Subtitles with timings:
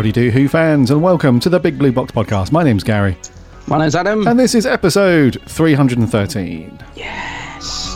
[0.00, 2.52] Howdy do, Who fans, and welcome to the Big Blue Box podcast.
[2.52, 3.18] My name's Gary,
[3.66, 4.26] My name's Adam.
[4.26, 6.78] and this is episode 313.
[6.96, 7.86] yes.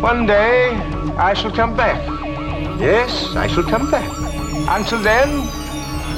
[0.00, 0.70] One day
[1.18, 2.00] I shall come back.
[2.78, 4.08] Yes, I shall come back.
[4.68, 5.44] Until then,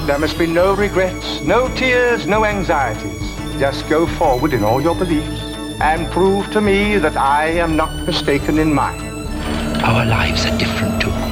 [0.06, 3.18] there must be no regrets, no tears, no anxieties.
[3.58, 5.40] Just go forward in all your beliefs
[5.80, 9.00] and prove to me that I am not mistaken in mine.
[9.82, 11.31] Our lives are different to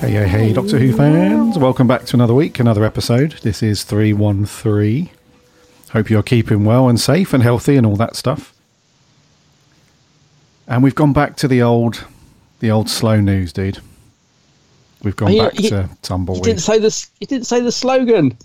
[0.00, 1.58] Hey, hey, hey, Doctor Who fans.
[1.58, 3.32] Welcome back to another week, another episode.
[3.42, 5.10] This is 313.
[5.90, 8.54] Hope you're keeping well and safe and healthy and all that stuff.
[10.66, 12.04] And we've gone back to the old,
[12.60, 13.80] the old slow news, dude.
[15.02, 16.44] We've gone Oh, you- back you- to You tumbleweed.
[16.44, 17.08] didn't say this.
[17.20, 18.38] You didn't say the slogan.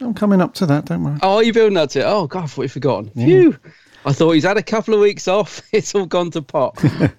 [0.00, 1.18] I'm coming up to that, don't worry.
[1.22, 2.04] Oh, you building up to it?
[2.04, 3.10] Oh God, I thought you'd forgotten.
[3.14, 3.26] Yeah.
[3.26, 3.58] Phew.
[4.06, 5.62] I thought he's had a couple of weeks off.
[5.72, 6.78] It's all gone to pot.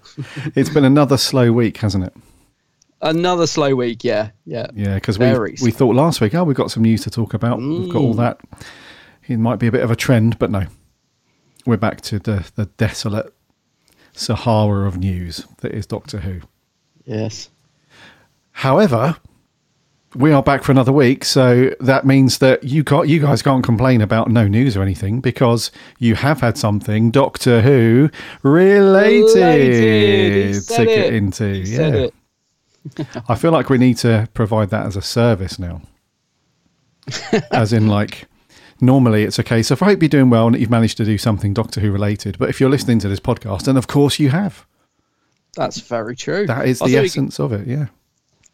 [0.54, 2.14] It's been another slow week, hasn't it?
[3.02, 4.04] Another slow week.
[4.04, 4.68] Yeah, yeah.
[4.74, 5.26] Yeah, because we
[5.62, 7.58] we thought last week, oh, we've got some news to talk about.
[7.58, 8.18] We've got all Mm.
[8.18, 8.40] that.
[9.26, 10.66] It might be a bit of a trend, but no,
[11.66, 13.32] we're back to the the desolate
[14.12, 16.40] Sahara of news that is Doctor Who.
[17.04, 17.50] Yes.
[18.52, 19.16] However,
[20.16, 23.64] we are back for another week, so that means that you got you guys can't
[23.64, 28.10] complain about no news or anything because you have had something Doctor Who
[28.42, 30.62] related, Related.
[30.62, 31.14] To get it.
[31.14, 31.52] into.
[31.52, 32.06] He yeah.
[33.28, 35.82] I feel like we need to provide that as a service now.
[37.52, 38.26] as in, like,
[38.80, 41.04] normally it's a case of I hope you're doing well and that you've managed to
[41.04, 42.38] do something Doctor Who related.
[42.38, 44.66] But if you're listening to this podcast, and of course you have,
[45.56, 46.46] That's very true.
[46.46, 47.66] that is I the essence of it.
[47.66, 47.86] Yeah.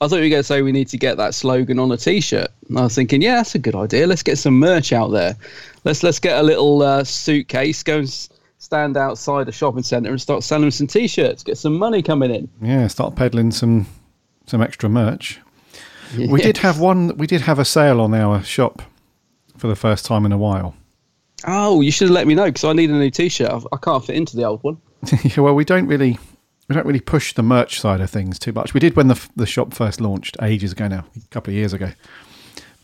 [0.03, 1.97] I thought you were going to say we need to get that slogan on a
[1.97, 2.49] T-shirt.
[2.69, 4.07] And I was thinking, yeah, that's a good idea.
[4.07, 5.37] Let's get some merch out there.
[5.85, 10.11] Let's let's get a little uh, suitcase, go and s- stand outside a shopping centre
[10.11, 11.43] and start selling some T-shirts.
[11.45, 12.49] Get some money coming in.
[12.61, 13.87] Yeah, start peddling some
[14.47, 15.41] some extra merch.
[16.19, 17.17] We did have one.
[17.17, 18.83] We did have a sale on our shop
[19.57, 20.75] for the first time in a while.
[21.47, 23.51] Oh, you should have let me know because I need a new T-shirt.
[23.51, 24.77] I, I can't fit into the old one.
[25.25, 26.19] Yeah, well, we don't really
[26.73, 28.73] we don't really push the merch side of things too much.
[28.73, 31.73] We did when the the shop first launched ages ago now, a couple of years
[31.73, 31.93] ago.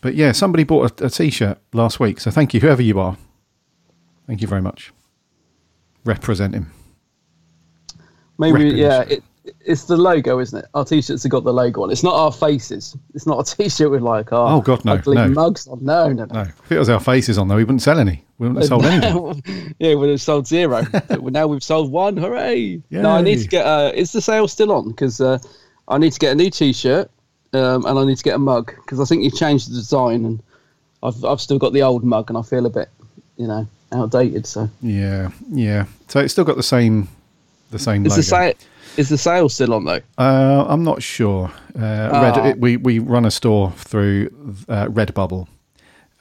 [0.01, 3.17] But yeah, somebody bought a, a t-shirt last week, so thank you, whoever you are.
[4.27, 4.93] Thank you very much.
[6.05, 6.71] Represent him.
[8.37, 9.01] Maybe, yeah.
[9.01, 9.23] It,
[9.61, 10.65] it's the logo, isn't it?
[10.73, 11.91] Our T-shirts have got the logo on.
[11.91, 12.95] It's not our faces.
[13.13, 15.27] It's not a T-shirt with like our Oh, God, no, ugly no.
[15.29, 15.83] mugs on.
[15.83, 16.33] No, no, no.
[16.33, 18.23] No, if it was our faces on though, we wouldn't sell any.
[18.37, 18.85] We wouldn't have sold
[19.45, 19.73] any.
[19.79, 20.83] yeah, we'd have sold zero.
[20.91, 22.17] but now we've sold one.
[22.17, 22.81] Hooray!
[22.91, 23.65] No, I need to get.
[23.65, 24.89] Uh, is the sale still on?
[24.89, 25.39] Because uh,
[25.87, 27.09] I need to get a new T-shirt
[27.53, 30.23] um, and I need to get a mug because I think you've changed the design
[30.25, 30.43] and
[31.03, 32.89] I've I've still got the old mug and I feel a bit,
[33.37, 34.45] you know, outdated.
[34.45, 35.85] So Yeah, yeah.
[36.07, 37.07] So it's still got the same
[37.71, 38.17] the same is logo.
[38.17, 38.53] the sale
[38.99, 40.01] is the sale still on though?
[40.17, 41.51] Uh, I'm not sure.
[41.75, 42.21] Uh, Ah.
[42.21, 44.29] Red, it, we we run a store through
[44.67, 45.47] uh, Redbubble,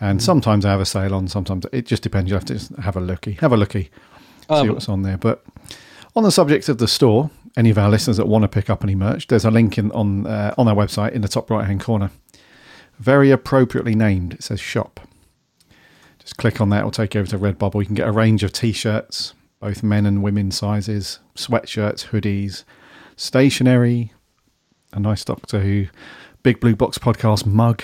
[0.01, 1.29] and sometimes I have a sale on.
[1.29, 2.31] Sometimes it just depends.
[2.31, 3.91] You have to have a looky, have a looky,
[4.49, 5.19] Oh, see what's on there.
[5.19, 5.45] But
[6.15, 8.83] on the subject of the store, any of our listeners that want to pick up
[8.85, 11.67] any merch, there's a link in on uh, on our website in the top right
[11.67, 12.11] hand corner.
[12.99, 14.35] Very appropriately named.
[14.35, 15.01] It says shop.
[16.19, 17.81] Just click on that, it'll take you over to Redbubble.
[17.81, 22.64] You can get a range of t shirts, both men and women sizes, sweatshirts, hoodies,
[23.16, 24.12] stationery,
[24.93, 25.87] a nice Doctor Who
[26.43, 27.82] Big Blue Box podcast mug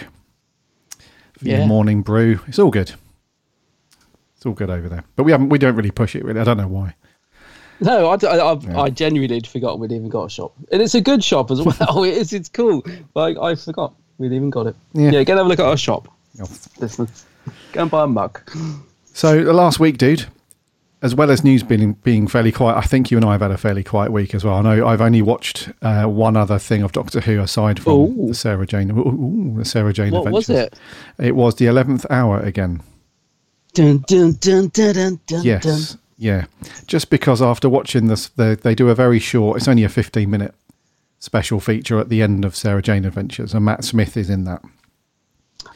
[1.38, 1.66] for your Yeah.
[1.66, 2.40] morning brew.
[2.46, 2.92] It's all good.
[4.36, 5.04] It's all good over there.
[5.16, 6.40] But we haven't we don't really push it really.
[6.40, 6.94] I don't know why.
[7.80, 10.94] No, I, I, I, I genuinely had forgotten we'd even got a shop, and it's
[10.94, 11.74] a good shop as well.
[11.88, 12.84] Oh, it is, it's cool.
[13.14, 14.76] Like I forgot we'd even got it.
[14.92, 15.10] Yeah.
[15.10, 16.06] Yeah, go and have a look at our shop.
[16.40, 16.48] Oh.
[16.78, 17.08] Listen,
[17.72, 18.40] go and buy a mug.
[19.12, 20.24] So the last week, dude,
[21.04, 23.50] as well as news being being fairly quiet, I think you and I have had
[23.50, 24.54] a fairly quiet week as well.
[24.54, 28.28] I know I've only watched uh, one other thing of Doctor Who aside from Ooh.
[28.28, 30.74] the Sarah Jane, ooh, the Sarah Jane What was it?
[31.18, 32.82] It was the eleventh hour again.
[33.74, 36.00] Dun, dun, dun, dun, dun, dun, Yes, dun.
[36.16, 36.46] yeah.
[36.86, 39.58] Just because after watching this, they, they do a very short.
[39.58, 40.54] It's only a fifteen minute
[41.18, 44.62] special feature at the end of Sarah Jane Adventures, and Matt Smith is in that.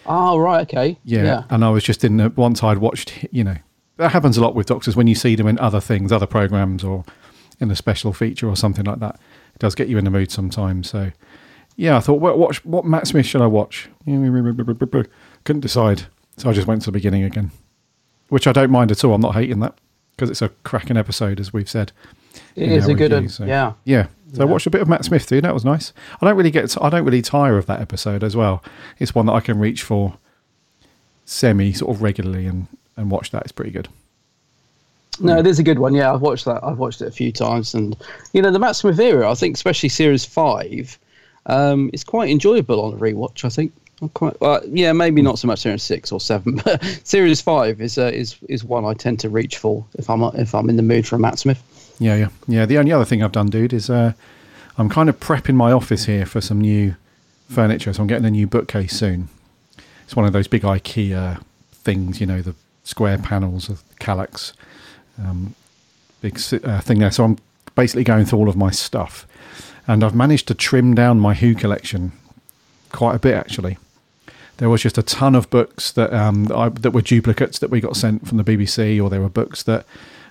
[0.07, 0.99] Oh right, okay.
[1.05, 1.43] Yeah, yeah.
[1.51, 3.57] and I was just in the once I'd watched, you know,
[3.99, 6.83] that happens a lot with doctors when you see them in other things, other programs,
[6.83, 7.05] or
[7.61, 9.17] in a special feature or something like that.
[9.55, 10.89] It does get you in the mood sometimes.
[10.91, 11.11] So,
[11.77, 13.89] yeah, I thought, what, watch what Matt Smith should I watch?
[15.45, 16.07] Couldn't decide,
[16.37, 17.51] so I just went to the beginning again,
[18.29, 19.15] which I don't mind at all.
[19.15, 19.75] I'm not hating that
[20.17, 21.93] because it's a cracking episode, as we've said.
[22.55, 23.73] It is a good one, so- yeah.
[23.85, 24.07] yeah.
[24.35, 25.41] So I watched a bit of Matt Smith too.
[25.41, 25.93] That was nice.
[26.21, 26.77] I don't really get.
[26.83, 28.63] I don't really tire of that episode as well.
[28.99, 30.19] It's one that I can reach for
[31.25, 32.67] semi sort of regularly and
[32.99, 33.43] and watch that.
[33.45, 33.89] It's pretty good.
[35.21, 35.95] No, it is a good one.
[35.95, 36.63] Yeah, I've watched that.
[36.63, 37.97] I've watched it a few times, and
[38.33, 39.31] you know the Matt Smith era.
[39.31, 40.99] I think, especially series five,
[41.47, 43.45] um, is quite enjoyable on a rewatch.
[43.45, 43.73] I think.
[44.01, 47.81] I'm quite, well, yeah, maybe not so much series six or seven, but series five
[47.81, 50.77] is uh, is is one I tend to reach for if I'm if I'm in
[50.77, 51.63] the mood for a Matt Smith.
[51.99, 52.67] Yeah, yeah, yeah.
[52.67, 54.13] The only other thing I've done, dude, is uh,
[54.77, 56.95] I'm kind of prepping my office here for some new
[57.49, 57.93] furniture.
[57.93, 59.29] So I'm getting a new bookcase soon.
[60.05, 61.43] It's one of those big IKEA
[61.73, 62.55] things, you know, the
[62.89, 64.55] square panels of Kallax,
[65.19, 65.55] um,
[66.23, 67.11] big uh, thing there.
[67.11, 67.39] So I'm
[67.75, 69.27] basically going through all of my stuff,
[69.87, 72.13] and I've managed to trim down my Who collection
[72.91, 73.77] quite a bit actually.
[74.57, 77.81] There was just a ton of books that um, I, that were duplicates that we
[77.81, 79.85] got sent from the BBC, or there were books that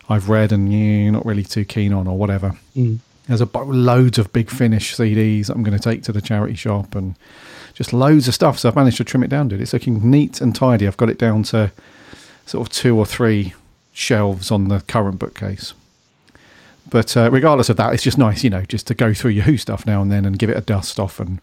[0.09, 2.57] I've read and yeah, not really too keen on, or whatever.
[2.75, 2.99] Mm.
[3.27, 6.55] There's a bu- loads of Big Finish CDs I'm going to take to the charity
[6.55, 7.15] shop, and
[7.75, 8.57] just loads of stuff.
[8.57, 9.61] So I've managed to trim it down, dude.
[9.61, 10.87] It's looking neat and tidy.
[10.87, 11.71] I've got it down to
[12.47, 13.53] sort of two or three
[13.93, 15.73] shelves on the current bookcase.
[16.89, 19.43] But uh, regardless of that, it's just nice, you know, just to go through your
[19.43, 21.41] Who stuff now and then and give it a dust off and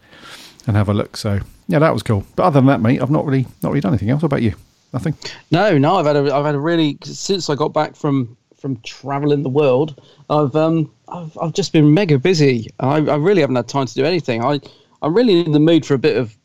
[0.67, 1.15] and have a look.
[1.15, 2.25] So yeah, that was cool.
[2.35, 4.23] But other than that, mate, I've not really not really done anything else.
[4.23, 4.55] What about you?
[4.93, 5.15] Nothing.
[5.51, 8.77] No, no, I've had a I've had a really since I got back from from
[8.77, 10.01] traveling the world.
[10.29, 12.71] I've um I've I've just been mega busy.
[12.79, 14.43] I, I really haven't had time to do anything.
[14.43, 14.59] I
[15.03, 16.35] I'm really in the mood for a bit of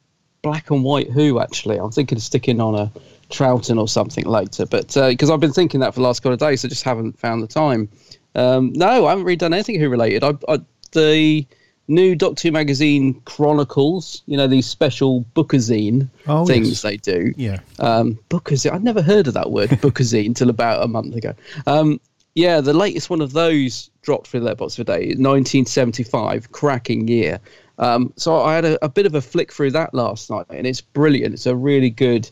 [0.42, 1.40] black and white Who.
[1.40, 2.92] Actually, I'm thinking of sticking on a
[3.30, 4.66] Troughton or something later.
[4.66, 7.18] But because I've been thinking that for the last couple of days, I just haven't
[7.18, 7.88] found the time.
[8.34, 10.22] Um, no, I haven't really done anything Who related.
[10.24, 10.58] I, I
[10.92, 11.46] the
[11.88, 14.22] new Doctor Who magazine Chronicles.
[14.26, 16.82] You know these special bookazine Oh, things yes.
[16.82, 17.58] they do Yeah.
[17.80, 18.72] um, bookazine.
[18.72, 21.34] I'd never heard of that word, bookazine, until about a month ago.
[21.66, 22.00] Um,
[22.36, 27.40] yeah, the latest one of those dropped for the box today, 1975, cracking year.
[27.78, 30.66] Um, so I had a, a bit of a flick through that last night, and
[30.66, 31.34] it's brilliant.
[31.34, 32.30] It's a really good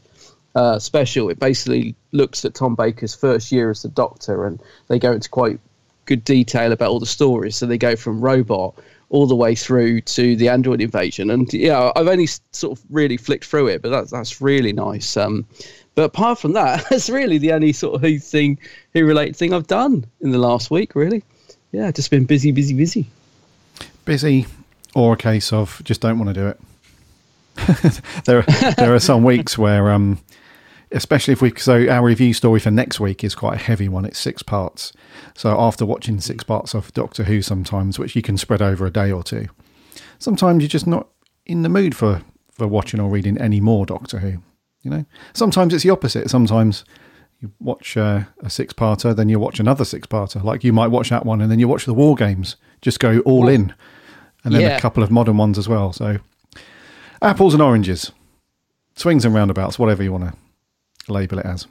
[0.59, 1.31] uh, special.
[1.31, 5.29] It basically looks at Tom Baker's first year as the Doctor, and they go into
[5.29, 5.61] quite
[6.05, 7.55] good detail about all the stories.
[7.55, 8.75] So they go from Robot
[9.11, 11.31] all the way through to the Android invasion.
[11.31, 15.17] And yeah, I've only sort of really flicked through it, but that's that's really nice.
[15.17, 15.47] Um,
[15.95, 18.59] but apart from that, that's really the only sort of thing,
[18.95, 20.97] who related thing I've done in the last week.
[20.97, 21.23] Really,
[21.71, 23.07] yeah, just been busy, busy, busy.
[24.05, 24.47] busy
[24.93, 26.61] or a case of just don't want to do it.
[28.25, 30.19] there, are, there are some weeks where, um,
[30.92, 34.04] especially if we, so our review story for next week is quite a heavy one.
[34.04, 34.92] It's six parts.
[35.35, 38.90] So after watching six parts of Doctor Who, sometimes which you can spread over a
[38.90, 39.49] day or two,
[40.18, 41.09] sometimes you're just not
[41.47, 44.42] in the mood for for watching or reading any more Doctor Who.
[44.83, 46.30] You know, sometimes it's the opposite.
[46.30, 46.85] Sometimes
[47.40, 50.42] you watch uh, a six parter, then you watch another six parter.
[50.42, 52.57] Like you might watch that one, and then you watch the War Games.
[52.83, 53.75] Just go all in,
[54.45, 54.76] and then Yeah.
[54.76, 55.92] a couple of modern ones as well.
[55.92, 56.18] So
[57.23, 58.12] apples and oranges,
[58.97, 60.38] swings and roundabouts, whatever you want to
[61.12, 61.67] label it as.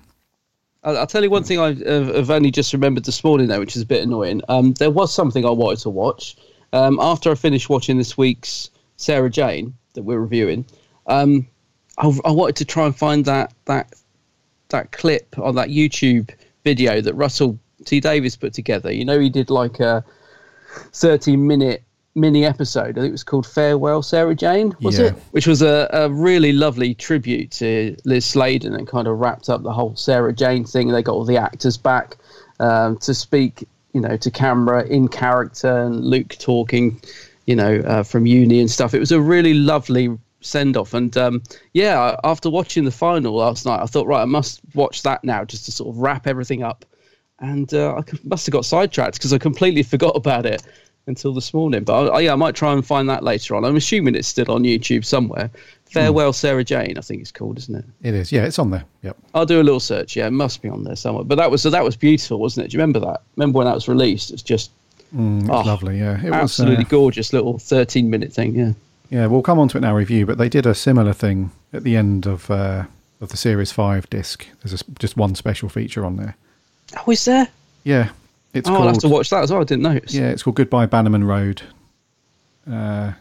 [0.84, 3.86] I'll, tell you one thing I've, only just remembered this morning, though, which is a
[3.86, 4.42] bit annoying.
[4.48, 6.38] Um, there was something I wanted to watch.
[6.72, 10.66] Um, after I finished watching this week's Sarah Jane that we're reviewing,
[11.08, 11.48] um,
[11.98, 13.94] I, I wanted to try and find that that
[14.70, 16.30] that clip on that YouTube
[16.64, 18.92] video that Russell T Davies put together.
[18.92, 20.04] You know, he did like a
[20.94, 21.84] 30 minute
[22.18, 22.98] mini episode.
[22.98, 25.06] I think it was called Farewell Sarah Jane, was Yeah.
[25.08, 25.14] it?
[25.32, 29.64] Which was a, a really lovely tribute to Liz Sladen and kind of wrapped up
[29.64, 30.90] the whole Sarah Jane thing.
[30.90, 32.18] They got all the actors back
[32.60, 37.00] um, to speak, you know, to camera in character and Luke talking,
[37.46, 38.94] you know, uh, from uni and stuff.
[38.94, 40.94] It was a really lovely send off.
[40.94, 41.44] And um,
[41.74, 45.46] yeah, after watching the final last night, I thought, right, I must watch that now
[45.46, 46.84] just to sort of wrap everything up.
[47.40, 50.64] And uh, I must have got sidetracked because I completely forgot about it
[51.08, 51.84] until this morning.
[51.84, 53.66] But I, yeah, I might try and find that later on.
[53.66, 55.50] I'm assuming it's still on YouTube somewhere.
[55.86, 57.86] Farewell, Sarah Jane, I think it's called, isn't it?
[58.04, 58.32] It is.
[58.32, 58.84] Yeah, it's on there.
[59.04, 59.18] Yep.
[59.34, 60.16] I'll do a little search.
[60.18, 61.24] Yeah, it must be on there somewhere.
[61.24, 62.70] But that was so that was beautiful, wasn't it?
[62.72, 63.22] Do you remember that?
[63.38, 64.32] Remember when that was released?
[64.32, 64.72] It's just
[65.16, 66.00] Mm, it's Oh, lovely.
[66.00, 66.34] Yeah, it was.
[66.34, 68.54] absolutely uh, gorgeous little 13 minute thing.
[68.56, 68.74] Yeah.
[69.10, 71.52] Yeah, we'll come on to it in our review, but they did a similar thing
[71.72, 72.84] at the end of uh,
[73.22, 74.46] of the Series Five disc.
[74.62, 76.36] There's a just one special feature on there.
[76.98, 77.48] Oh, is there?
[77.86, 78.10] Yeah,
[78.58, 78.84] it's oh, called.
[78.88, 79.62] I'll have to watch that as well.
[79.62, 80.14] I didn't notice.
[80.14, 81.62] Yeah, it's called Goodbye Bannerman Road.
[82.70, 83.14] Uh,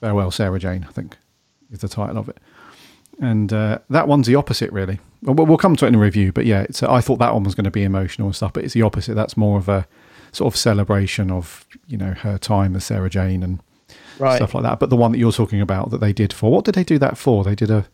[0.00, 1.16] Farewell Sarah Jane, I think,
[1.70, 2.38] is the title of it.
[3.20, 4.98] And uh, that one's the opposite, really.
[5.22, 7.44] Well, we'll- come to it in a review, but yeah, it's, I thought that one
[7.44, 9.14] was going to be emotional and stuff, but it's the opposite.
[9.14, 9.86] That's more of a
[10.32, 13.60] sort of celebration of you know her time as Sarah Jane and
[14.18, 14.36] Right.
[14.36, 14.78] stuff like that.
[14.80, 16.98] But the one that you're talking about that they did for what did they do
[16.98, 17.44] that for?
[17.44, 17.86] They did a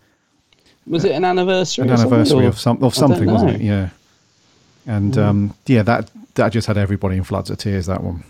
[0.87, 1.83] Was it an anniversary?
[1.89, 3.61] an something, anniversary or- of some of something, wasn't it?
[3.61, 3.91] Yeah.
[4.88, 5.23] And Mm.
[5.25, 7.87] um, yeah, that that just had everybody in floods of tears.
[7.87, 8.25] That one.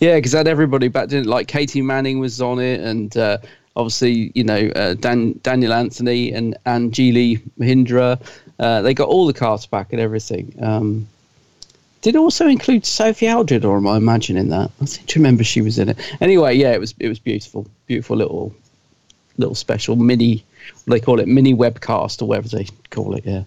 [0.00, 3.38] Yeah, because had everybody back didn't like Katy Manning was on it, and uh,
[3.76, 8.18] obviously you know uh, Dan, Daniel Anthony and and Anjli Mohindra.
[8.58, 10.54] Uh, they got all the cast back and everything.
[10.62, 11.06] Um,
[12.02, 14.70] did also include Sophie Aldred, or am I imagining that?
[14.80, 15.98] I seem to remember she was in it.
[16.20, 18.54] Anyway, yeah, it was it was beautiful, beautiful little
[19.38, 20.44] little special mini.
[20.86, 23.24] They call it mini webcast or whatever they call it.
[23.26, 23.42] Yeah,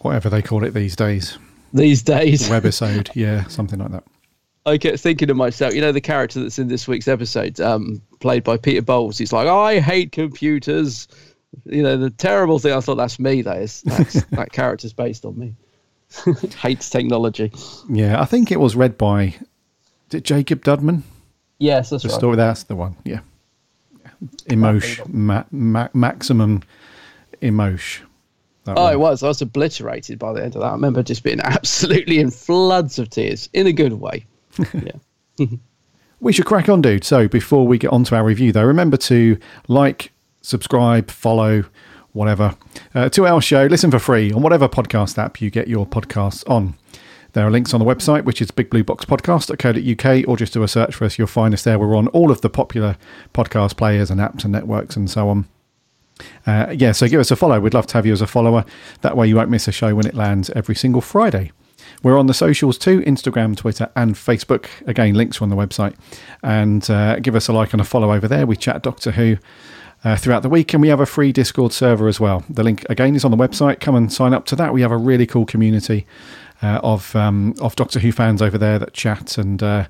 [0.00, 1.38] Whatever they call it these days.
[1.72, 2.48] these days.
[2.48, 4.04] Webisode, yeah, something like that.
[4.66, 8.02] I kept thinking to myself, you know, the character that's in this week's episode, um,
[8.20, 11.08] played by Peter Bowles, he's like, I hate computers.
[11.64, 12.72] You know, the terrible thing.
[12.72, 13.42] I thought that's me.
[13.42, 15.54] That is that's, that character's based on me.
[16.60, 17.52] Hates technology.
[17.88, 19.34] Yeah, I think it was read by
[20.10, 21.02] Jacob Dudman.
[21.58, 22.18] Yes, that's the right.
[22.18, 22.36] story.
[22.36, 22.96] That's the one.
[23.04, 23.20] Yeah,
[24.46, 26.62] emotion, ma- ma- maximum
[27.40, 28.06] emotion.
[28.66, 28.92] Oh, one.
[28.92, 29.22] it was.
[29.22, 30.68] I was obliterated by the end of that.
[30.68, 34.26] I remember just being absolutely in floods of tears in a good way.
[35.38, 35.46] Yeah.
[36.22, 37.02] We should crack on, dude.
[37.02, 39.38] So before we get on to our review, though, remember to
[39.68, 40.12] like,
[40.42, 41.64] subscribe, follow,
[42.12, 42.56] whatever,
[42.94, 43.64] uh, to our show.
[43.64, 46.74] Listen for free on whatever podcast app you get your podcasts on.
[47.32, 51.04] There are links on the website, which is bigblueboxpodcast.co.uk, or just do a search for
[51.06, 51.16] us.
[51.18, 51.78] You'll find us there.
[51.78, 52.96] We're on all of the popular
[53.32, 55.48] podcast players and apps and networks and so on.
[56.46, 57.60] Uh, yeah, so give us a follow.
[57.60, 58.64] We'd love to have you as a follower.
[59.02, 61.52] That way you won't miss a show when it lands every single Friday.
[62.02, 64.68] We're on the socials too Instagram, Twitter, and Facebook.
[64.86, 65.94] Again, links are on the website.
[66.42, 68.46] And uh, give us a like and a follow over there.
[68.46, 69.36] We chat Doctor Who
[70.02, 72.44] uh, throughout the week, and we have a free Discord server as well.
[72.48, 73.80] The link again is on the website.
[73.80, 74.72] Come and sign up to that.
[74.72, 76.06] We have a really cool community
[76.62, 79.86] uh, of um, of Doctor Who fans over there that chat and uh,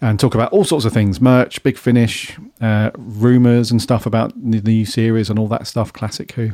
[0.00, 4.32] and talk about all sorts of things: merch, Big Finish, uh, rumors and stuff about
[4.34, 5.92] the new series and all that stuff.
[5.92, 6.52] Classic Who.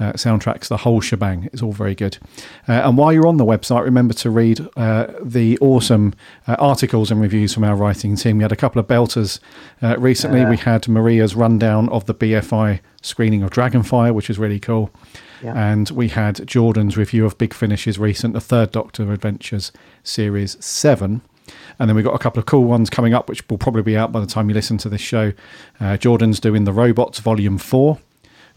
[0.00, 1.50] Uh, soundtracks, the whole shebang.
[1.52, 2.18] It's all very good.
[2.68, 6.14] Uh, and while you're on the website, remember to read uh, the awesome
[6.46, 8.36] uh, articles and reviews from our writing team.
[8.36, 9.40] We had a couple of belters
[9.82, 10.44] uh, recently.
[10.44, 14.92] We had Maria's rundown of the BFI screening of Dragonfire, which is really cool.
[15.42, 21.20] And we had Jordan's review of Big Finish's recent The Third Doctor Adventures Series 7.
[21.78, 23.96] And then we've got a couple of cool ones coming up, which will probably be
[23.96, 25.32] out by the time you listen to this show.
[25.80, 27.98] Uh, Jordan's doing The Robots Volume 4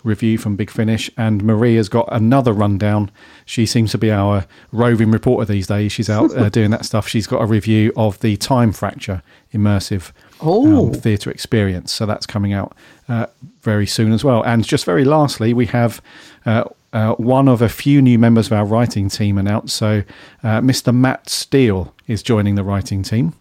[0.03, 3.11] review from Big Finish, and Maria's got another rundown.
[3.45, 5.91] She seems to be our roving reporter these days.
[5.91, 7.07] She's out uh, doing that stuff.
[7.07, 9.21] She's got a review of the Time Fracture
[9.53, 10.87] immersive Oh.
[10.87, 11.91] um, theatre experience.
[11.91, 12.75] So that's coming out
[13.07, 13.27] uh,
[13.61, 14.41] very soon as well.
[14.43, 16.01] And just very lastly, we have.
[16.45, 19.73] Uh, uh, one of a few new members of our writing team announced.
[19.77, 20.03] So,
[20.43, 20.93] uh, Mr.
[20.93, 23.31] Matt Steele is joining the writing team.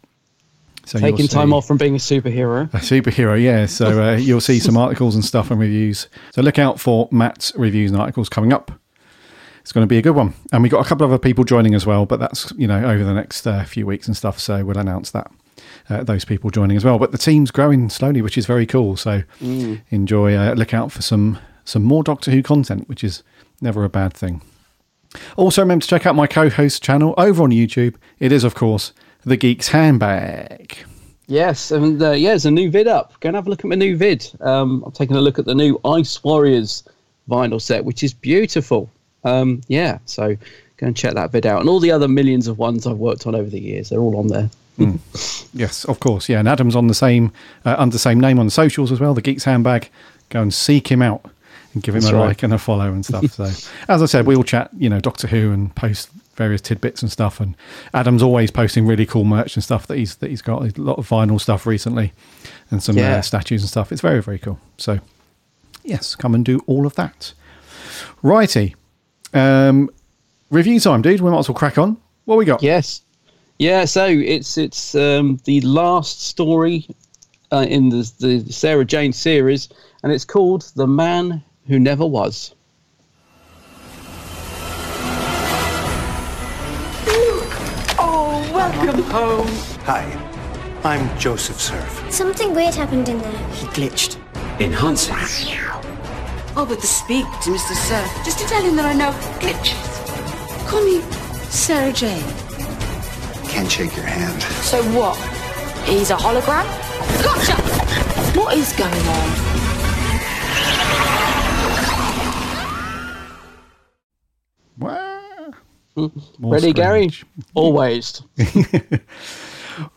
[0.91, 2.63] So Taking time off from being a superhero.
[2.75, 3.67] a superhero, yeah.
[3.67, 6.09] So uh, you'll see some articles and stuff and reviews.
[6.35, 8.73] So look out for Matt's reviews and articles coming up.
[9.61, 11.45] It's going to be a good one, and we've got a couple of other people
[11.45, 12.07] joining as well.
[12.07, 14.41] But that's you know over the next uh, few weeks and stuff.
[14.41, 15.31] So we'll announce that
[15.89, 16.99] uh, those people joining as well.
[16.99, 18.97] But the team's growing slowly, which is very cool.
[18.97, 19.83] So Mm.
[19.91, 20.35] enjoy.
[20.35, 23.23] Uh, look out for some some more Doctor Who content, which is
[23.61, 24.43] never a bad thing.
[25.37, 27.95] Also, remember to check out my co-host channel over on YouTube.
[28.19, 28.93] It is, of course,
[29.25, 30.77] the Geek's Handbag.
[31.27, 33.19] Yes, and uh, yeah, there's a new vid up.
[33.21, 34.29] Go and have a look at my new vid.
[34.41, 36.83] Um, I'm taking a look at the new Ice Warriors
[37.29, 38.91] vinyl set, which is beautiful.
[39.23, 40.37] Um, yeah, so
[40.79, 43.27] go and check that vid out, and all the other millions of ones I've worked
[43.27, 43.91] on over the years.
[43.91, 44.51] They're all on there.
[45.53, 46.29] Yes, of course.
[46.29, 47.33] Yeah, and Adam's on the same
[47.65, 49.15] uh, under the same name on the socials as well.
[49.15, 49.91] The Geeks Handbag.
[50.31, 51.25] Go and seek him out
[51.75, 52.27] and give him That's a right.
[52.29, 53.25] like and a follow and stuff.
[53.33, 53.45] So,
[53.89, 56.09] as I said, we all chat, you know, Doctor Who and post
[56.41, 57.39] various tidbits and stuff.
[57.41, 57.55] And
[57.93, 60.97] Adam's always posting really cool merch and stuff that he's that he's got a lot
[60.99, 62.13] of vinyl stuff recently
[62.71, 63.17] and some Yeah.
[63.17, 63.93] uh, statues and stuff.
[63.93, 64.59] It's very very cool.
[64.79, 65.01] So,
[65.85, 67.35] yes, come and do all of that.
[68.23, 68.75] Righty,
[69.35, 69.91] um,
[70.51, 71.21] review time, dude.
[71.21, 71.97] We might as well crack on.
[72.25, 72.63] What we got?
[72.63, 73.03] Yes.
[73.59, 76.87] Yeah, so it's it's um, the last story
[77.53, 79.69] uh, in the, the Sarah Jane series,
[80.03, 82.55] and it's called The Man Who Never Was.
[88.91, 89.47] Welcome home.
[89.85, 90.03] Hi,
[90.83, 92.13] I'm Joseph Serf.
[92.13, 93.49] Something weird happened in there.
[93.51, 94.19] He glitched.
[94.59, 95.15] Enhancing.
[96.57, 97.77] Oh, but to speak to Mr.
[97.77, 99.79] Serf, just to tell him that I know glitches.
[100.69, 101.03] Call me
[101.51, 102.25] Sarah Jane.
[103.49, 104.43] Can't shake your hand.
[104.65, 105.17] So what?
[105.87, 106.67] He's a hologram?
[107.23, 107.55] Gotcha!
[108.37, 109.51] What is going on?
[116.39, 117.11] More Ready, Gary?
[117.55, 118.23] Always.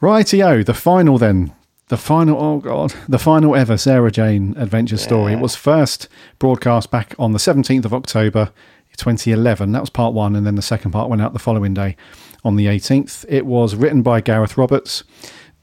[0.01, 1.53] Rightio, the final then.
[1.89, 5.33] The final, oh God, the final ever Sarah Jane adventure story.
[5.33, 6.07] It was first
[6.39, 8.51] broadcast back on the 17th of October
[8.97, 9.71] 2011.
[9.71, 11.95] That was part one, and then the second part went out the following day
[12.43, 13.25] on the 18th.
[13.27, 15.03] It was written by Gareth Roberts,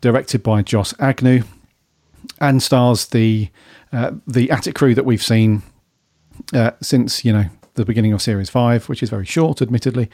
[0.01, 1.43] directed by Joss Agnew,
[2.41, 3.49] and stars the
[3.93, 5.63] uh, the attic crew that we've seen
[6.55, 10.11] uh, since you know the beginning of series five, which is very short, admittedly,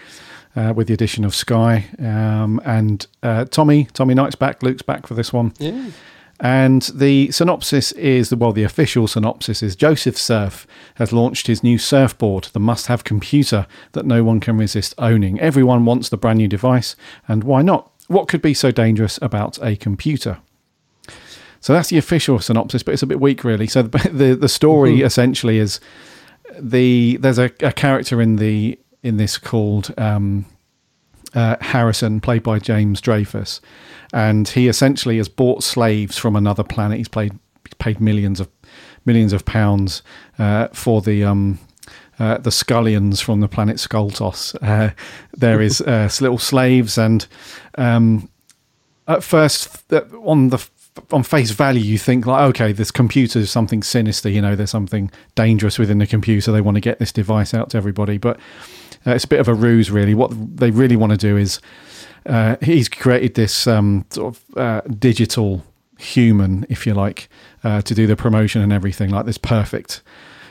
[0.54, 3.86] uh, with the addition of Sky um, and uh, Tommy.
[3.92, 5.52] Tommy Knight's back, Luke's back for this one.
[5.58, 5.90] Yeah.
[6.38, 11.78] And the synopsis is well, the official synopsis is Joseph Serf has launched his new
[11.78, 15.40] SerfBoard, the must have computer that no one can resist owning.
[15.40, 16.94] Everyone wants the brand new device,
[17.26, 17.90] and why not?
[18.08, 20.38] What could be so dangerous about a computer?
[21.60, 23.66] So that's the official synopsis, but it's a bit weak, really.
[23.66, 25.80] So the the, the story essentially is
[26.58, 30.46] the there's a, a character in the in this called um,
[31.34, 33.60] uh, Harrison, played by James Dreyfus,
[34.12, 36.98] and he essentially has bought slaves from another planet.
[36.98, 37.32] He's played
[37.64, 38.48] he's paid millions of
[39.04, 40.02] millions of pounds
[40.38, 41.58] uh, for the um,
[42.18, 44.56] uh, the Skullions from the planet Skullos.
[44.62, 44.94] Uh,
[45.32, 47.26] there is uh, little slaves, and
[47.76, 48.28] um,
[49.06, 50.58] at first, th- on the
[51.12, 54.28] on face value, you think like, okay, this computer is something sinister.
[54.28, 56.52] You know, there's something dangerous within the computer.
[56.52, 58.38] They want to get this device out to everybody, but
[59.06, 60.14] uh, it's a bit of a ruse, really.
[60.14, 61.60] What they really want to do is
[62.26, 65.62] uh, he's created this um, sort of uh, digital
[65.98, 67.28] human, if you like,
[67.64, 70.02] uh, to do the promotion and everything, like this perfect,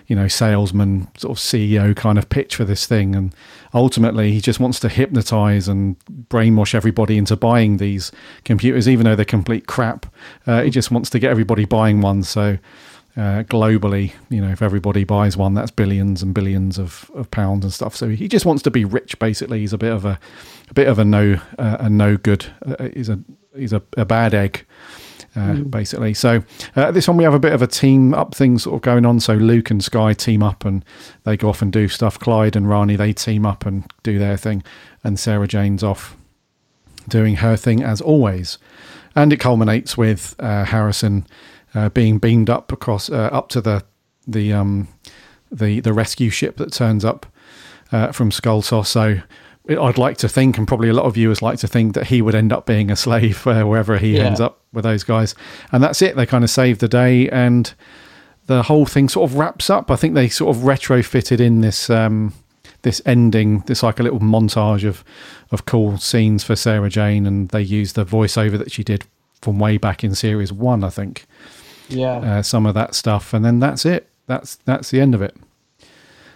[0.07, 3.15] you know, salesman sort of CEO kind of pitch for this thing.
[3.15, 3.33] And
[3.73, 5.97] ultimately, he just wants to hypnotize and
[6.29, 8.11] brainwash everybody into buying these
[8.43, 10.05] computers, even though they're complete crap.
[10.45, 12.23] Uh, he just wants to get everybody buying one.
[12.23, 12.57] So
[13.17, 17.63] uh, globally, you know, if everybody buys one, that's billions and billions of, of pounds
[17.63, 17.95] and stuff.
[17.95, 19.17] So he just wants to be rich.
[19.19, 20.19] Basically, he's a bit of a,
[20.69, 22.45] a bit of a no, uh, a no good.
[22.65, 23.19] Uh, he's a
[23.55, 24.65] he's a, a bad egg.
[25.35, 26.43] Uh, Basically, so
[26.75, 29.05] uh, this one we have a bit of a team up thing sort of going
[29.05, 29.19] on.
[29.19, 30.85] So Luke and Sky team up and
[31.25, 32.17] they go off and do stuff.
[32.17, 34.63] Clyde and Rani they team up and do their thing,
[35.03, 36.15] and Sarah Jane's off
[37.07, 38.57] doing her thing as always.
[39.15, 41.25] And it culminates with uh, Harrison
[41.73, 43.83] uh, being beamed up across uh, up to the
[44.27, 44.87] the um,
[45.51, 47.25] the the rescue ship that turns up
[47.91, 48.87] uh, from Skullos.
[48.87, 49.17] So
[49.69, 52.21] I'd like to think, and probably a lot of viewers like to think, that he
[52.21, 54.25] would end up being a slave uh, wherever he Yeah.
[54.25, 55.34] ends up with those guys.
[55.71, 56.15] And that's it.
[56.15, 57.73] They kind of save the day, and
[58.47, 59.89] the whole thing sort of wraps up.
[59.89, 62.34] I think they sort of retrofitted in this um,
[62.84, 65.04] this ending, this like a little montage of
[65.51, 69.06] of cool scenes for Sarah Jane, and they used the voiceover that she did
[69.41, 71.25] from way back in series one, I think.
[71.89, 72.17] Yeah.
[72.17, 74.10] Uh, some of that stuff, and then that's it.
[74.28, 75.36] That's that's the end of it.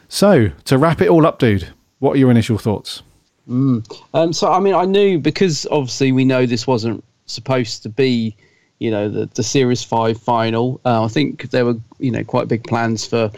[0.07, 3.03] So to wrap it all up, dude, what are your initial thoughts?
[3.49, 4.01] Mm.
[4.13, 8.35] Um, so, I mean, I knew because obviously we know this wasn't supposed to be,
[8.79, 10.79] you know, the, the Series 5 final.
[10.85, 13.31] Uh, I think there were, you know, quite big plans for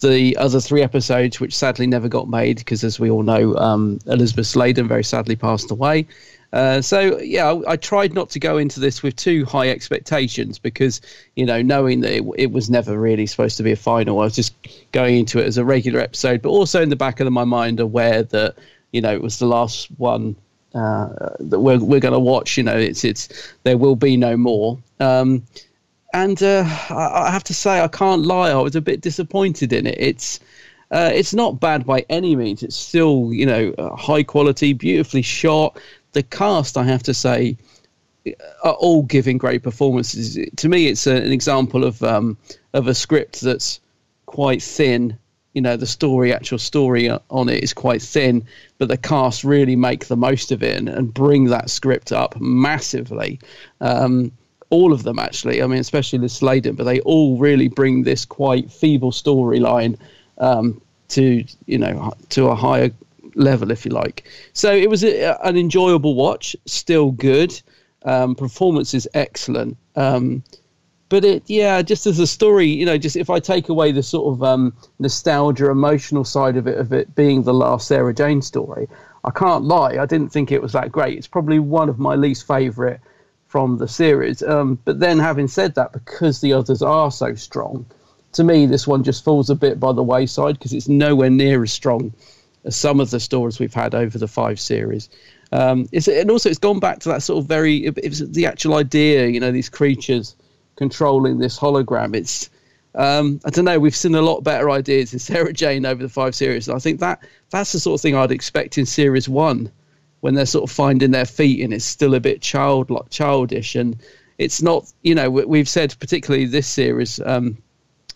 [0.00, 3.98] the other three episodes, which sadly never got made because, as we all know, um,
[4.06, 6.06] Elizabeth Sladen very sadly passed away.
[6.52, 10.58] Uh, so yeah, I, I tried not to go into this with too high expectations
[10.58, 11.02] because
[11.36, 14.24] you know, knowing that it, it was never really supposed to be a final, I
[14.24, 14.54] was just
[14.92, 17.80] going into it as a regular episode, but also in the back of my mind
[17.80, 18.54] aware that
[18.92, 20.36] you know it was the last one
[20.74, 21.08] uh,
[21.40, 22.56] that we're we're going to watch.
[22.56, 23.28] You know, it's it's
[23.62, 24.78] there will be no more.
[25.00, 25.44] Um,
[26.14, 29.72] and uh, I, I have to say, I can't lie, I was a bit disappointed
[29.72, 29.96] in it.
[29.98, 30.40] It's
[30.90, 32.62] uh, it's not bad by any means.
[32.62, 35.78] It's still, you know, high quality, beautifully shot.
[36.12, 37.58] The cast, I have to say,
[38.64, 40.38] are all giving great performances.
[40.56, 42.38] To me, it's a, an example of um,
[42.72, 43.80] of a script that's
[44.26, 45.18] quite thin.
[45.54, 48.44] You know, the story, actual story on it is quite thin,
[48.76, 52.38] but the cast really make the most of it and, and bring that script up
[52.40, 53.40] massively.
[53.80, 54.30] Um,
[54.70, 55.62] all of them, actually.
[55.62, 59.98] I mean, especially Liz Sladen, but they all really bring this quite feeble storyline
[60.38, 62.90] um, to you know to a higher
[63.34, 64.28] level, if you like.
[64.52, 67.60] So it was a, an enjoyable watch, still good.
[68.04, 69.76] Um, performance is excellent.
[71.08, 74.02] But it, yeah, just as a story, you know, just if I take away the
[74.02, 78.42] sort of um, nostalgia, emotional side of it, of it being the last Sarah Jane
[78.42, 78.88] story,
[79.24, 81.16] I can't lie, I didn't think it was that great.
[81.16, 83.00] It's probably one of my least favourite
[83.46, 84.42] from the series.
[84.42, 87.86] Um, but then, having said that, because the others are so strong,
[88.32, 91.62] to me, this one just falls a bit by the wayside because it's nowhere near
[91.62, 92.12] as strong
[92.64, 95.08] as some of the stories we've had over the five series.
[95.52, 99.28] Um, and also, it's gone back to that sort of very, it's the actual idea,
[99.28, 100.36] you know, these creatures
[100.78, 102.14] controlling this hologram.
[102.14, 102.48] It's,
[102.94, 106.08] um, I don't know, we've seen a lot better ideas in Sarah Jane over the
[106.08, 106.68] five series.
[106.68, 109.70] And I think that that's the sort of thing I'd expect in series one
[110.20, 113.96] when they're sort of finding their feet and it's still a bit child childish and
[114.38, 117.56] it's not you know we've said particularly this series um,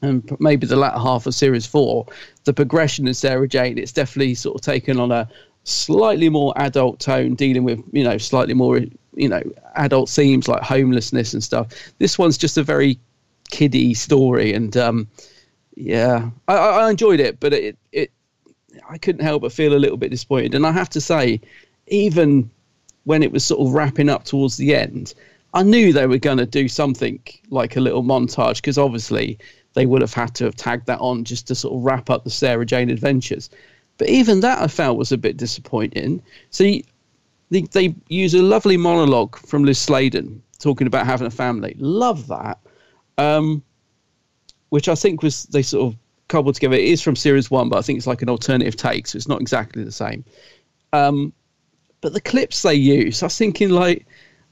[0.02, 2.06] and maybe the latter half of series four
[2.44, 5.28] the progression in sarah jane it's definitely sort of taken on a
[5.64, 8.80] slightly more adult tone dealing with you know slightly more
[9.14, 9.42] you know
[9.74, 12.98] adult themes like homelessness and stuff this one's just a very
[13.50, 15.06] kiddie story and um,
[15.76, 18.10] yeah I, I enjoyed it but it it
[18.88, 21.40] I couldn't help but feel a little bit disappointed and I have to say
[21.88, 22.50] even
[23.04, 25.14] when it was sort of wrapping up towards the end,
[25.54, 27.20] I knew they were going to do something
[27.50, 29.38] like a little montage because obviously
[29.74, 32.24] they would have had to have tagged that on just to sort of wrap up
[32.24, 33.50] the Sarah Jane adventures.
[33.98, 36.22] But even that I felt was a bit disappointing.
[36.50, 36.64] So
[37.52, 41.76] they, they use a lovely monologue from Liz Sladen talking about having a family.
[41.78, 42.58] Love that.
[43.18, 43.62] Um,
[44.70, 46.76] which I think was they sort of cobbled together.
[46.76, 49.28] It is from series one, but I think it's like an alternative take, so it's
[49.28, 50.24] not exactly the same.
[50.94, 51.34] Um,
[52.00, 54.06] but the clips they use, I was thinking like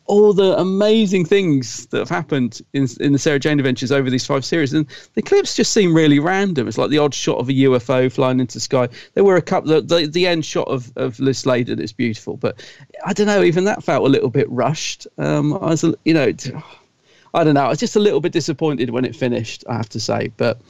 [0.07, 4.27] all the amazing things that have happened in in the Sarah Jane adventures over these
[4.27, 6.67] five series, and the clips just seem really random.
[6.67, 8.89] It's like the odd shot of a UFO flying into the sky.
[9.15, 9.71] There were a couple.
[9.71, 12.63] The the, the end shot of of Liz Sladen is beautiful, but
[13.07, 13.43] I don't know.
[13.43, 15.07] Even that felt a little bit rushed.
[15.19, 16.33] Um, I was, you know,
[17.35, 17.65] I don't know.
[17.65, 19.65] I was just a little bit disappointed when it finished.
[19.69, 20.61] I have to say, but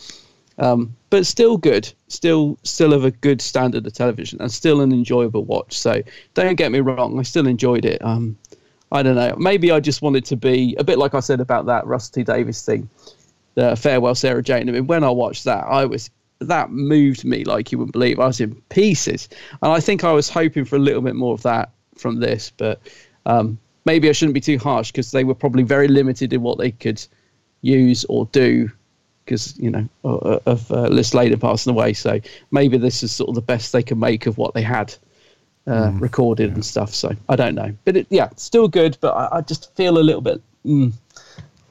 [0.60, 4.92] um, but still good, still still of a good standard of television, and still an
[4.92, 5.78] enjoyable watch.
[5.78, 6.02] So
[6.34, 8.04] don't get me wrong, I still enjoyed it.
[8.04, 8.36] Um,
[8.92, 11.66] I don't know, maybe I just wanted to be a bit like I said about
[11.66, 12.88] that Rusty Davies thing,
[13.54, 14.68] the farewell Sarah Jane.
[14.68, 18.18] I mean, when I watched that, I was that moved me like you wouldn't believe.
[18.18, 19.28] I was in pieces,
[19.62, 22.50] and I think I was hoping for a little bit more of that from this,
[22.56, 22.80] but
[23.26, 26.58] um, maybe I shouldn't be too harsh because they were probably very limited in what
[26.58, 27.04] they could
[27.62, 28.70] use or do
[29.24, 31.92] because you know of uh, Liz Sladen passing away.
[31.92, 34.94] So maybe this is sort of the best they can make of what they had
[35.66, 36.54] uh, mm, recorded yeah.
[36.54, 36.94] and stuff.
[36.94, 38.96] So I don't know, but it, yeah, still good.
[39.00, 40.92] But I, I just feel a little bit, mm,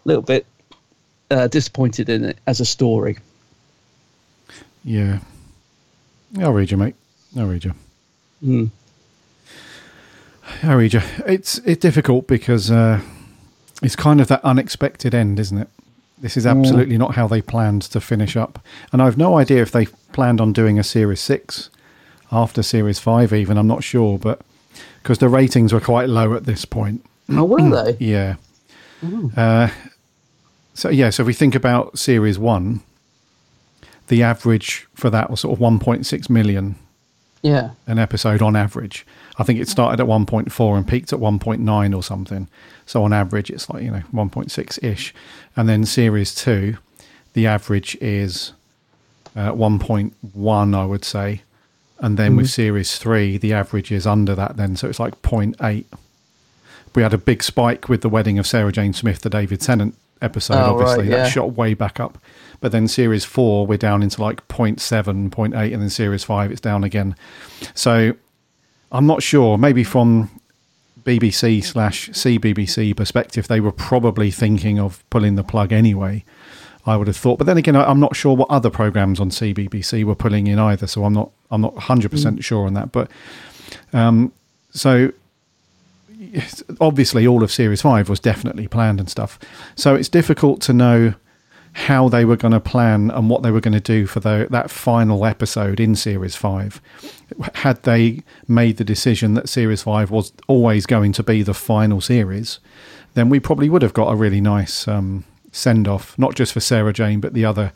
[0.06, 0.46] little bit
[1.32, 3.18] uh, disappointed in it as a story.
[4.84, 5.20] Yeah,
[6.40, 6.96] I'll read you, mate.
[7.38, 7.74] I'll read you.
[8.44, 8.70] Mm.
[10.64, 11.02] I'll read you.
[11.26, 13.02] It's it's difficult because uh,
[13.82, 15.70] it's kind of that unexpected end, isn't it?
[16.18, 17.00] This is absolutely mm.
[17.00, 18.60] not how they planned to finish up.
[18.92, 21.70] And I've no idea if they planned on doing a Series 6
[22.32, 23.58] after Series 5, even.
[23.58, 24.42] I'm not sure, but
[25.02, 27.06] because the ratings were quite low at this point.
[27.30, 27.98] Oh, were they?
[28.06, 28.36] yeah.
[29.02, 29.38] Mm.
[29.38, 29.72] Uh,
[30.74, 32.82] so, yeah, so if we think about Series 1,
[34.08, 36.76] the average for that was sort of 1.6 million
[37.42, 37.72] yeah.
[37.88, 39.06] an episode on average.
[39.38, 42.48] I think it started at 1.4 and peaked at 1.9 or something.
[42.86, 45.14] So on average, it's like, you know, 1.6 ish.
[45.56, 46.78] And then series two,
[47.34, 48.54] the average is
[49.36, 51.44] uh, 1.1, I would say.
[52.00, 52.38] And then mm-hmm.
[52.38, 54.76] with series three, the average is under that then.
[54.76, 55.86] So it's like 0.8.
[56.96, 59.96] We had a big spike with the wedding of Sarah Jane Smith, the David Tennant
[60.22, 61.04] episode, oh, obviously.
[61.04, 61.24] Right, yeah.
[61.24, 62.18] That shot way back up.
[62.62, 65.74] But then series four, we're down into like 0.7, 0.8.
[65.74, 67.16] And then series five, it's down again.
[67.74, 68.14] So
[68.92, 69.58] I'm not sure.
[69.58, 70.30] Maybe from
[71.04, 76.24] BBC slash CBBC perspective, they were probably thinking of pulling the plug anyway.
[76.90, 80.04] I would have thought, but then again, I'm not sure what other programs on CBBC
[80.04, 80.88] were pulling in either.
[80.88, 82.44] So I'm not I'm not 100 percent mm.
[82.44, 82.92] sure on that.
[82.92, 83.10] But
[83.94, 84.32] um,
[84.72, 85.12] so
[86.82, 89.40] obviously, all of Series Five was definitely planned and stuff.
[89.76, 91.14] So it's difficult to know
[91.74, 94.48] how they were going to plan and what they were going to do for the,
[94.50, 96.82] that final episode in Series 5.
[97.56, 102.02] Had they made the decision that Series 5 was always going to be the final
[102.02, 102.60] series,
[103.14, 105.24] then we probably would have got a really nice um,
[105.60, 107.72] send off, not just for Sarah Jane, but the other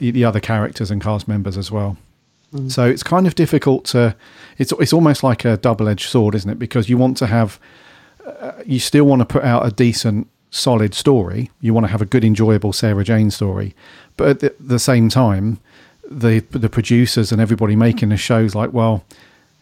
[0.00, 1.96] the other characters and cast members as well.
[2.52, 2.70] Mm.
[2.70, 4.16] So it's kind of difficult to.
[4.58, 6.58] It's it's almost like a double edged sword, isn't it?
[6.58, 7.58] Because you want to have,
[8.24, 11.50] uh, you still want to put out a decent, solid story.
[11.60, 13.74] You want to have a good, enjoyable Sarah Jane story,
[14.16, 15.58] but at the, the same time,
[16.08, 19.04] the the producers and everybody making the shows like, well,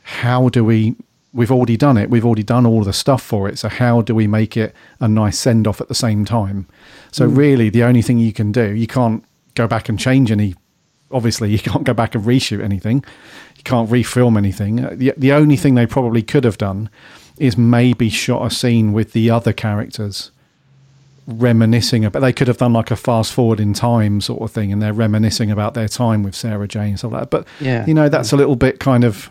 [0.03, 0.95] how do we?
[1.35, 2.11] We've already done it.
[2.11, 3.59] We've already done all the stuff for it.
[3.59, 6.67] So how do we make it a nice send off at the same time?
[7.11, 7.37] So mm.
[7.37, 10.55] really, the only thing you can do, you can't go back and change any.
[11.11, 13.05] Obviously, you can't go back and reshoot anything.
[13.57, 14.85] You can't refilm anything.
[14.85, 16.89] Uh, the the only thing they probably could have done
[17.39, 20.31] is maybe shot a scene with the other characters
[21.27, 24.73] reminiscing about they could have done like a fast forward in time sort of thing
[24.73, 27.31] and they're reminiscing about their time with Sarah Jane and stuff like that.
[27.31, 27.87] But yeah.
[27.87, 29.31] you know, that's a little bit kind of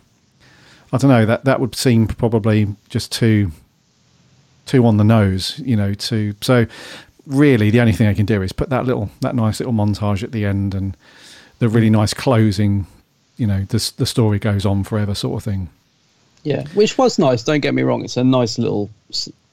[0.94, 3.52] I don't know, that that would seem probably just too
[4.66, 6.68] too on the nose, you know, to so
[7.26, 10.24] really the only thing I can do is put that little that nice little montage
[10.24, 10.96] at the end and
[11.60, 11.94] the really mm.
[11.94, 12.86] nice closing.
[13.38, 15.70] You know, the the story goes on forever, sort of thing.
[16.44, 17.44] Yeah, which was nice.
[17.44, 18.92] Don't get me wrong; it's a nice little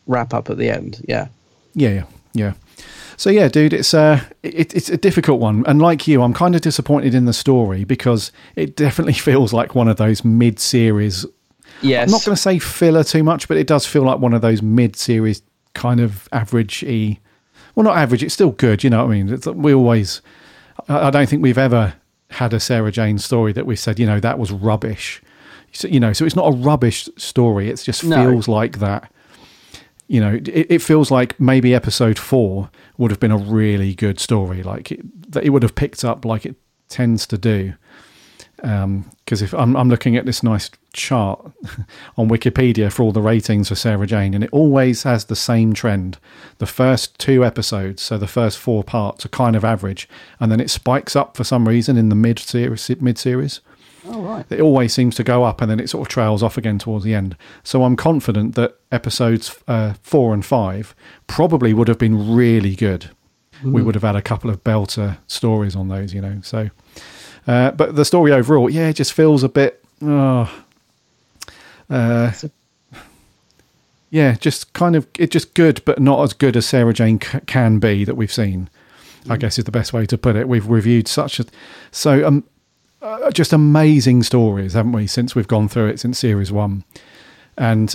[0.07, 1.03] wrap up at the end.
[1.09, 1.29] Yeah,
[1.75, 2.53] yeah, yeah, yeah.
[3.21, 6.33] So yeah, dude, it's uh, a it, it's a difficult one, and like you, I'm
[6.33, 11.27] kind of disappointed in the story because it definitely feels like one of those mid-series.
[11.83, 14.33] Yes, I'm not going to say filler too much, but it does feel like one
[14.33, 15.43] of those mid-series
[15.75, 17.21] kind of average-y
[17.75, 18.23] well, not average.
[18.23, 18.83] It's still good.
[18.83, 19.29] You know what I mean?
[19.35, 20.23] It's, uh, we always.
[20.89, 21.93] I don't think we've ever
[22.31, 25.21] had a Sarah Jane story that we said, you know, that was rubbish.
[25.73, 27.69] So, you know, so it's not a rubbish story.
[27.69, 28.55] It just feels no.
[28.55, 29.13] like that.
[30.09, 34.21] You know, it, it, feels like maybe episode four would have been a really good
[34.21, 34.63] story.
[34.63, 35.01] Like it,
[35.43, 36.55] it would have picked up like it
[36.89, 37.75] tends to do
[38.57, 41.41] because um, if I'm, I'm, looking at this nice chart
[42.19, 45.73] on Wikipedia for all the ratings for Sarah Jane, and it always has the same
[45.73, 46.19] trend.
[46.59, 50.07] The first two episodes, so the first four parts, are kind of average,
[50.39, 52.91] and then it spikes up for some reason in the mid series.
[53.01, 53.63] Mid series,
[54.07, 56.57] oh right, it always seems to go up, and then it sort of trails off
[56.57, 57.37] again towards the end.
[57.63, 60.95] So I'm confident that episodes uh, four and five
[61.27, 63.11] probably would have been really good.
[63.63, 63.73] Mm.
[63.73, 66.41] We would have had a couple of belter stories on those, you know.
[66.43, 66.71] So
[67.47, 69.83] uh, but the story overall, yeah, it just feels a bit.
[70.03, 70.51] Oh,
[71.89, 72.33] uh,
[74.11, 77.41] yeah, just kind of it just good, but not as good as Sarah Jane c-
[77.47, 78.69] can be that we've seen.
[79.25, 79.33] Mm.
[79.33, 80.49] I guess is the best way to put it.
[80.49, 81.47] We've reviewed such a
[81.91, 82.45] so um,
[83.03, 85.07] uh, just amazing stories, haven't we?
[85.07, 86.85] Since we've gone through it since series one,
[87.57, 87.95] and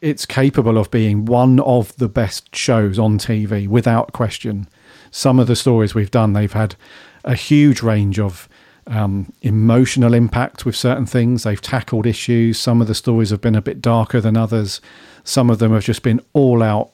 [0.00, 4.68] it's capable of being one of the best shows on TV without question.
[5.10, 6.76] Some of the stories we've done, they've had
[7.24, 8.48] a huge range of
[8.86, 11.42] um, emotional impact with certain things.
[11.42, 12.58] They've tackled issues.
[12.58, 14.80] Some of the stories have been a bit darker than others.
[15.24, 16.90] Some of them have just been all out,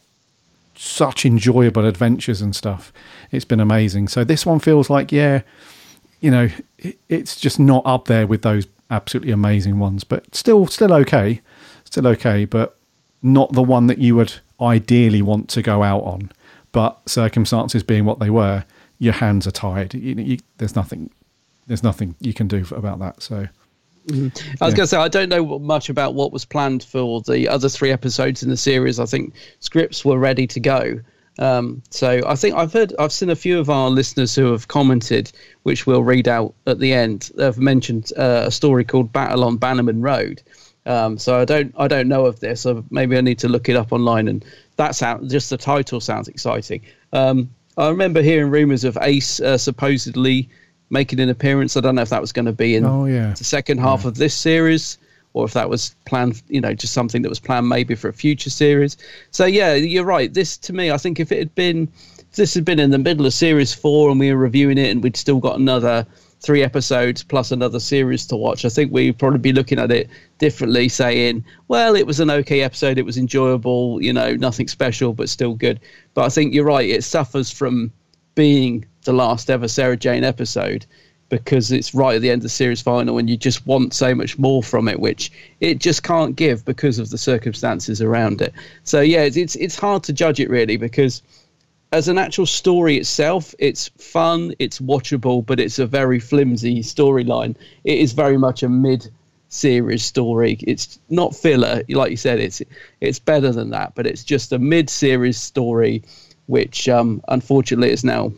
[0.75, 2.93] such enjoyable adventures and stuff.
[3.31, 4.09] It's been amazing.
[4.09, 5.43] So this one feels like, yeah,
[6.25, 6.49] you know,
[7.11, 11.43] it's just not up there with those absolutely amazing ones, but still, still okay,
[11.85, 12.79] still okay, but
[13.23, 16.33] not the one that you would ideally want to go out on.
[16.73, 18.65] But circumstances being what they were,
[18.99, 19.93] your hands are tied.
[19.93, 21.11] You, you, there's nothing
[21.67, 23.23] there's nothing you can do about that.
[23.23, 23.47] So.
[24.07, 24.25] Mm-hmm.
[24.63, 24.77] I was yeah.
[24.77, 27.91] going to say I don't know much about what was planned for the other three
[27.91, 28.99] episodes in the series.
[28.99, 31.01] I think scripts were ready to go.
[31.39, 34.69] Um, so I think I've heard I've seen a few of our listeners who have
[34.69, 35.33] commented,
[35.65, 37.31] which we'll read out at the end.
[37.35, 40.43] They've mentioned uh, a story called Battle on Bannerman Road.
[40.87, 42.61] Um, so I don't I don't know of this.
[42.61, 44.29] So maybe I need to look it up online.
[44.29, 44.45] And
[44.77, 46.83] that sound just the title sounds exciting.
[47.13, 50.49] Um, I remember hearing rumours of Ace uh, supposedly
[50.91, 51.77] making an appearance.
[51.77, 53.33] I don't know if that was going to be in oh, yeah.
[53.33, 54.09] the second half yeah.
[54.09, 54.99] of this series
[55.35, 58.13] or if that was planned, you know, just something that was planned maybe for a
[58.13, 58.97] future series.
[59.33, 60.33] So yeah, you're right.
[60.33, 62.99] This to me, I think if it had been, if this had been in the
[62.99, 66.07] middle of series four and we were reviewing it and we'd still got another
[66.41, 70.09] three episodes plus another series to watch, I think we'd probably be looking at it
[70.39, 75.13] differently, saying, well, it was an okay episode, it was enjoyable, you know, nothing special,
[75.13, 75.81] but still good.
[76.15, 76.89] But I think you're right.
[76.89, 77.93] It suffers from
[78.37, 80.87] being the last ever Sarah Jane episode
[81.35, 84.15] because it's right at the end of the series final and you just want so
[84.15, 88.55] much more from it which it just can't give because of the circumstances around it.
[88.85, 91.23] So yeah it's it's hard to judge it really because
[91.91, 97.57] as an actual story itself it's fun it's watchable but it's a very flimsy storyline.
[97.83, 99.11] It is very much a mid
[99.49, 100.57] series story.
[100.61, 102.63] It's not filler like you said it's
[103.01, 106.05] it's better than that but it's just a mid series story
[106.47, 108.33] which um, unfortunately is now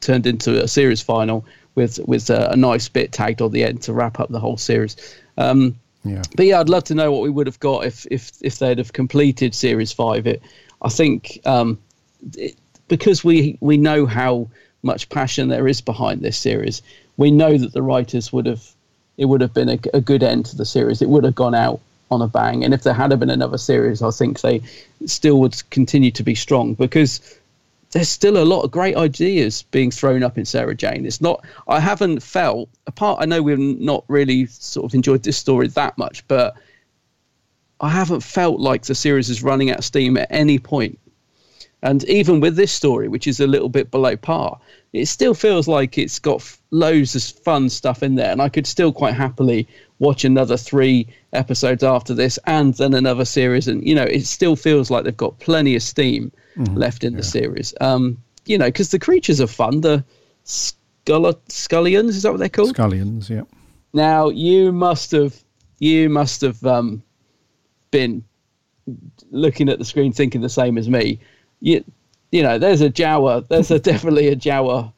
[0.00, 1.44] turned into a series final
[1.80, 4.58] with with a, a nice bit tagged on the end to wrap up the whole
[4.58, 4.96] series.
[5.36, 6.22] Um, Yeah.
[6.36, 8.78] but yeah, I'd love to know what we would have got if if if they'd
[8.78, 10.26] have completed series five.
[10.26, 10.40] It,
[10.82, 11.78] I think, um,
[12.36, 12.54] it,
[12.88, 14.48] because we we know how
[14.82, 16.82] much passion there is behind this series,
[17.16, 18.62] we know that the writers would have
[19.16, 21.02] it would have been a, a good end to the series.
[21.02, 24.02] It would have gone out on a bang, and if there had been another series,
[24.02, 24.60] I think they
[25.06, 27.20] still would continue to be strong because
[27.92, 31.04] there's still a lot of great ideas being thrown up in Sarah Jane.
[31.04, 35.36] It's not, I haven't felt, apart, I know we've not really sort of enjoyed this
[35.36, 36.54] story that much, but
[37.80, 40.98] I haven't felt like the series is running out of steam at any point.
[41.82, 44.60] And even with this story, which is a little bit below par,
[44.92, 48.30] it still feels like it's got loads of fun stuff in there.
[48.30, 49.66] And I could still quite happily
[49.98, 53.66] watch another three episodes after this and then another series.
[53.66, 57.16] And, you know, it still feels like they've got plenty of steam Mhm, left in
[57.16, 57.74] the series.
[57.80, 59.80] Um, you know, because the creatures are fun.
[59.80, 60.04] The
[60.44, 62.70] Scull- Scullions, is that what they're called?
[62.70, 63.42] Scullions, yeah.
[63.92, 65.34] Now you must have
[65.78, 67.02] you must have um,
[67.90, 68.24] been
[69.30, 71.20] looking at the screen thinking the same as me.
[71.60, 71.84] You
[72.32, 74.92] you know, there's a Jawa, there's a definitely a Jawa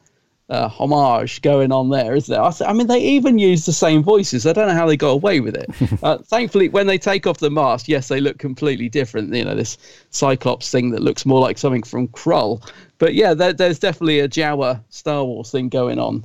[0.53, 2.39] uh, homage going on there, is there?
[2.39, 4.45] I, I mean, they even use the same voices.
[4.45, 5.67] I don't know how they got away with it.
[6.03, 9.33] uh, thankfully, when they take off the mask, yes, they look completely different.
[9.33, 9.79] You know, this
[10.11, 12.63] Cyclops thing that looks more like something from Krull.
[12.99, 16.23] But yeah, there, there's definitely a Jawa Star Wars thing going on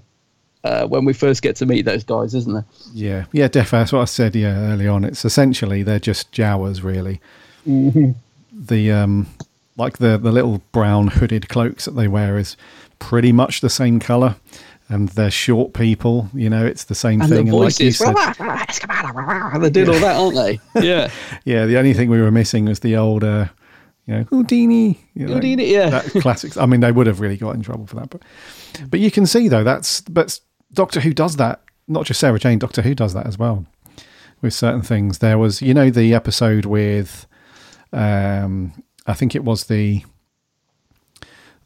[0.63, 2.67] uh, when we first get to meet those guys, isn't there?
[2.93, 3.79] Yeah, yeah, definitely.
[3.79, 4.37] That's what I said.
[4.37, 7.23] Yeah, early on, it's essentially they're just Jawas, really.
[7.67, 8.11] Mm-hmm.
[8.53, 9.27] The um,
[9.79, 12.59] like the the little brown hooded cloaks that they wear is
[12.99, 14.37] pretty much the same color,
[14.89, 16.29] and they're short people.
[16.35, 17.47] You know, it's the same And thing.
[17.47, 18.15] the and like voices, said,
[19.61, 20.61] they did all that, aren't they?
[20.87, 21.11] Yeah.
[21.45, 23.47] yeah, the only thing we were missing was the old, uh,
[24.07, 24.99] you know, Utinni.
[25.15, 25.91] You know, Utinni, yeah.
[25.91, 26.57] that classics.
[26.57, 28.23] I mean, they would have really got in trouble for that, but
[28.91, 30.39] but you can see though that's but
[30.73, 31.63] Doctor Who does that.
[31.87, 32.59] Not just Sarah Jane.
[32.59, 33.65] Doctor Who does that as well
[34.41, 35.19] with certain things.
[35.19, 37.27] There was, you know, the episode with,
[37.93, 38.73] um,
[39.07, 40.05] I think it was the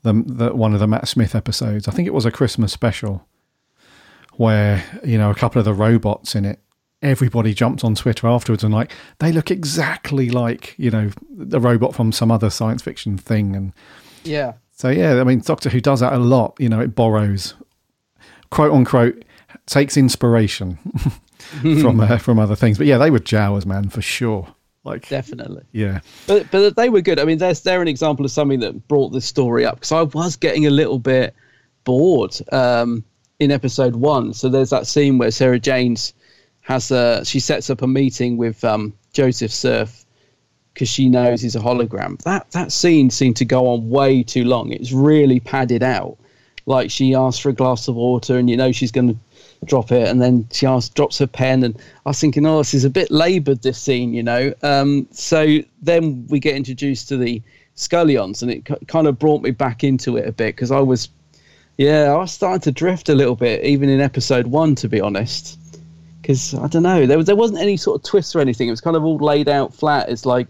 [0.02, 1.88] the, the one of the Matt Smith episodes.
[1.88, 3.26] I think it was a Christmas special
[4.36, 6.58] where you know a couple of the robots in it
[7.02, 11.94] everybody jumped on twitter afterwards and like they look exactly like you know the robot
[11.94, 13.72] from some other science fiction thing and
[14.24, 14.54] Yeah.
[14.72, 17.54] so yeah i mean doctor who does that a lot you know it borrows
[18.50, 19.22] quote unquote
[19.66, 20.78] takes inspiration
[21.60, 25.62] from uh, from other things but yeah they were jawas man for sure like definitely
[25.72, 27.18] yeah But but they were good.
[27.18, 30.02] I mean, they're they're an example of something that brought this story up because I
[30.02, 31.34] was getting a little bit
[31.84, 33.04] bored um,
[33.38, 34.32] in episode one.
[34.34, 36.14] So there's that scene where Sarah Jane's
[36.62, 40.04] has a she sets up a meeting with um, Joseph Serf
[40.74, 42.20] because she knows he's a hologram.
[42.22, 44.72] That that scene seemed to go on way too long.
[44.72, 46.18] It's really padded out.
[46.66, 49.16] Like she asks for a glass of water, and you know she's going to
[49.64, 52.84] drop it, and then she drops her pen, and I was thinking, oh, this is
[52.84, 53.62] a bit laboured.
[53.62, 54.52] This scene, you know.
[54.62, 57.42] Um, so then we get introduced to the
[57.74, 60.80] Scullions, and it k- kind of brought me back into it a bit because I
[60.80, 61.08] was,
[61.76, 65.00] yeah, I was starting to drift a little bit, even in episode one, to be
[65.00, 65.58] honest.
[66.20, 68.68] Because I don't know, there there wasn't any sort of twist or anything.
[68.68, 70.08] It was kind of all laid out flat.
[70.08, 70.46] It's like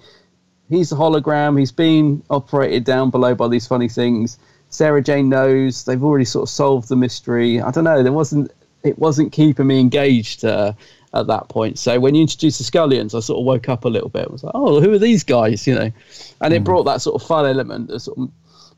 [0.69, 1.59] he's a hologram.
[1.59, 4.39] He's being operated down below by these funny things.
[4.69, 5.85] Sarah Jane knows.
[5.85, 7.61] They've already sort of solved the mystery.
[7.61, 8.03] I don't know.
[8.03, 8.51] There wasn't.
[8.85, 10.73] It wasn't keeping me engaged uh,
[11.15, 11.79] at that point.
[11.79, 14.27] So when you introduced the Scullions, I sort of woke up a little bit.
[14.29, 15.67] I was like, oh, who are these guys?
[15.67, 15.93] You know,
[16.41, 18.31] and it brought that sort of fun element that sort of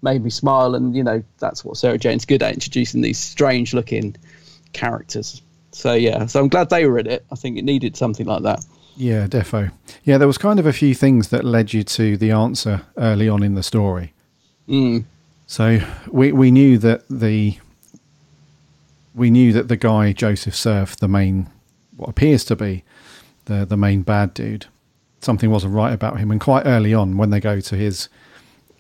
[0.03, 0.75] made me smile.
[0.75, 4.17] And you know, that's what Sarah Jane's good at introducing these strange-looking
[4.73, 5.41] characters.
[5.73, 7.25] So yeah, so I'm glad they were in it.
[7.33, 8.65] I think it needed something like that.
[8.97, 9.73] Yeah, defo.
[10.05, 13.29] Yeah, there was kind of a few things that led you to the answer early
[13.29, 14.13] on in the story.
[14.69, 15.05] Mm.
[15.47, 17.59] So we we knew that the
[19.15, 21.49] we knew that the guy Joseph Serf, the main
[21.97, 22.85] what appears to be
[23.45, 24.67] the the main bad dude,
[25.21, 26.31] something wasn't right about him.
[26.31, 28.09] And quite early on, when they go to his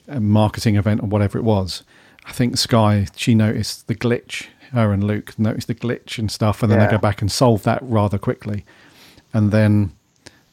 [0.08, 1.82] uh, marketing event or whatever it was,
[2.26, 4.46] I think Sky she noticed the glitch.
[4.72, 6.87] Her and Luke noticed the glitch and stuff, and then Yeah.
[6.87, 8.64] they go back and solve that rather quickly.
[9.32, 9.92] And then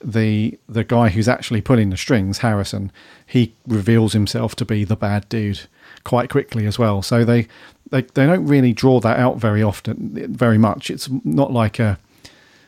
[0.04, 2.92] the the guy who's actually pulling the strings, Harrison,
[3.26, 5.62] he reveals himself to be the bad dude
[6.04, 7.02] quite quickly as well.
[7.02, 7.48] So they
[7.92, 10.90] they they don't really draw that out very often, very much.
[10.90, 12.00] It's not like a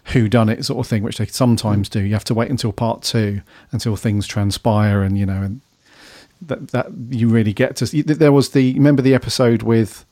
[0.08, 2.02] who done it sort of thing, which they sometimes do.
[2.02, 5.62] You have to wait until part two until things transpire, and you know, and
[6.42, 8.04] that that you really get to.
[8.04, 10.06] There was the remember the episode with,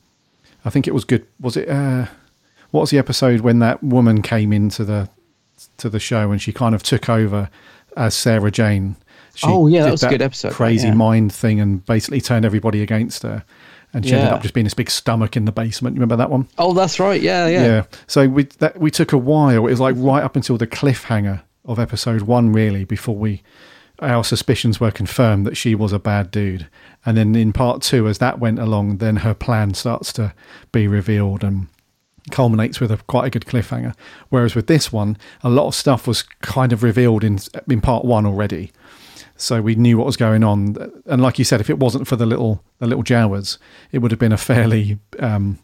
[0.64, 1.26] I think it was good.
[1.40, 1.68] Was it?
[1.68, 2.06] Uh,
[2.70, 5.08] what was the episode when that woman came into the
[5.76, 7.50] to the show and she kind of took over
[7.96, 8.96] as Sarah Jane?
[9.34, 10.94] She Oh, yeah, that was a good episode, Crazy yeah.
[10.94, 13.44] mind thing and basically turned everybody against her.
[13.92, 15.94] And she ended up just being this big stomach in the basement.
[15.94, 16.48] You remember that one?
[16.58, 17.20] Oh, that's right.
[17.20, 17.84] Yeah, yeah.
[18.06, 19.66] So we that we took a while.
[19.66, 23.42] It was like right up until the cliffhanger of episode one, really, before we
[24.00, 26.66] our suspicions were confirmed that she was a bad dude.
[27.06, 30.34] And then in part two, as that went along, then her plan starts to
[30.72, 31.68] be revealed and
[32.30, 33.94] culminates with a quite a good cliffhanger.
[34.28, 37.38] Whereas with this one, a lot of stuff was kind of revealed in
[37.68, 38.72] in part one already.
[39.36, 40.76] So we knew what was going on,
[41.06, 43.58] and like you said, if it wasn't for the little the little Jawas,
[43.90, 45.58] it would have been a fairly um,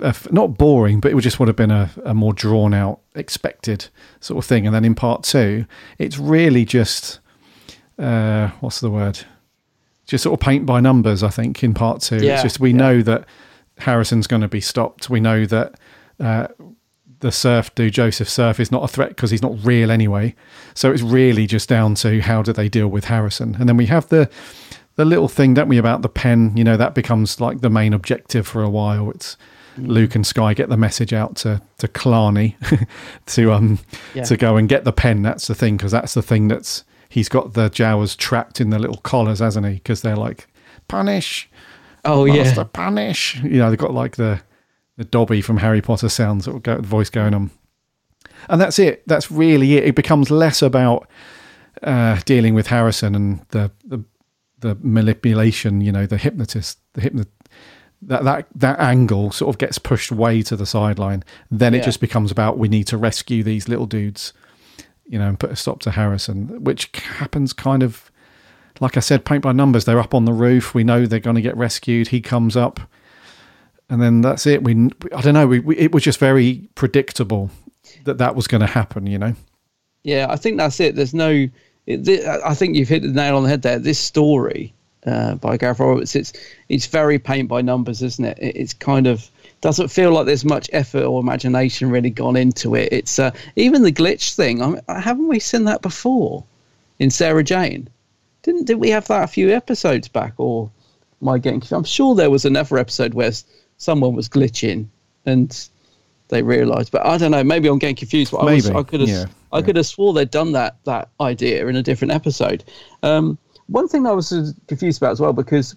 [0.00, 2.74] a- a- not boring, but it would just would have been a, a more drawn
[2.74, 3.86] out, expected
[4.20, 4.66] sort of thing.
[4.66, 5.64] And then in part two,
[5.98, 7.20] it's really just
[7.98, 9.20] uh, what's the word?
[10.06, 11.22] Just sort of paint by numbers.
[11.22, 13.26] I think in part two, Yeah, it's just we know that
[13.78, 15.08] Harrison's going to be stopped.
[15.10, 15.78] We know that
[16.18, 16.48] uh,
[17.20, 20.34] the Serf do Joseph Serf, is not a threat because he's not real anyway.
[20.74, 23.56] So it's really just down to how do they deal with Harrison.
[23.58, 24.30] And then we have the
[24.96, 26.56] the little thing, don't we, about the pen?
[26.56, 29.10] You know, that becomes like the main objective for a while.
[29.10, 29.36] It's
[29.76, 32.56] Luke and Sky get the message out to to Clarny
[33.26, 33.78] to um
[34.14, 34.24] Yeah.
[34.24, 35.22] to go and get the pen.
[35.22, 38.78] That's the thing because that's the thing that's he's got the Jawas trapped in the
[38.78, 39.74] little collars, hasn't he?
[39.74, 40.46] Because they're like
[40.88, 41.48] punish.
[42.04, 42.44] Oh, yeah.
[42.44, 43.36] Master punish.
[43.42, 44.40] You know, they've got like the
[44.98, 47.50] the Dobby from Harry Potter sounds sort of go, voice going on.
[48.50, 49.02] And that's it.
[49.06, 49.84] That's really it.
[49.84, 51.08] It becomes less about
[51.82, 54.04] uh, dealing with Harrison and the, the
[54.60, 55.80] the manipulation.
[55.80, 57.24] You know, the hypnotist, the hypno
[58.02, 61.24] that that that angle sort of gets pushed way to the sideline.
[61.50, 61.84] Then it Yeah.
[61.84, 64.32] just becomes about we need to rescue these little dudes.
[65.06, 68.10] You know, and put a stop to Harrison, which happens kind of
[68.80, 69.84] like I said, paint by numbers.
[69.86, 70.74] They're up on the roof.
[70.74, 72.08] We know they're going to get rescued.
[72.08, 72.78] He comes up,
[73.88, 74.62] and then that's it.
[74.62, 75.46] We, I don't know.
[75.46, 77.50] We, we, it was just very predictable
[78.04, 79.06] that that was going to happen.
[79.06, 79.34] You know.
[80.02, 80.94] Yeah, I think that's it.
[80.94, 81.48] There's no.
[81.86, 83.78] It, thi- I think you've hit the nail on the head there.
[83.78, 84.74] This story
[85.06, 86.32] uh, by Gareth Roberts, it's
[86.68, 88.38] it's very paint by numbers, isn't it?
[88.38, 88.56] it?
[88.56, 89.30] It's kind of
[89.60, 92.92] doesn't feel like there's much effort or imagination really gone into it.
[92.92, 94.62] It's uh, even the glitch thing.
[94.62, 96.44] I mean, haven't we seen that before
[96.98, 97.88] in Sarah Jane?
[98.42, 100.34] Didn't did we have that a few episodes back?
[100.36, 100.70] Or
[101.20, 101.62] my getting?
[101.70, 103.32] I'm sure there was another episode where
[103.78, 104.86] someone was glitching
[105.24, 105.68] and
[106.28, 106.92] they realised.
[106.92, 107.42] But I don't know.
[107.42, 108.32] Maybe I'm getting confused.
[108.32, 109.08] But I, was, I could have.
[109.08, 112.64] yeah, I could have swore they'd done that that idea in a different episode.
[113.02, 115.76] Um, one thing I was uh, confused about as well because,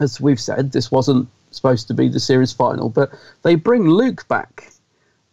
[0.00, 3.10] as we've said, this wasn't supposed to be the series final, but
[3.42, 4.72] they bring Luke back.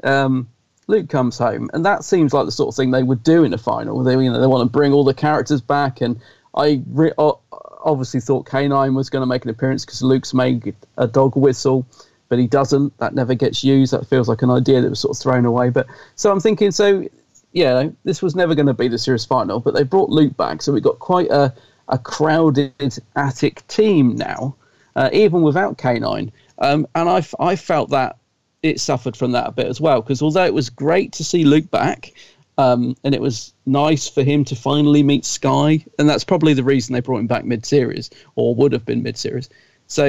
[0.04, 0.48] Um,
[0.88, 3.54] Luke comes home, and that seems like the sort of thing they would do in
[3.54, 4.04] a final.
[4.04, 6.20] They, you know, they want to bring all the characters back, and
[6.56, 7.40] I re- o-
[7.80, 11.86] obviously thought K9 was going to make an appearance because Luke's made a dog whistle,
[12.28, 12.98] but he doesn't.
[12.98, 13.94] That never gets used.
[13.94, 15.70] That feels like an idea that was sort of thrown away.
[15.70, 17.08] But so I'm thinking, so
[17.52, 20.62] yeah, this was never going to be the series final, but they brought Luke back,
[20.62, 21.54] so we got quite a,
[21.88, 24.56] a crowded attic team now,
[24.96, 26.32] uh, even without K9.
[26.60, 28.18] Um, and I, I felt that
[28.62, 31.44] it suffered from that a bit as well, because although it was great to see
[31.44, 32.14] Luke back,
[32.60, 36.64] um, and it was nice for him to finally meet Sky, and that's probably the
[36.64, 39.50] reason they brought him back mid-series, or would have been mid-series.
[39.88, 40.06] So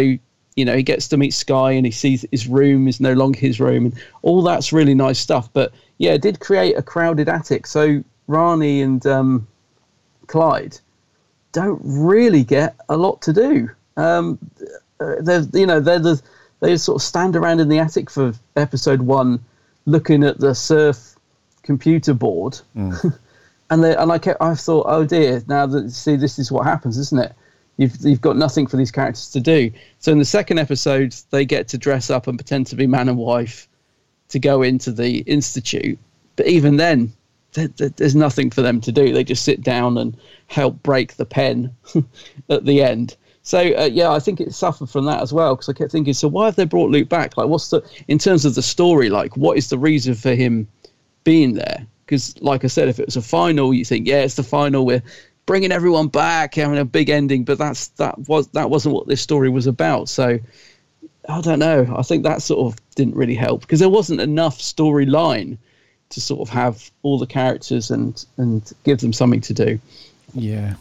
[0.56, 3.38] you know he gets to meet Sky, and he sees his room is no longer
[3.38, 5.48] his room, and all that's really nice stuff.
[5.52, 7.68] But yeah, it did create a crowded attic.
[7.68, 9.46] So Rani and um,
[10.26, 10.76] Clyde
[11.52, 13.70] don't really get a lot to do.
[13.96, 14.40] Um,
[14.98, 16.20] uh, they're you know they're the
[16.58, 19.38] they sort of stand around in the attic for episode one,
[19.86, 21.09] looking at the Serf
[21.70, 22.60] computer board,
[23.70, 26.64] and they and I kept I thought oh dear now that see this is what
[26.66, 27.32] happens isn't it?
[27.76, 29.70] You've you've got nothing for these characters to do.
[30.00, 33.08] So in the second episode they get to dress up and pretend to be man
[33.08, 33.68] and wife
[34.28, 35.98] to go into the institute.
[36.36, 37.12] But even then
[37.52, 39.12] there, there- there's nothing for them to do.
[39.12, 40.16] They just sit down and
[40.48, 41.74] help break the pen
[42.50, 43.16] at the end.
[43.42, 46.12] So uh, yeah, I think it suffered from that as well because I kept thinking,
[46.14, 47.36] so why have they brought Luke back?
[47.36, 49.08] Like, what's the in terms of the story?
[49.08, 50.66] Like, what is the reason for him
[51.24, 51.86] being there?
[52.04, 54.84] Because, like I said, if it was a final, you think, yeah, it's the final.
[54.84, 55.02] We're
[55.46, 59.20] bringing everyone back, having a big ending, but that's that was that wasn't what this
[59.20, 60.08] story was about.
[60.08, 60.38] So
[61.28, 61.92] I don't know.
[61.96, 65.58] I think that sort of didn't really help because there wasn't enough storyline
[66.10, 69.78] to sort of have all the characters and and give them something to do.
[70.34, 70.74] Yeah.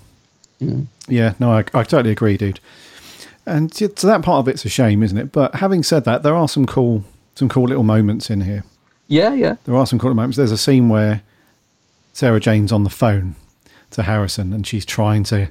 [0.60, 0.82] Yeah.
[1.08, 2.60] Yeah, no, I, I totally agree, dude.
[3.46, 5.32] And so so that part of it's a shame, isn't it?
[5.32, 7.04] But having said that, there are some cool,
[7.36, 8.64] some cool little moments in here.
[9.10, 9.56] Yeah, yeah.
[9.66, 10.38] There are some cool moments.
[10.38, 11.22] There's a scene where
[12.14, 13.36] Sarah Jane's on the phone
[13.92, 15.50] to Harrison, and she's trying to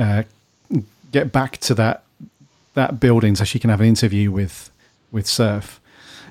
[0.00, 0.24] uh,
[1.12, 2.02] get back to that
[2.74, 4.70] that building so she can have an interview with
[5.12, 5.78] with Serf.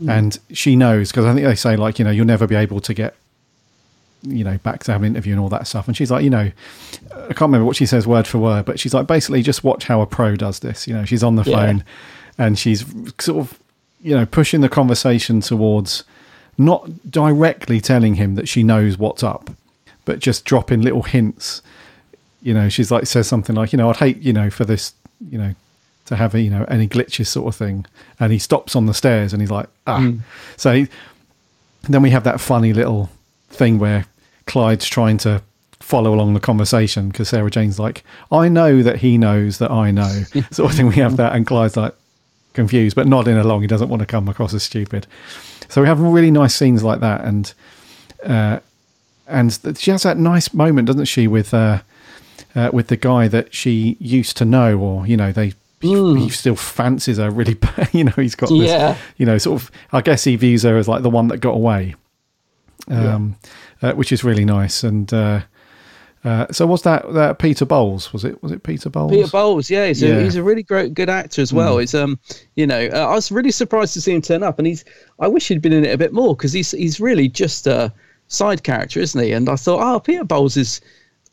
[0.01, 0.09] Mm.
[0.17, 2.81] And she knows because I think they say like you know you'll never be able
[2.81, 3.15] to get
[4.23, 5.87] you know, back to have an interview and all that stuff.
[5.87, 6.51] And she's like, you know,
[7.11, 9.85] I can't remember what she says word for word, but she's like, basically, just watch
[9.85, 10.87] how a pro does this.
[10.87, 11.55] You know, she's on the Yeah.
[11.55, 11.83] phone
[12.37, 12.85] and she's
[13.19, 13.59] sort of,
[14.03, 16.03] you know, pushing the conversation towards
[16.57, 19.49] not directly telling him that she knows what's up,
[20.05, 21.61] but just dropping little hints.
[22.41, 24.93] You know, she's like, says something like, you know, I'd hate, you know, for this,
[25.29, 25.55] you know,
[26.05, 27.85] to have, you know, any glitches sort of thing.
[28.19, 29.99] And he stops on the stairs and he's like, ah.
[29.99, 30.21] Mm.
[30.57, 30.87] So he,
[31.83, 33.09] then we have that funny little
[33.49, 34.05] thing where
[34.45, 35.41] Clyde's trying to
[35.79, 39.91] follow along the conversation because Sarah Jane's like, I know that he knows that I
[39.91, 40.87] know, sort of thing.
[40.87, 41.95] We have that, and Clyde's like
[42.53, 43.61] confused, but nodding along.
[43.61, 45.07] He doesn't want to come across as stupid.
[45.69, 47.53] So we have really nice scenes like that, and
[48.25, 48.59] uh,
[49.27, 51.81] and she has that nice moment, doesn't she, with uh,
[52.55, 55.53] uh, with the guy that she used to know, or you know, they.
[55.79, 55.95] He,
[56.25, 57.89] he still fancies her really, bad.
[57.91, 58.11] you know.
[58.15, 58.97] He's got this, Yeah.
[59.17, 59.71] you know, sort of.
[59.91, 61.95] I guess he views her as like the one that got away,
[62.87, 63.35] um,
[63.81, 64.83] uh, which is really nice.
[64.83, 65.11] And
[66.23, 68.13] uh, so, was that that Peter Bowles?
[68.13, 68.41] Was it?
[68.43, 69.11] Was it Peter Bowles?
[69.11, 70.17] Peter Bowles, yeah, he's, Yeah.
[70.17, 71.77] A, he's a really great, good actor as well.
[71.77, 71.79] Mm.
[71.81, 72.19] He's, um,
[72.55, 74.85] you know, uh, I was really surprised to see him turn up, and he's.
[75.19, 77.91] I wish he'd been in it a bit more because he's he's really just a
[78.27, 79.31] side character, isn't he?
[79.31, 80.79] And I thought, oh, Peter Bowles is,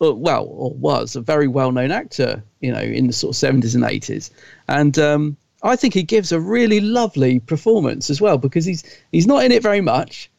[0.00, 3.36] uh, well, or was a very well known actor, you know, in the sort of
[3.36, 4.30] seventies and eighties,
[4.68, 9.26] and um, I think he gives a really lovely performance as well because he's he's
[9.26, 10.30] not in it very much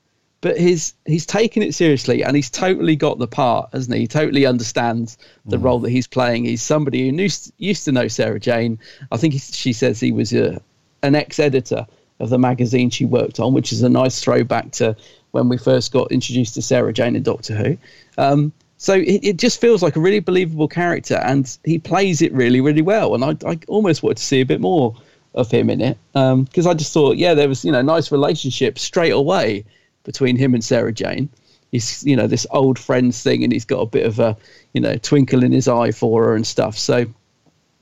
[0.41, 4.01] but he's he's taken it seriously and he's totally got the part, hasn't he?
[4.01, 5.63] He totally understands the mm.
[5.63, 6.45] role that he's playing.
[6.45, 8.79] He's somebody who knew, used to know Sarah Jane.
[9.11, 10.61] I think he, she says he was a,
[11.03, 11.85] an ex-editor
[12.19, 14.95] of the magazine she worked on, which is a nice throwback to
[15.31, 17.77] when we first got introduced to Sarah Jane in Doctor Who.
[18.17, 22.31] Um, so it, it just feels like a really believable character, and he plays it
[22.31, 23.13] really, really well.
[23.13, 24.95] And I, I almost wanted to see a bit more
[25.35, 28.09] of him in it um, because I just thought, yeah, there was you know nice
[28.11, 29.65] relationship straight away
[30.03, 31.29] between him and Sarah Jane.
[31.71, 34.35] He's you know this old friends thing, and he's got a bit of a
[34.73, 36.77] you know twinkle in his eye for her and stuff.
[36.77, 37.05] So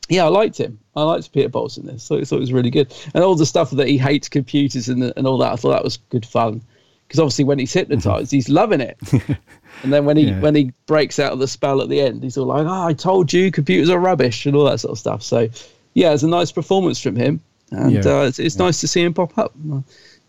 [0.09, 0.79] yeah, I liked him.
[0.95, 2.03] I liked Peter Bowles in this.
[2.03, 4.89] So I thought it was really good, and all the stuff that he hates computers
[4.89, 5.53] and and all that.
[5.53, 6.61] I thought that was good fun
[7.07, 8.97] because obviously when he's hypnotized, he's loving it.
[9.83, 10.39] And then when he Yeah.
[10.39, 12.93] when he breaks out of the spell at the end, he's all like, "Oh, I
[12.93, 15.21] told you, computers are rubbish," and all that sort of stuff.
[15.21, 15.49] So,
[15.93, 17.39] yeah, it's a nice performance from him,
[17.71, 17.99] and Yeah.
[18.21, 19.53] uh, it's, it's nice to see him pop up.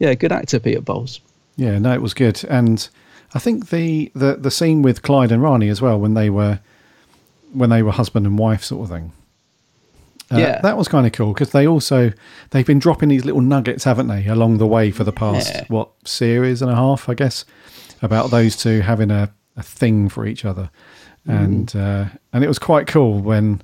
[0.01, 1.21] Yeah, good actor, Peter Bowles.
[1.59, 2.89] Yeah, no, it was good, and
[3.35, 6.61] I think the, the the scene with Clyde and Rani as well when they were
[7.53, 9.13] when they were husband and wife sort of thing.
[10.31, 10.61] Uh, Yeah.
[10.63, 12.13] that was kind of cool because they also
[12.51, 15.65] they've been dropping these little nuggets, haven't they, along the way for the past Yeah.
[15.69, 17.45] what series and a half, I guess,
[18.03, 20.71] about those two having a, a thing for each other,
[21.27, 23.63] and uh, and it was quite cool when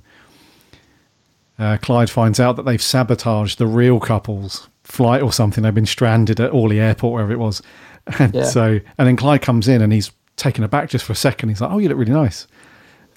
[1.57, 5.63] uh, Clyde finds out that they've sabotaged the real couple's flight or something.
[5.63, 7.61] They've been stranded at Orly Airport, wherever it was.
[8.19, 8.43] And Yeah.
[8.45, 11.49] so, and then Clyde comes in and he's taken aback just for a second.
[11.49, 12.45] He's like, "Oh, you look really nice,"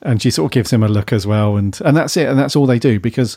[0.02, 1.56] and she sort of gives him a look as well.
[1.58, 2.26] And and that's it.
[2.26, 3.36] And that's all they do because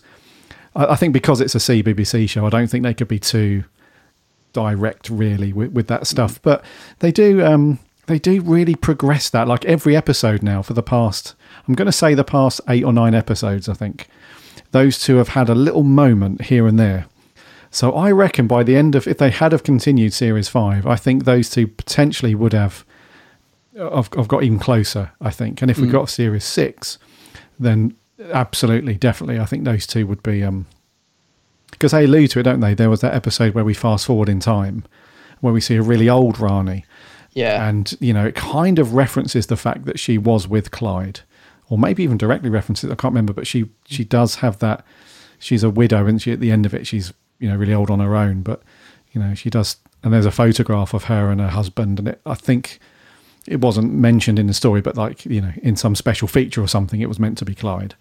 [0.75, 3.65] I, I think because it's a CBBC show, I don't think they could be too
[4.53, 6.41] direct really with, with that stuff.
[6.41, 6.63] But
[6.99, 7.43] they do.
[7.45, 9.47] Um, they do really progress that.
[9.47, 11.35] Like every episode now for the past,
[11.67, 13.69] I'm going to say the past eight or nine episodes.
[13.69, 14.07] I think
[14.71, 17.05] those two have had a little moment here and there.
[17.73, 20.97] So I reckon by the end of, if they had have continued series five, I
[20.97, 22.83] think those two potentially would have,
[23.77, 25.11] have, have got even closer.
[25.21, 25.91] I think, and if we Mm.
[25.93, 26.97] got series six,
[27.59, 27.95] then
[28.33, 30.43] absolutely, definitely, I think those two would be.
[30.43, 30.65] Um,
[31.71, 32.73] because they allude to it, don't they?
[32.73, 34.83] There was that episode where we fast forward in time,
[35.39, 36.83] where we see a really old Rani,
[37.31, 37.67] Yeah.
[37.67, 41.21] and you know it kind of references the fact that she was with Clyde,
[41.69, 42.91] or maybe even directly references.
[42.91, 44.83] I can't remember, but she she does have that.
[45.39, 47.89] She's a widow, and she at the end of it, she's you know really old
[47.89, 48.61] on her own, but
[49.11, 49.77] you know she does.
[50.03, 52.79] And there's a photograph of her and her husband, and it, I think
[53.45, 56.67] it wasn't mentioned in the story, but like you know in some special feature or
[56.67, 57.95] something, it was meant to be Clyde.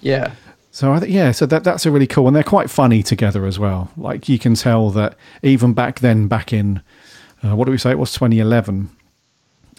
[0.00, 0.32] Yeah.
[0.70, 3.46] So I think yeah, so that that's a really cool, and they're quite funny together
[3.46, 3.90] as well.
[3.96, 6.82] Like you can tell that even back then, back in
[7.44, 7.90] uh, what do we say?
[7.90, 8.90] It was 2011.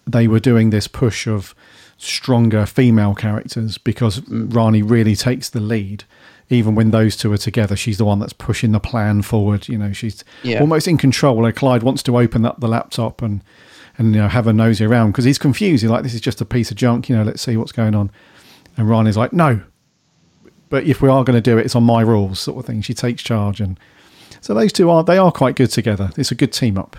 [0.07, 1.53] They were doing this push of
[1.97, 6.05] stronger female characters because Rani really takes the lead.
[6.52, 9.68] Even when those two are together, she's the one that's pushing the plan forward.
[9.70, 10.60] You know, she's Yeah.
[10.62, 11.43] almost in control.
[11.43, 13.41] Like Clyde wants to open up the laptop and
[13.97, 15.82] and you know have a nosy around because he's confused.
[15.84, 17.93] He's like, "This is just a piece of junk." You know, let's see what's going
[17.95, 18.10] on.
[18.78, 19.60] And Ryan is like, "No,
[20.70, 22.82] but if we are going to do it, it's on my rules, sort of thing.
[22.82, 23.78] She takes charge, and
[24.41, 26.12] so those two are they are quite good together.
[26.18, 26.95] It's a good team up.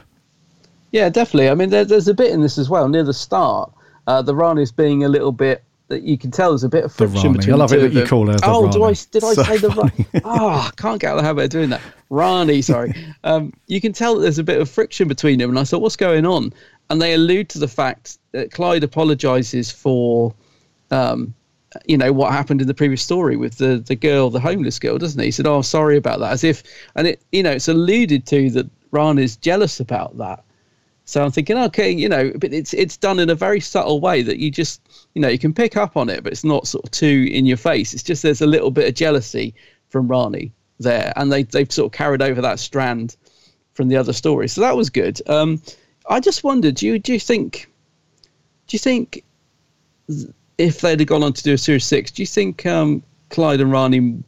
[0.92, 1.48] Yeah, definitely.
[1.48, 3.72] I mean, there, there's a bit in this as well near the start.
[4.06, 6.92] Uh, the Rani's being a little bit that you can tell there's a bit of
[6.92, 9.42] friction between I love it that you call her oh, do I did I So
[9.42, 10.06] say the Rani?
[10.24, 11.82] Oh, I can't get out of the habit of doing that.
[12.08, 12.94] Rani, sorry.
[13.24, 15.82] Um, you can tell that there's a bit of friction between them, and I thought,
[15.82, 16.54] what's going on?
[16.90, 20.34] and they allude to the fact that Clyde apologizes for,
[20.90, 21.32] um,
[21.86, 24.98] you know, what happened in the previous story with the the girl, the homeless girl,
[24.98, 25.26] doesn't he?
[25.26, 26.64] He said, "Oh, sorry about that," as if,
[26.96, 30.42] and it, you know, it's alluded to that Rani's jealous about that.
[31.10, 34.22] So I'm thinking, okay, you know, but it's it's done in a very subtle way
[34.22, 34.80] that you just,
[35.14, 37.46] you know, you can pick up on it, but it's not sort of too in
[37.46, 37.92] your face.
[37.94, 39.54] It's just there's a little bit of jealousy
[39.88, 43.16] from Rani there, and they they've sort of carried over that strand
[43.74, 44.46] from the other story.
[44.48, 45.20] So that was good.
[45.28, 45.60] Um,
[46.08, 47.68] I just wondered, do you do you think,
[48.68, 49.24] do you think,
[50.58, 53.60] if they'd have gone on to do a series six, do you think um, Clyde
[53.60, 54.22] and Rani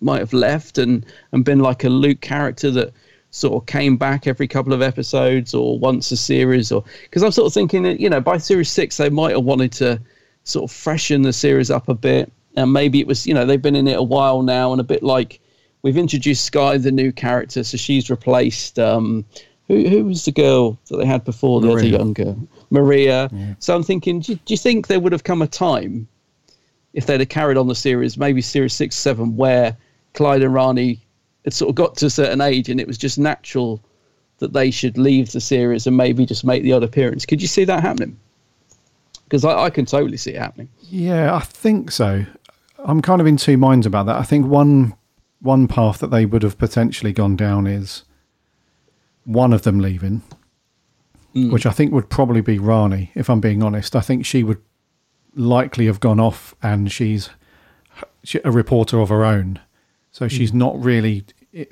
[0.00, 2.92] might have left and and been like a Luke character that
[3.34, 7.32] sort of came back every couple of episodes or once a series or because I'm
[7.32, 10.00] sort of thinking that you know by series six they might have wanted to
[10.44, 12.30] sort of freshen the series up a bit.
[12.56, 14.84] And maybe it was you know they've been in it a while now and a
[14.84, 15.40] bit like
[15.80, 19.24] we've introduced Sky the new character so she's replaced um,
[19.66, 21.98] who who was the girl that they had before the other Maria.
[21.98, 22.36] young girl?
[22.68, 23.30] Maria.
[23.60, 26.06] So I'm thinking do, you- do you think there would have come a time
[26.92, 29.74] if they'd have carried on the series, maybe series six, seven, where
[30.12, 31.00] Clyde and Rani
[31.44, 33.82] had sort of got to a certain age and it was just natural
[34.38, 37.24] that they should leave the series and maybe just make the odd appearance.
[37.24, 38.18] Could you see that happening?
[39.24, 40.68] Because I, I can totally see it happening.
[40.80, 42.24] Yeah, I think so.
[42.78, 44.16] I'm kind of in two minds about that.
[44.16, 44.94] I think one
[45.40, 48.04] one path that they would have potentially gone down is
[49.24, 50.22] one of them leaving,
[51.32, 51.50] hmm.
[51.50, 53.10] which I think would probably be Rani.
[53.14, 54.60] If I'm being honest, I think she would
[55.34, 57.30] likely have gone off, and she's
[58.44, 59.60] a reporter of her own,
[60.12, 61.24] so she's not really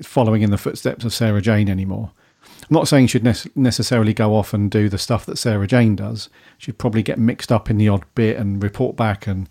[0.03, 2.11] following in the footsteps of Sarah Jane anymore.
[2.43, 5.95] I'm not saying she'd nec- necessarily go off and do the stuff that Sarah Jane
[5.95, 6.29] does.
[6.57, 9.47] She'd probably get mixed up in the odd bit and report back, and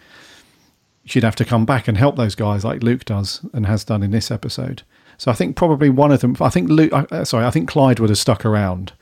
[1.05, 4.03] she'd have to come back and help those guys like Luke does and has done
[4.03, 4.82] in this episode.
[5.18, 6.36] So I think probably one of them.
[6.41, 6.93] I think Luke.
[6.93, 8.93] Uh, sorry, I think Clyde would have stuck around.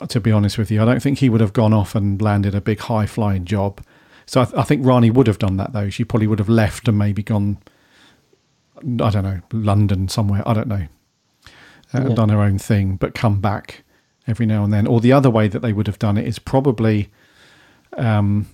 [0.00, 2.20] uh, To be honest with you, I don't think he would have gone off and
[2.22, 3.82] landed a big high flying job.
[4.26, 5.90] So I, th- I think Rani would have done that though.
[5.90, 7.58] She probably would have left and maybe gone.
[8.82, 10.42] I don't know, London somewhere.
[10.46, 10.86] I don't know.
[11.92, 12.14] Uh, Yeah.
[12.14, 13.82] Done her own thing, but come back
[14.26, 14.86] every now and then.
[14.86, 17.10] Or the other way that they would have done it is probably
[17.96, 18.46] um,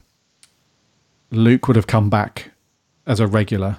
[1.31, 2.53] Luke would have come back
[3.07, 3.79] as a regular,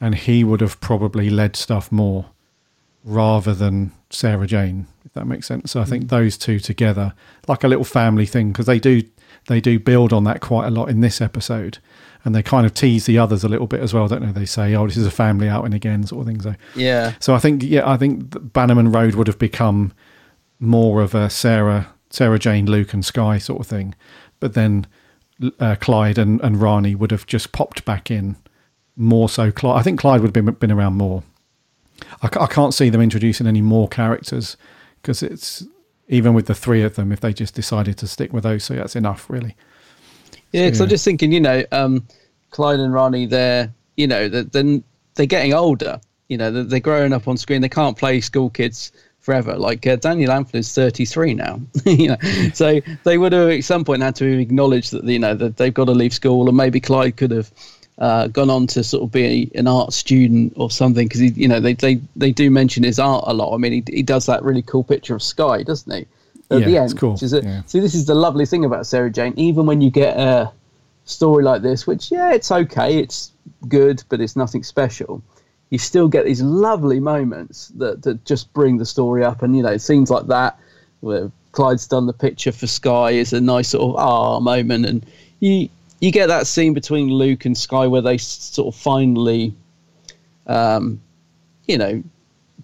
[0.00, 2.26] and he would have probably led stuff more
[3.04, 5.70] rather than Sarah Jane, if that makes sense.
[5.72, 7.14] So I think those two together,
[7.48, 9.02] like a little family thing, because they do
[9.46, 11.78] they do build on that quite a lot in this episode,
[12.24, 14.32] and they kind of tease the others a little bit as well, don't they?
[14.40, 16.40] They say, "Oh, this is a family outing again," sort of thing.
[16.40, 17.14] So Yeah.
[17.20, 19.92] so I think yeah, I think Bannerman Road would have become
[20.58, 23.94] more of a Sarah Sarah Jane, Luke, and Sky sort of thing,
[24.40, 24.86] but then
[25.58, 28.36] uh, Clyde and, and Rani would have just popped back in
[28.96, 29.50] more so.
[29.52, 31.22] Clyde, I think Clyde would have been, been around more.
[32.22, 34.56] I, I can't see them introducing any more characters
[35.00, 35.64] because it's
[36.08, 38.64] even with the three of them if they just decided to stick with those.
[38.64, 39.54] So that's enough, really.
[40.52, 40.84] Yeah, because Yeah.
[40.84, 42.06] I'm just thinking, you know, um,
[42.50, 44.80] Clyde and Rani, they're, you know, they're, they're,
[45.14, 46.00] they're getting older.
[46.28, 47.60] You know, they're, they're growing up on screen.
[47.60, 49.56] They can't play school kids forever.
[49.56, 51.60] Like uh, Daniel is 33 now.
[51.84, 52.16] you know,
[52.52, 55.74] so they would have at some point had to acknowledge that you know that they've
[55.74, 57.50] got to leave school, or maybe Clyde could have.
[57.98, 61.60] Uh, gone on to sort of be an art student or something because you know,
[61.60, 63.52] they, they they do mention his art a lot.
[63.52, 66.06] I mean, he, he does that really cool picture of Sky, doesn't he?
[66.50, 67.12] At Yeah, the end, cool.
[67.12, 67.62] which is a- Yeah.
[67.66, 69.34] See, this is the lovely thing about Sarah Jane.
[69.36, 70.50] Even when you get a
[71.04, 73.30] story like this, which yeah, it's okay, it's
[73.68, 75.22] good, but it's nothing special.
[75.70, 79.62] You still get these lovely moments that, that just bring the story up, and you
[79.62, 80.58] know, scenes like that
[81.00, 85.06] where Clyde's done the picture for Sky is a nice sort of ah moment, and
[85.38, 85.68] you
[86.00, 89.54] you get that scene between Luke and Sky where they sort of finally,
[90.46, 91.00] um,
[91.66, 92.02] you know,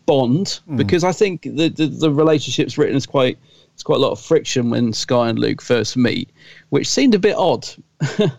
[0.06, 3.38] bond because I think the, the the relationship's written as quite
[3.76, 6.30] it's quite a lot of friction when Sky and Luke first meet,
[6.70, 7.68] which seemed a bit odd.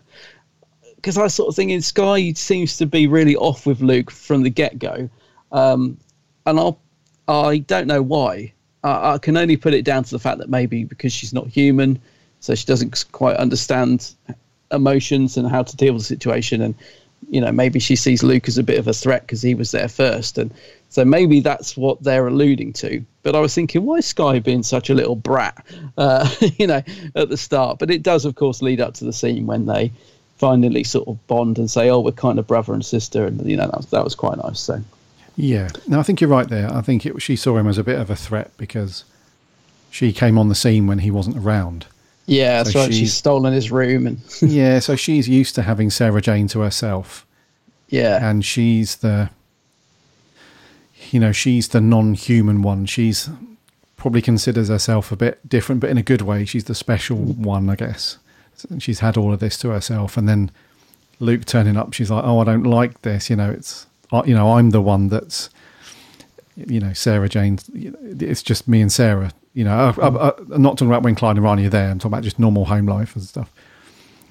[0.96, 4.42] Because I was sort of thinking Sky seems to be really off with Luke from
[4.42, 5.08] the get go,
[5.52, 5.96] um,
[6.44, 6.80] and I'll
[7.28, 8.52] I don't know why.
[8.82, 11.46] I, I can only put it down to the fact that maybe because she's not
[11.46, 12.00] human,
[12.40, 14.12] so she doesn't quite understand
[14.72, 16.74] emotions and how to deal with the situation, and
[17.30, 19.70] you know maybe she sees Luke as a bit of a threat because he was
[19.70, 20.52] there first, and
[20.90, 23.04] so maybe that's what they're alluding to.
[23.22, 25.64] But I was thinking, why is Sky being such a little brat,
[25.98, 26.28] uh,
[26.58, 26.82] you know,
[27.14, 27.78] at the start?
[27.78, 29.92] But it does, of course, lead up to the scene when they
[30.38, 33.56] finally sort of bond and say, "Oh, we're kind of brother and sister," and you
[33.56, 34.60] know that was, that was quite nice.
[34.60, 34.80] So
[35.36, 36.72] Yeah, no, I think you're right there.
[36.72, 39.04] I think it, she saw him as a bit of a threat because
[39.90, 41.86] she came on the scene when he wasn't around.
[42.26, 42.86] yeah, that's So right.
[42.88, 46.60] She's she's- stolen his room, and yeah, so she's used to having Sarah Jane to
[46.60, 47.26] herself.
[47.90, 48.18] Yeah.
[48.26, 49.30] And she's the
[51.12, 52.86] you know, she's the non human one.
[52.86, 53.30] She's
[53.96, 56.44] probably considers herself a bit different, but in a good way.
[56.44, 58.18] She's the special one, I guess.
[58.78, 60.50] She's had all of this to herself, and then
[61.20, 63.86] Luke turning up, she's like, "Oh, I don't like this." You know, it's
[64.24, 65.50] you know, I'm the one that's
[66.56, 67.58] you know Sarah Jane.
[67.74, 69.32] It's just me and Sarah.
[69.54, 71.90] You know, I, I, I'm not talking about when Clyde and Rani are there.
[71.90, 73.52] I'm talking about just normal home life and stuff.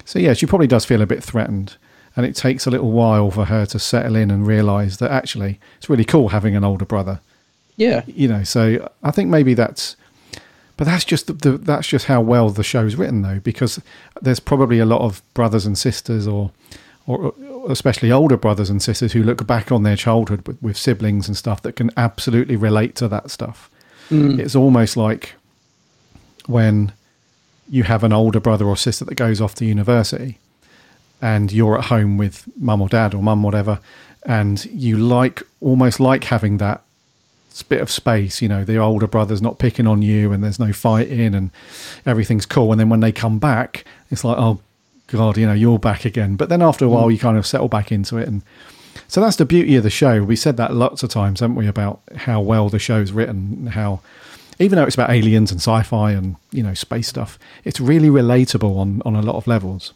[0.04, 1.76] So yeah, she probably does feel a bit threatened,
[2.18, 5.60] and it takes a little while for her to settle in and realise that actually
[5.76, 7.20] it's really cool having an older brother.
[7.76, 8.02] Yeah.
[8.08, 9.94] You know, so I think maybe that's,
[10.76, 13.80] but that's just the, the that's just how well the show's written though, because
[14.20, 16.50] there's probably a lot of brothers and sisters or
[17.06, 17.32] or
[17.68, 21.36] especially older brothers and sisters who look back on their childhood with, with siblings and
[21.36, 23.70] stuff that can absolutely relate to that stuff.
[24.10, 24.40] Mm.
[24.40, 25.36] It's almost like
[26.46, 26.90] when
[27.70, 30.38] you have an older brother or sister that goes off to university
[31.20, 33.80] and you're at home with mum or dad or mum whatever
[34.24, 36.82] and you like almost like having that
[37.68, 40.72] bit of space you know the older brother's not picking on you and there's no
[40.72, 41.50] fighting and
[42.06, 42.70] everything's cool.
[42.70, 44.60] And then when they come back it's like oh
[45.08, 46.36] god you know you're back again.
[46.36, 47.12] But then after a while mm.
[47.12, 48.28] you kind of settle back into it.
[48.28, 48.42] And
[49.08, 50.22] so that's the beauty of the show.
[50.22, 53.68] We said that lots of times haven't we about how well the show's written and
[53.70, 54.00] how
[54.60, 58.76] even though it's about aliens and sci-fi and you know space stuff it's really relatable
[58.76, 59.92] on on a lot of levels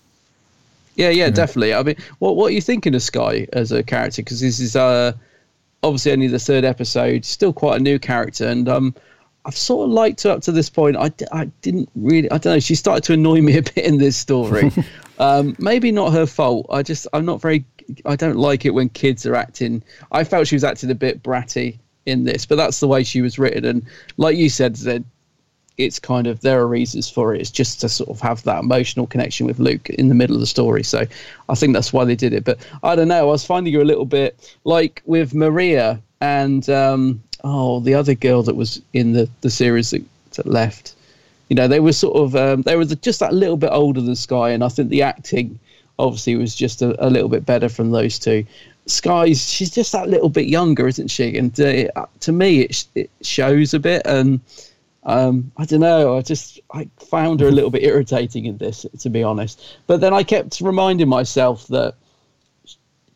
[0.95, 1.75] Yeah, yeah, definitely.
[1.75, 4.23] I mean, what what are you thinking of Sky as a character?
[4.23, 5.13] Because this is uh,
[5.83, 8.95] obviously only the third episode, still quite a new character, and um,
[9.45, 10.97] I've sort of liked her up to this point.
[10.97, 12.61] I, I didn't really, I don't know.
[12.61, 14.71] She started to annoy me a bit in this story.
[15.19, 16.67] um, maybe not her fault.
[16.71, 17.65] I just, I'm not very,
[18.05, 19.83] I don't like it when kids are acting.
[20.13, 23.21] I felt she was acting a bit bratty in this, but that's the way she
[23.21, 23.65] was written.
[23.65, 23.87] And
[24.17, 25.05] like you said, Zed,
[25.79, 27.41] it's kind of there are reasons for it.
[27.41, 30.41] It's just to sort of have that emotional connection with Luke in the middle of
[30.41, 30.83] the story.
[30.83, 31.05] So
[31.49, 32.45] I think that's why they did it.
[32.45, 33.21] But I don't know.
[33.21, 38.15] I was finding her a little bit like with Maria and um, oh the other
[38.15, 40.95] girl that was in the the series that, that left.
[41.49, 44.17] You know, they were sort of um, they were just that little bit older than
[44.17, 45.59] Sky, and I think the acting
[45.99, 48.45] obviously was just a, a little bit better from those two.
[48.87, 51.37] Sky's she's just that little bit younger, isn't she?
[51.37, 54.41] And uh, to me, it, it shows a bit and um,
[55.05, 56.17] I don't know.
[56.17, 59.79] I just I found her a little bit irritating in this, to be honest.
[59.87, 61.95] But then I kept reminding myself that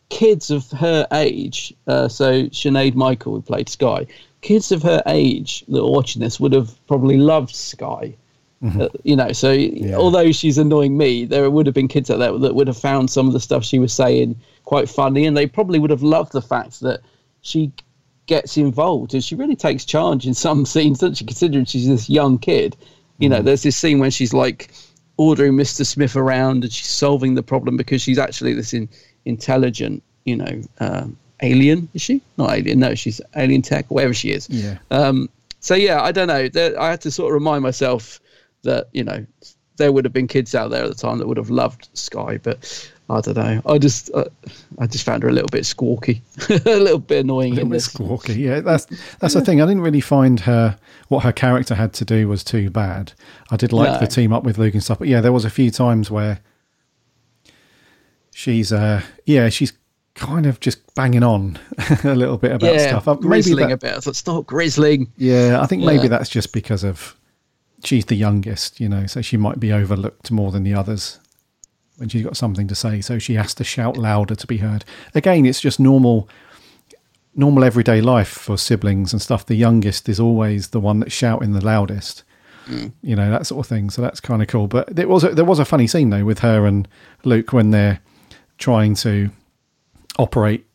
[0.08, 4.06] kids of her age, uh, so Sinead Michael, who played Sky,
[4.40, 8.16] kids of her age that were watching this would have probably loved Sky.
[8.80, 9.56] Uh, you know, so
[9.94, 13.10] although she's annoying me, there would have been kids out there that would have found
[13.10, 14.34] some of the stuff she was saying
[14.64, 17.00] quite funny, and they probably would have loved the fact that
[17.42, 17.70] she
[18.26, 21.24] gets involved and she really takes charge in some scenes, doesn't she?
[21.24, 22.76] Considering she's this young kid,
[23.18, 24.70] you know, there's this scene when she's like
[25.16, 25.86] ordering Mr.
[25.86, 28.88] Smith around and she's solving the problem because she's actually this in,
[29.24, 31.88] intelligent, you know, um, alien.
[31.94, 32.78] Is she not alien?
[32.78, 34.48] No, she's alien tech, whatever she is.
[34.50, 34.78] Yeah.
[34.90, 35.28] Um,
[35.60, 36.48] so yeah, I don't know.
[36.48, 38.20] There, I had to sort of remind myself
[38.62, 39.24] that you know
[39.76, 42.38] there would have been kids out there at the time that would have loved Sky,
[42.42, 43.62] but I don't know.
[43.66, 44.24] I just uh,
[44.78, 46.22] I just found her a little bit squawky,
[46.66, 47.88] a little bit annoying a little bit this.
[47.88, 48.36] squawky.
[48.36, 48.86] Yeah, that's
[49.20, 49.62] that's the thing.
[49.62, 50.76] I didn't really find her
[51.08, 53.12] what her character had to do was too bad.
[53.50, 53.98] I did like No.
[54.00, 56.40] the team up with Luke and stuff, but yeah, there was a few times where
[58.34, 59.72] she's uh yeah she's
[60.14, 61.58] kind of just banging on
[62.04, 63.06] a little bit about yeah, stuff.
[63.08, 63.94] Uh, maybe grizzling that- a bit.
[63.96, 65.12] I thought, stop grizzling.
[65.16, 67.14] Yeah, I think maybe that's just because of
[67.84, 71.20] she's the youngest, you know, so she might be overlooked more than the others
[71.96, 73.00] when she's got something to say.
[73.00, 74.84] So she has to shout louder to be heard.
[75.14, 76.28] Again, it's just normal,
[77.34, 79.46] normal everyday life for siblings and stuff.
[79.46, 82.22] The youngest is always the one that's shouting the loudest.
[83.00, 83.90] You know that sort of thing.
[83.90, 84.66] So that's kind of cool.
[84.66, 86.88] But there was a, there was a funny scene though with her and
[87.22, 88.00] Luke when they're
[88.58, 89.30] trying to
[90.18, 90.66] operate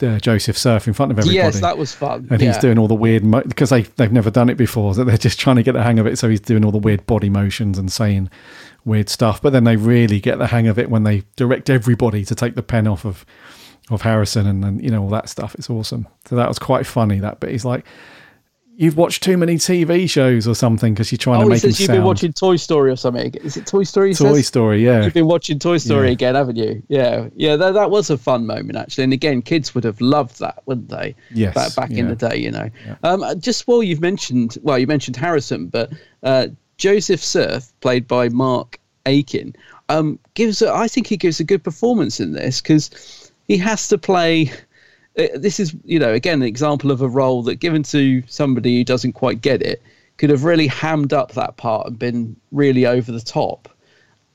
[0.00, 1.34] uh, Joseph Serf in front of everybody.
[1.36, 2.28] Yes, that was fun.
[2.30, 5.02] And he's doing all the weird mo- because they they've never done it before, so
[5.02, 6.18] they're just trying to get the hang of it.
[6.18, 8.30] So he's doing all the weird body motions and saying
[8.84, 9.40] weird stuff.
[9.42, 12.54] But then they really get the hang of it when they direct everybody to take
[12.54, 13.24] the pen off of
[13.90, 15.54] of Harrison and, and you know all that stuff.
[15.56, 16.06] It's awesome.
[16.26, 17.18] So that was quite funny.
[17.18, 17.84] That bit he's like,
[18.76, 21.70] "You've watched too many TV shows or something because you're trying Oh, to make him
[21.72, 23.34] says you've sound." been watching Toy Story or something.
[23.42, 24.14] Is it Toy Story?
[24.14, 24.46] Toy says?
[24.46, 25.02] Story, yeah.
[25.02, 26.12] You've been watching Toy Story Yeah.
[26.12, 26.82] again, haven't you?
[26.88, 27.56] Yeah, yeah.
[27.56, 30.88] That, that was a fun moment actually, and again, kids would have loved that, wouldn't
[30.88, 31.16] they?
[31.34, 32.70] Yes, back back in the day, you know.
[33.02, 36.46] Um, just while you've mentioned, well, you mentioned Harrison, but uh,
[36.80, 39.54] Joseph Serf, played by Mark Aiken,
[39.90, 40.62] um, gives.
[40.62, 44.50] A, I think he gives a good performance in this because he has to play.
[45.18, 48.78] uh, This is, you know, again, an example of a role that, given to somebody
[48.78, 49.82] who doesn't quite get it,
[50.16, 53.68] could have really hammed up that part and been really over the top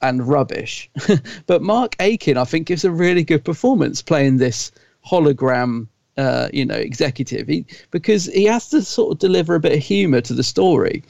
[0.03, 0.87] and rubbish.
[1.47, 4.71] but Mark Aiken, I think, gives a really good performance playing this
[5.03, 5.87] hologram
[6.17, 7.47] uh, you know, executive.
[7.47, 11.03] He, because he has to sort of deliver a bit of humour to the story,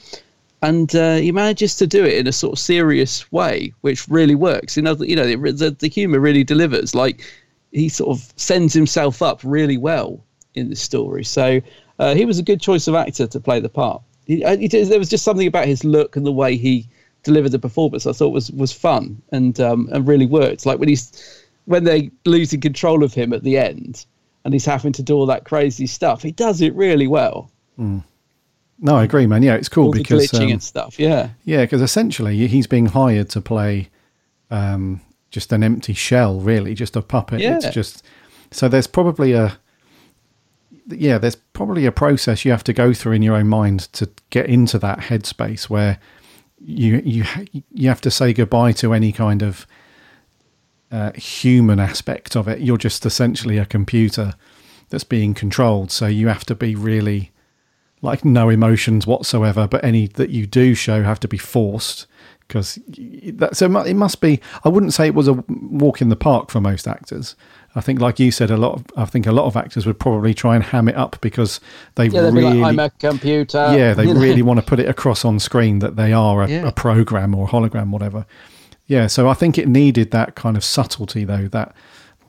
[0.65, 4.33] and uh, he manages to do it in a sort of serious way, which really
[4.33, 4.75] works.
[4.75, 6.95] You know, you know, the, the, humour really delivers.
[6.95, 7.21] Like
[7.71, 10.23] he sort of sends himself up really well
[10.55, 11.23] in the story.
[11.23, 11.61] So
[11.99, 14.01] uh, he was a good choice of actor to play the part.
[14.25, 16.87] He, uh, he, there was just something about his look and the way he
[17.21, 20.65] delivered the performance I thought was was fun and um, and really worked.
[20.65, 24.05] Like when he's when they're losing control of him at the end
[24.43, 27.51] and he's having to do all that crazy stuff, he does it really well.
[27.77, 28.03] Mm.
[28.79, 29.41] No, I agree, man.
[29.41, 30.99] Yeah, it's cool all because the glitching um, and stuff.
[30.99, 33.89] Yeah, yeah, because essentially he's being hired to play
[34.51, 35.01] um,
[35.31, 37.41] just an empty shell, really, just a puppet.
[37.41, 37.55] Yeah.
[37.57, 38.03] It's just
[38.51, 39.57] so there's probably a
[40.87, 44.09] yeah, there's probably a process you have to go through in your own mind to
[44.29, 45.99] get into that headspace where
[46.59, 47.25] you you
[47.71, 49.65] you have to say goodbye to any kind of
[50.91, 52.59] uh, human aspect of it.
[52.59, 54.33] You're just essentially a computer
[54.89, 55.91] that's being controlled.
[55.91, 57.31] So you have to be really
[58.05, 59.67] like no emotions whatsoever.
[59.67, 62.07] But any that you do show have to be forced
[62.47, 63.57] because that.
[63.57, 64.39] So it must be.
[64.63, 67.35] I wouldn't say it was a walk in the park for most actors.
[67.77, 68.75] I think, like you said, a lot.
[68.75, 71.59] Of, I think a lot of actors would probably try and ham it up because
[71.95, 73.75] they yeah, they'd really, be like, I'm a computer.
[73.77, 76.67] yeah, they really want to put it across on screen that they are a, Yeah.
[76.67, 78.25] a program or a hologram, whatever.
[78.87, 81.75] Yeah, so I think it needed that kind of subtlety, though, that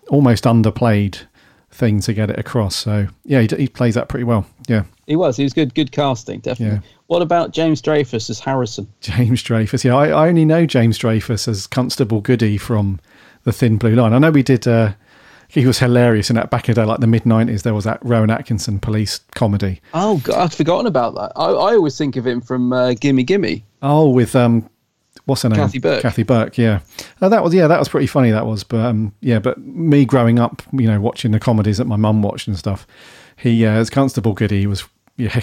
[0.08, 1.26] almost underplayed
[1.70, 2.74] thing to get it across.
[2.74, 4.46] So yeah, he, he plays that pretty well.
[4.66, 5.36] Yeah, He was.
[5.36, 5.74] He was good.
[5.74, 6.78] Good casting, definitely.
[6.78, 6.90] Yeah.
[7.06, 8.92] What about James Dreyfus as Harrison?
[9.00, 9.84] James Dreyfus.
[9.84, 12.98] Yeah, I, I only know James Dreyfus as Constable Goody from
[13.44, 14.12] The Thin Blue Line.
[14.12, 14.66] I know we did.
[14.66, 14.94] Uh,
[15.48, 17.62] he was hilarious in that back in the day, like the mid '90s.
[17.62, 19.80] There was that Rowan Atkinson police comedy.
[19.94, 21.32] Oh, God, I'd forgotten about that.
[21.36, 23.64] I, I always think of him from uh, Gimme Gimme.
[23.82, 24.68] Oh, with um,
[25.26, 25.58] what's her name?
[25.58, 26.02] Kathy Burke.
[26.02, 26.58] Kathy Burke.
[26.58, 26.80] Yeah,
[27.22, 28.32] oh, that was yeah, that was pretty funny.
[28.32, 31.86] That was, but um, yeah, but me growing up, you know, watching the comedies that
[31.86, 32.86] my mum watched and stuff.
[33.36, 34.84] He uh, as Constable Goody he was
[35.16, 35.40] yeah,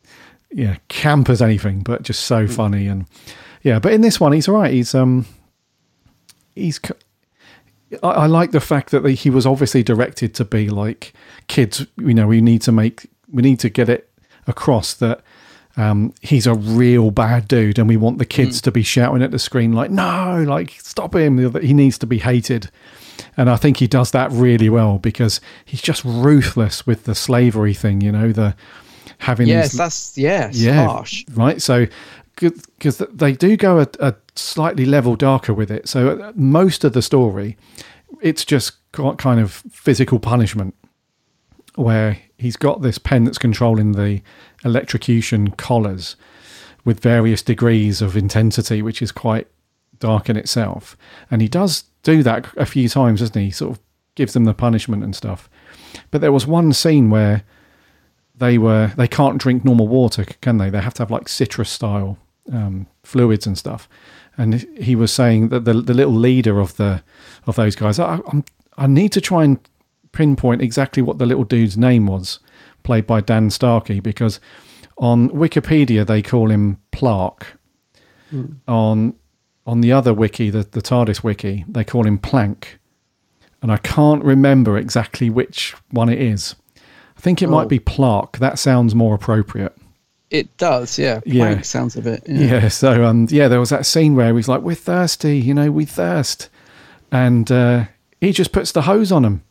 [0.50, 3.06] yeah, camp as anything, but just so funny and
[3.62, 3.78] yeah.
[3.78, 4.72] But in this one, he's all right.
[4.72, 5.26] He's um,
[6.54, 6.80] he's.
[8.02, 11.12] I, I like the fact that he was obviously directed to be like
[11.48, 11.86] kids.
[11.96, 14.10] You know, we need to make we need to get it
[14.46, 15.22] across that
[15.76, 19.30] um, he's a real bad dude, and we want the kids to be shouting at
[19.30, 22.70] the screen like, "No, like stop him!" He needs to be hated,
[23.36, 27.74] and I think he does that really well because he's just ruthless with the slavery
[27.74, 28.00] thing.
[28.00, 28.56] You know, the
[29.18, 31.24] having Yes, these- that's yes, yeah, harsh.
[31.34, 31.60] right.
[31.62, 31.86] So
[32.38, 35.88] because they do go a, a slightly level darker with it.
[35.88, 37.56] So uh, most of the story,
[38.20, 40.74] it's just got kind of physical punishment,
[41.76, 44.20] where he's got this pen that's controlling the
[44.64, 46.16] electrocution collars
[46.84, 49.46] with various degrees of intensity, which is quite
[49.98, 50.96] dark in itself.
[51.30, 53.50] And he does do that a few times, doesn't he?
[53.50, 53.80] Sort of
[54.14, 55.48] gives them the punishment and stuff.
[56.10, 57.42] But there was one scene where
[58.38, 60.70] they were they can't drink normal water, can they?
[60.70, 62.18] They have to have like citrus style
[62.52, 63.88] um, fluids and stuff.
[64.38, 67.02] And he was saying that the the little leader of the
[67.46, 68.44] of those guys, I, I'm,
[68.76, 69.58] I need to try and
[70.12, 72.40] pinpoint exactly what the little dude's name was,
[72.82, 74.40] played by Dan Starkey, because
[74.98, 77.42] on Wikipedia they call him Plark.
[78.66, 79.14] On
[79.66, 82.78] on the other wiki, the, the TARDIS wiki, they call him Plank.
[83.62, 86.54] And I can't remember exactly which one it is.
[87.16, 87.50] I think it Oh.
[87.50, 88.38] might be Plark.
[88.38, 89.74] That sounds more appropriate.
[90.30, 91.20] It does, yeah.
[91.24, 91.44] Yeah.
[91.52, 92.22] Plank sounds a bit.
[92.26, 92.62] Yeah.
[92.62, 92.68] Yeah.
[92.68, 95.84] so um, yeah, there was that scene where he's like, "We're thirsty, you know, we
[95.84, 96.48] thirst,"
[97.12, 97.84] and uh,
[98.20, 99.42] he just puts the hose on him.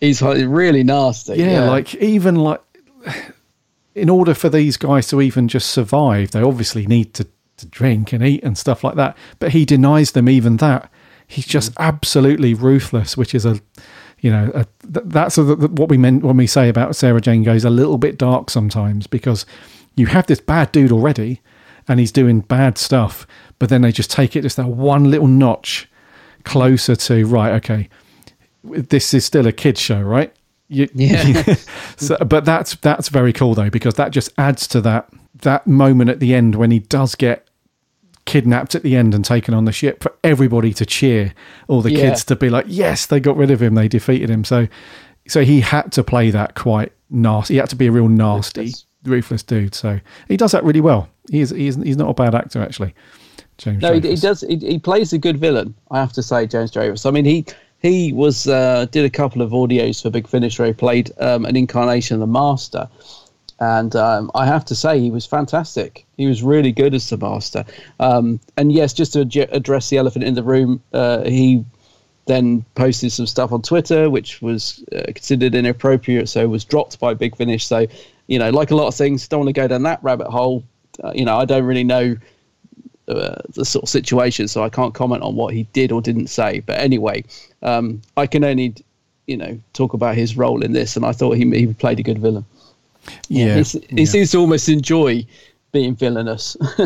[0.00, 1.34] He's like, really nasty.
[1.36, 2.60] Yeah, Yeah, like even like
[3.94, 7.26] in order for these guys to even just survive, they obviously need to,
[7.56, 9.16] to drink and eat and stuff like that.
[9.38, 10.90] But he denies them even that.
[11.26, 13.58] He's just absolutely ruthless, which is a
[14.20, 17.20] you know a, th- that's a, th- what we meant when we say about Sarah
[17.20, 19.46] Jane goes a little bit dark sometimes because
[19.94, 21.40] you have this bad dude already
[21.88, 23.26] and he's doing bad stuff,
[23.58, 25.88] but then they just take it just that one little notch
[26.44, 27.52] closer to right.
[27.54, 27.88] Okay,
[28.64, 30.32] this is still a kids show, right?
[30.68, 31.54] You, Yeah.
[31.96, 35.08] so, but that's that's very cool though because that just adds to that
[35.42, 37.46] that moment at the end when he does get
[38.26, 41.32] kidnapped at the end and taken on the ship for everybody to cheer,
[41.68, 42.10] all the Yeah.
[42.10, 44.44] kids to be like, yes, they got rid of him, they defeated him.
[44.44, 44.68] So,
[45.26, 47.54] so he had to play that quite nasty.
[47.54, 48.72] He had to be a real nasty,
[49.04, 49.74] ruthless, dude.
[49.74, 51.08] So he does that really well.
[51.30, 52.94] He's he's he's not a bad actor actually.
[53.58, 53.80] James.
[53.82, 54.42] No, he, he does.
[54.42, 55.74] He, he plays a good villain.
[55.90, 57.06] I have to say, James Dreyfus.
[57.06, 57.46] I mean, he
[57.78, 61.44] he was uh, did a couple of audios for Big Finish where he played um,
[61.46, 62.88] an incarnation of the Master,
[63.58, 66.04] and um, I have to say he was fantastic.
[66.16, 67.64] He was really good as the Master.
[68.00, 71.64] Um, and yes, just to adge- address the elephant in the room, uh, he
[72.26, 77.14] then posted some stuff on Twitter, which was uh, considered inappropriate, so was dropped by
[77.14, 77.66] Big Finish.
[77.66, 77.86] So,
[78.26, 80.62] you know, like a lot of things, don't want to go down that rabbit hole.
[81.02, 82.16] Uh, you know, I don't really know
[83.08, 86.26] uh, the sort of situation, so I can't comment on what he did or didn't
[86.26, 86.60] say.
[86.60, 87.24] But anyway,
[87.62, 88.74] um, I can only,
[89.26, 92.02] you know, talk about his role in this, and I thought he he played a
[92.02, 92.44] good villain.
[93.28, 94.04] Yeah, He's- he yeah.
[94.04, 95.26] seems to almost enjoy
[95.72, 96.56] being villainous,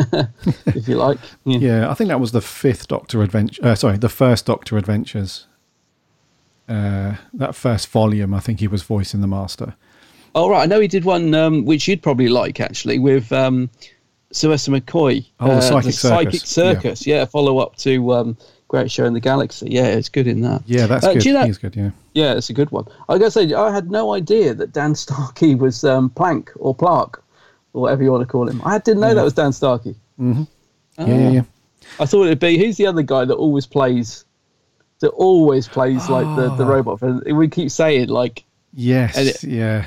[0.65, 1.17] if you like.
[1.45, 1.59] Yeah.
[1.59, 3.65] Yeah, I think that was the fifth Doctor Adventure.
[3.65, 5.47] Uh, sorry, the first Doctor Adventures.
[6.67, 9.75] Uh, that first volume, I think he was voicing the Master.
[10.33, 13.69] Oh right, I know he did one um, which you'd probably like actually with um,
[14.31, 15.25] Sylvester McCoy.
[15.41, 16.49] Oh, the uh, Psychic Psychic Circus.
[16.49, 17.07] Circus.
[17.07, 18.37] Yeah, follow up to um,
[18.71, 19.67] Great Show in the Galaxy.
[19.69, 20.61] Yeah, it's good in that.
[20.65, 21.25] Yeah, that's Uh, good.
[21.25, 21.75] you know- He's good.
[21.75, 21.91] Yeah.
[22.13, 22.85] Yeah, it's a good one.
[23.09, 27.21] I gotta say, I had no idea that Dan Starkey was um, Plank or Clark,
[27.73, 28.61] or whatever you want to call him.
[28.63, 29.95] I didn't know that was Dan Starkey.
[30.17, 30.43] hmm
[30.97, 31.05] Ah.
[31.05, 31.41] Yeah, yeah, yeah.
[31.99, 34.23] I thought it'd be who's the other guy that always plays,
[35.01, 36.67] that always plays like the, the Oh.
[36.67, 37.01] robot.
[37.01, 39.17] And we keep saying like, Yes.
[39.17, 39.85] It- yeah.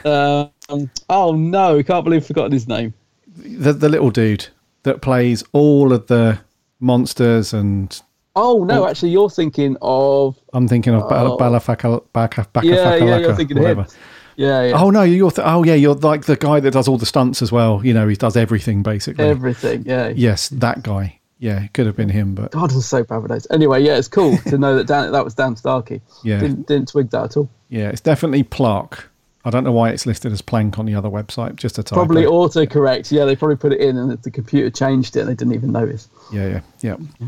[0.68, 2.92] um, oh no, I can't believe I've forgotten his name.
[3.34, 4.48] The the little dude
[4.82, 6.40] that plays all of the
[6.80, 7.98] monsters, and
[8.36, 8.88] Oh no, Oh.
[8.88, 11.38] actually, you're thinking of I'm thinking of Bala uh, Oh.
[11.38, 13.82] Balafaka Baka Baka yeah, yeah, you're thinking of whatever.
[13.82, 13.88] him.
[14.36, 14.82] Yeah, yeah.
[14.82, 17.40] Oh no, you're th- oh yeah, you're like the guy that does all the stunts
[17.42, 17.80] as well.
[17.84, 19.24] You know, he does everything basically.
[19.24, 19.84] everything.
[19.86, 20.08] Yeah.
[20.08, 21.20] yes, that guy.
[21.38, 23.46] Yeah, it could have been him, but God, I'm so bad with those.
[23.50, 26.00] Anyway, yeah, it's cool to know that Dan, that was Dan Starkey.
[26.22, 26.38] Yeah.
[26.40, 27.50] Didn't, didn't twig that at all.
[27.68, 29.04] yeah, it's definitely Plark.
[29.44, 31.56] I don't know why it's listed as Plank on the other website.
[31.56, 31.96] Just a typo.
[31.96, 33.12] Probably autocorrect.
[33.12, 35.70] Yeah, they probably put it in and the computer changed it and they didn't even
[35.70, 36.08] notice.
[36.32, 37.26] Yeah, yeah, yeah.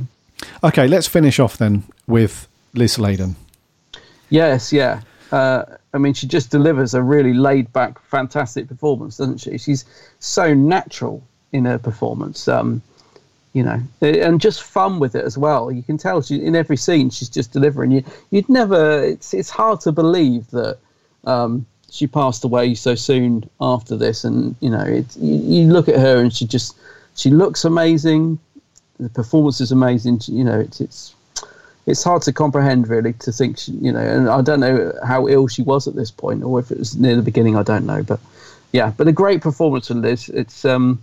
[0.62, 3.36] Okay, let's finish off then with Liz Sladen.
[4.30, 5.00] Yes, yeah.
[5.32, 9.58] Uh, I mean, she just delivers a really laid back, fantastic performance, doesn't she?
[9.58, 9.84] She's
[10.18, 11.22] so natural
[11.52, 12.82] in her performance, um,
[13.52, 15.72] you know, and just fun with it as well.
[15.72, 17.90] You can tell she in every scene she's just delivering.
[17.90, 19.02] You, you'd never.
[19.02, 20.78] It's it's hard to believe that
[21.24, 25.88] um, she passed away so soon after this, and you know, it's you, you look
[25.88, 26.76] at her and she just
[27.14, 28.38] she looks amazing.
[28.98, 30.20] The performance is amazing.
[30.26, 31.14] You know, it's it's
[31.86, 35.28] it's hard to comprehend really to think she, you know and i don't know how
[35.28, 37.86] ill she was at this point or if it was near the beginning i don't
[37.86, 38.18] know but
[38.72, 40.28] yeah but a great performance from liz.
[40.30, 41.02] It's um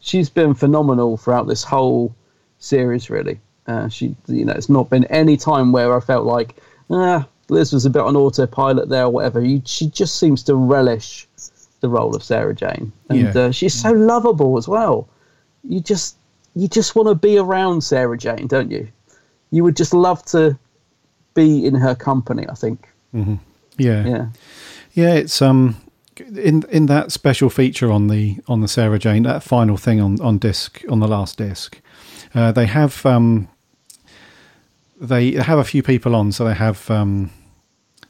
[0.00, 2.14] she's been phenomenal throughout this whole
[2.58, 3.38] series really.
[3.66, 6.56] Uh, she you know it's not been any time where i felt like
[6.90, 9.44] ah liz was a bit on autopilot there or whatever.
[9.44, 11.26] You, she just seems to relish
[11.80, 12.92] the role of sarah jane.
[13.10, 13.40] And Yeah.
[13.42, 15.06] uh, she's so lovable as well.
[15.68, 16.16] You just
[16.54, 18.88] you just want to be around sarah jane don't you
[19.50, 20.58] you would just love to
[21.34, 22.44] be in her company.
[22.48, 22.88] I think.
[23.12, 23.34] hmm
[23.78, 24.26] Yeah, Yeah.
[24.92, 25.14] yeah.
[25.14, 25.76] It's um
[26.18, 30.20] in in that special feature on the on the Sarah Jane that final thing on
[30.20, 31.80] on disc on the last disc,
[32.34, 33.48] uh, they have um
[35.00, 36.32] they have a few people on.
[36.32, 37.30] So they have um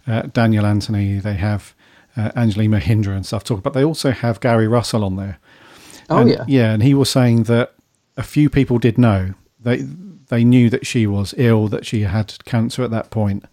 [0.06, 1.74] uh, Daniel Anthony, they have
[2.16, 5.38] uh, Anjli Mohindra and stuff talk, but they also have Gary Russell on there.
[6.10, 6.44] Oh, And- yeah.
[6.46, 7.72] yeah, and he was saying that
[8.16, 9.84] a few people did know they
[10.28, 13.44] they knew that she was ill, that she had cancer at that point.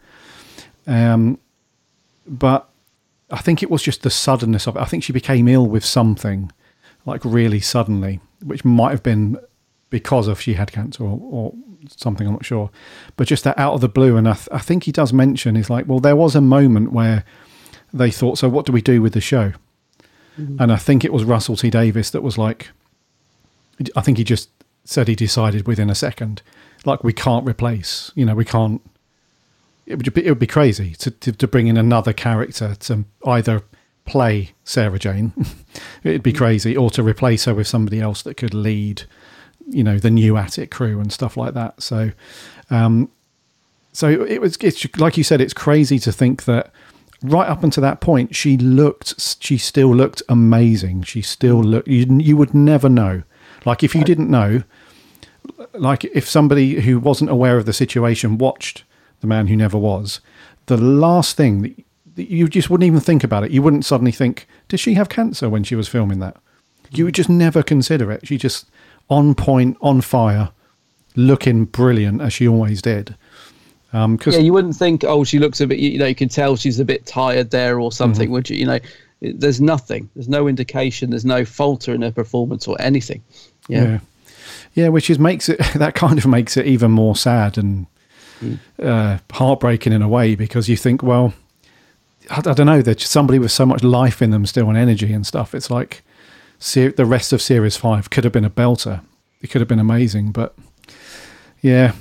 [0.88, 1.40] Um,
[2.26, 2.70] but
[3.30, 4.80] I think it was just the suddenness of it.
[4.82, 6.52] I think she became ill with something,
[7.06, 9.38] like really suddenly, which might have been
[9.90, 11.54] because of she had cancer or, or
[11.98, 12.28] something.
[12.28, 12.70] I'm not sure,
[13.18, 14.16] but just that out of the blue.
[14.18, 16.94] And I, th- I think he does mention he's like, well, there was a moment
[16.94, 17.26] where
[17.94, 19.54] they thought, so what do we do with the show?
[20.60, 22.70] And I think it was Russell T Davies that was like,
[23.96, 24.50] I think he just
[24.84, 26.42] said he decided within a second,
[26.86, 28.82] like we can't replace, you know, we can't.
[29.86, 33.06] It would be, it would be crazy to, to to bring in another character to
[33.26, 33.64] either
[34.06, 35.34] play Sarah Jane,
[36.04, 39.04] it'd be crazy, or to replace her with somebody else that could lead,
[39.68, 41.82] you know, the new Attic crew and stuff like that.
[41.82, 42.12] So,
[42.70, 43.10] um,
[43.94, 46.72] so it was it's like you said, it's crazy to think that
[47.24, 51.04] right up until that point, she looked, she still looked amazing.
[51.04, 51.88] She still looked.
[51.88, 53.24] You, you would never know.
[53.66, 54.64] Like if you didn't know,
[55.74, 58.84] like if somebody who wasn't aware of the situation watched
[59.22, 60.20] the man who never was,
[60.66, 61.62] the last thing
[62.16, 63.52] that you just wouldn't even think about it.
[63.52, 66.36] You wouldn't suddenly think, "Did she have cancer when she was filming that?"
[66.92, 68.28] You would just never consider it.
[68.28, 68.68] She just
[69.10, 70.50] on point, on fire,
[71.16, 73.16] looking brilliant as she always did.
[73.94, 75.80] Um, cause yeah, you wouldn't think, oh, she looks a bit.
[75.80, 78.32] You know, you can tell she's a bit tired there or something, Mhm.
[78.32, 78.58] would you?
[78.58, 78.80] You know,
[79.22, 80.10] there's nothing.
[80.16, 81.10] There's no indication.
[81.10, 83.22] There's no falter in her performance or anything.
[83.68, 83.84] Yeah.
[83.84, 84.00] yeah.
[84.74, 87.88] Yeah, which is makes it that kind of makes it even more sad and
[88.82, 91.34] uh, heartbreaking in a way because you think, well,
[92.30, 95.14] I, I don't know, there's somebody with so much life in them still and energy
[95.14, 95.54] and stuff.
[95.54, 96.04] It's like
[96.60, 99.02] ser- the rest of Series Five could have been a belter.
[99.42, 100.56] It could have been amazing, but
[101.62, 101.94] yeah,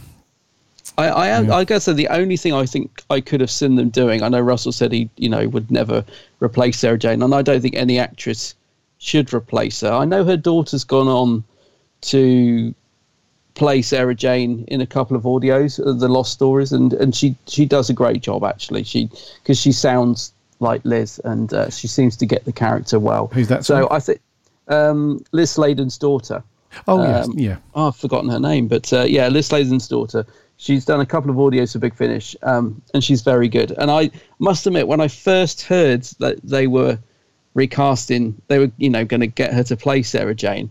[0.99, 4.23] I, I, I guess the only thing I think I could have seen them doing.
[4.23, 6.05] I know Russell said he, you know, would never
[6.41, 8.55] replace Sarah Jane, and I don't think any actress
[8.99, 9.91] should replace her.
[9.91, 11.45] I know her daughter's gone on
[12.03, 12.75] to
[13.55, 17.67] play Sarah Jane in a couple of audios, the Lost Stories, and, and she she
[17.67, 18.85] does a great job actually.
[18.85, 19.11] She
[19.43, 23.29] because she sounds like Liz, and uh, she seems to get the character well.
[23.29, 23.65] Who's that?
[23.65, 23.87] So sorry?
[23.91, 24.21] I think
[24.69, 26.43] um, Liz Sladen's daughter.
[26.87, 27.57] Oh, yes, Um, yeah.
[27.75, 30.25] Oh, I've forgotten her name, but uh, yeah, Liz Sladen's daughter.
[30.57, 33.73] She's done a couple of audios for Big Finish, um, and she's very good.
[33.79, 36.99] And I must admit, when I first heard that they were
[37.55, 40.71] recasting, they were you know going to get her to play Sarah Jane.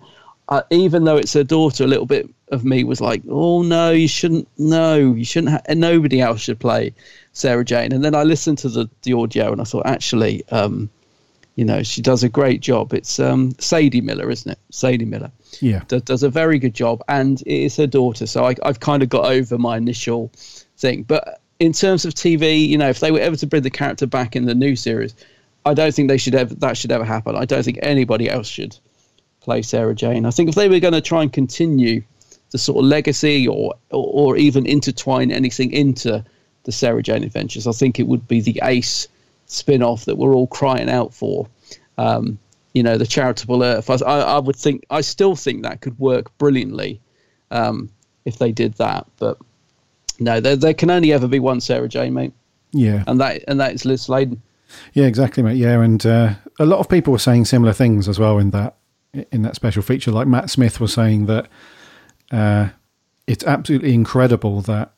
[0.49, 3.91] Uh, even though it's her daughter, a little bit of me was like, "Oh no,
[3.91, 4.47] you shouldn't.
[4.57, 5.51] No, you shouldn't.
[5.53, 6.91] Ha- and nobody else should play
[7.33, 10.89] Sarah Jane." And then I listened to the the audio, and I thought, actually, um,
[11.55, 12.93] you know, she does a great job.
[12.93, 14.57] It's um, Sadie Miller, isn't it?
[14.71, 15.83] Sadie Miller Yeah.
[15.87, 18.25] does, does a very good job, and it is her daughter.
[18.25, 20.31] So I, I've kind of got over my initial
[20.77, 21.03] thing.
[21.03, 24.07] But in terms of TV, you know, if they were ever to bring the character
[24.07, 25.13] back in the new series,
[25.65, 27.35] I don't think they should ever that should ever happen.
[27.35, 28.75] I don't think anybody else should
[29.41, 30.25] play Sarah Jane.
[30.25, 32.01] I think if they were going to try and continue
[32.51, 36.23] the sort of legacy or, or or even intertwine anything into
[36.63, 39.07] the Sarah Jane adventures, I think it would be the Ace
[39.45, 41.47] spin-off that we're all crying out for.
[41.97, 42.37] Um,
[42.73, 43.89] you know, the charitable Earth.
[43.89, 47.01] I, I, I would think, I still think that could work brilliantly
[47.49, 47.89] um,
[48.25, 49.07] if they did that.
[49.17, 49.37] But
[50.19, 52.33] no, there, there can only ever be one Sarah Jane, mate,
[52.71, 53.03] Yeah.
[53.07, 54.41] and that and that is Liz Sladen.
[54.93, 55.57] Yeah, exactly, mate.
[55.57, 58.75] Yeah, and uh, a lot of people were saying similar things as well in that
[59.13, 60.11] in that special feature.
[60.11, 61.47] Like Matt Smith was saying that
[62.31, 62.69] uh,
[63.27, 64.93] it's absolutely incredible that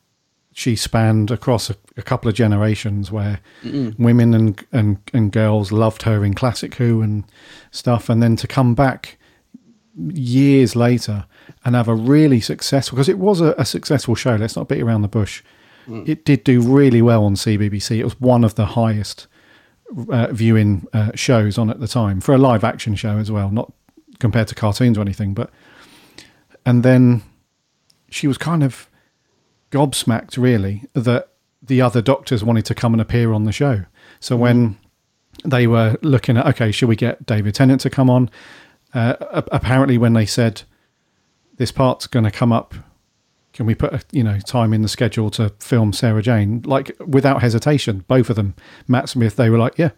[0.53, 3.97] she spanned across a, a couple of generations where Mm-mm.
[3.97, 7.23] women and, and and girls loved her in classic Who and
[7.71, 9.17] stuff, and then to come back
[9.97, 11.25] years later
[11.65, 14.35] and have a really successful because it was a, a successful show.
[14.35, 15.43] Let's not beat around the bush.
[15.87, 16.07] Mm.
[16.07, 17.97] It did do really well on CBBC.
[17.97, 19.27] It was one of the highest
[20.09, 23.49] uh, viewing uh, shows on at the time for a live action show as well,
[23.51, 23.73] not
[24.21, 25.33] compared to cartoons or anything.
[25.33, 25.49] But
[26.65, 27.23] and then
[28.09, 28.87] she was kind of
[29.71, 31.29] gobsmacked, really, that
[31.61, 33.85] the other doctors wanted to come and appear on the show.
[34.19, 34.77] So when
[35.43, 38.29] they were looking at, okay, should we get David Tennant to come on?
[38.93, 39.15] Uh,
[39.51, 40.63] apparently, when they said
[41.57, 42.75] this part's going to come up,
[43.53, 46.61] can we put a, you know time in the schedule to film Sarah Jane?
[46.65, 48.53] Like without hesitation, both of them,
[48.87, 49.91] Matt Smith, they were like, yeah,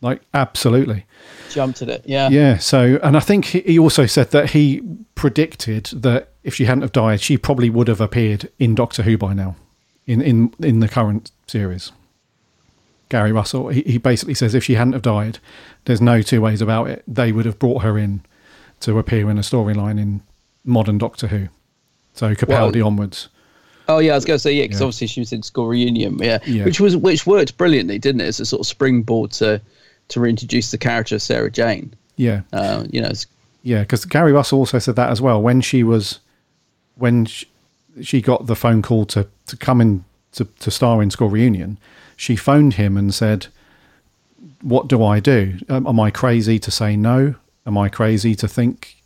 [0.00, 1.06] like absolutely.
[1.50, 2.28] Jumped at it, yeah.
[2.28, 2.58] Yeah.
[2.58, 4.82] So, and I think he also said that he
[5.14, 9.18] predicted that if she hadn't have died, she probably would have appeared in Doctor Who
[9.18, 9.56] by now,
[10.06, 11.92] in in in the current series.
[13.08, 15.38] Gary Russell, he, he basically says if she hadn't have died,
[15.84, 17.04] there's no two ways about it.
[17.06, 18.22] They would have brought her in
[18.80, 20.22] to appear in a storyline in
[20.64, 21.48] modern Doctor Who.
[22.14, 23.28] So Capaldi onwards.
[23.88, 24.86] Oh yeah, I was going to say yeah, because Yeah.
[24.86, 26.64] obviously she was in School Reunion, yeah, Yeah.
[26.64, 28.26] which was which worked brilliantly, didn't it?
[28.26, 29.60] As a sort of springboard to
[30.08, 31.92] to reintroduce the character of Sarah Jane.
[32.16, 32.42] Yeah.
[32.52, 33.26] Uh, you know, it's,
[33.62, 35.42] Yeah, because Gary Russell also said that as well.
[35.42, 36.20] When she was,
[36.96, 37.46] when she,
[38.02, 41.76] she got the phone call to, to come in to, to star in School Reunion,
[42.16, 43.48] she phoned him and said,
[44.62, 45.58] "What do I do?
[45.68, 47.34] Um, am I crazy to say no?
[47.66, 48.96] Am I crazy to think?"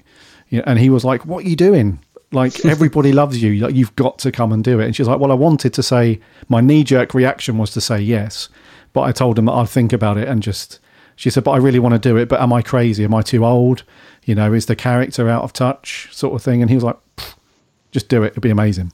[0.48, 1.98] You know, and he was like, "What are you doing?
[2.32, 3.54] Like everybody loves you.
[3.54, 5.82] Like you've got to come and do it." And she's like, "Well, I wanted to
[5.82, 8.48] say my knee jerk reaction was to say yes,
[8.92, 10.78] but I told him that I'd think about it and just."
[11.16, 12.28] She said, "But I really want to do it.
[12.28, 13.04] But am I crazy?
[13.04, 13.84] Am I too old?
[14.24, 16.96] You know, is the character out of touch, sort of thing?" And he was like,
[17.90, 18.28] "Just do it.
[18.28, 18.92] It'll be amazing."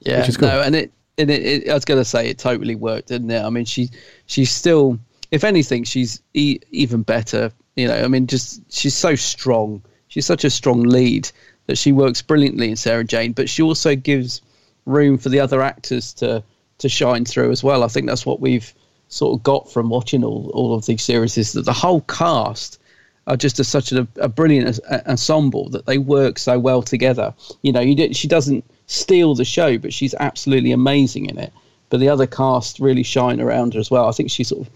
[0.00, 0.48] yeah, Which is cool.
[0.48, 3.30] no, and it and it, it, I was going to say it totally worked, didn't
[3.30, 3.42] it?
[3.42, 3.90] I mean, she
[4.26, 4.98] she's still,
[5.30, 7.50] if anything, she's e- even better.
[7.74, 9.82] You know, I mean, just she's so strong.
[10.08, 11.30] She's such a strong lead
[11.66, 14.42] that she works brilliantly in Sarah Jane, but she also gives
[14.84, 16.42] room for the other actors to
[16.78, 17.82] to shine through as well.
[17.82, 18.72] I think that's what we've
[19.08, 22.78] sort of got from watching all, all of these series is that the whole cast
[23.26, 27.34] are just a, such a, a brilliant ensemble that they work so well together.
[27.62, 31.52] You know, you she doesn't steal the show, but she's absolutely amazing in it.
[31.88, 34.08] But the other cast really shine around her as well.
[34.08, 34.72] I think she sort of,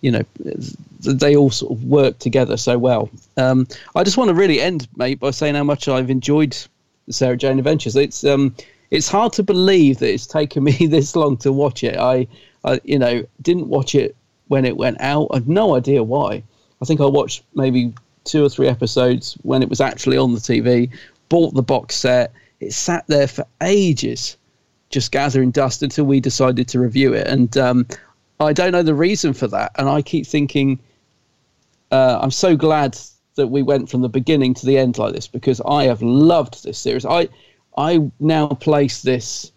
[0.00, 0.22] you know,
[1.00, 3.10] they all sort of work together so well.
[3.36, 6.56] Um, I just want to really end, mate, by saying how much I've enjoyed
[7.10, 7.96] Sarah Jane Adventures.
[7.96, 8.54] It's um,
[8.90, 11.96] it's hard to believe that it's taken me this long to watch it.
[11.96, 12.26] I,
[12.64, 14.16] I, you know, didn't watch it
[14.48, 15.28] when it went out.
[15.32, 16.42] I've no idea why.
[16.80, 17.92] I think I watched maybe
[18.24, 20.90] two or three episodes when it was actually on the TV.
[21.28, 22.32] Bought the box set.
[22.60, 24.36] It sat there for ages,
[24.90, 27.26] just gathering dust until we decided to review it.
[27.26, 27.86] And um,
[28.40, 29.72] I don't know the reason for that.
[29.76, 30.80] And I keep thinking,
[31.90, 32.98] uh, I'm so glad
[33.34, 36.64] that we went from the beginning to the end like this because I have loved
[36.64, 37.04] this series.
[37.04, 37.28] I
[37.76, 39.52] I now place this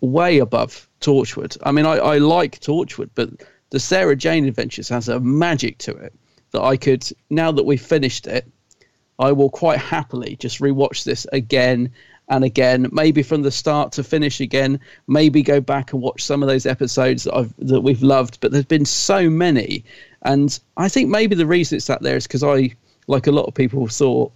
[0.00, 1.56] way above Torchwood.
[1.62, 3.30] I mean, I, I like Torchwood, but
[3.70, 6.12] the Sarah Jane Adventures has a magic to it
[6.50, 8.46] that I could now that we've finished it,
[9.18, 11.92] I will quite happily just rewatch this again
[12.32, 16.42] and again, maybe from the start to finish again, maybe go back and watch some
[16.42, 18.38] of those episodes that I've that we've loved.
[18.40, 19.84] But there's been so many,
[20.22, 22.74] and I think maybe the reason it's sat there is because I,
[23.06, 24.32] like a lot of people, thought,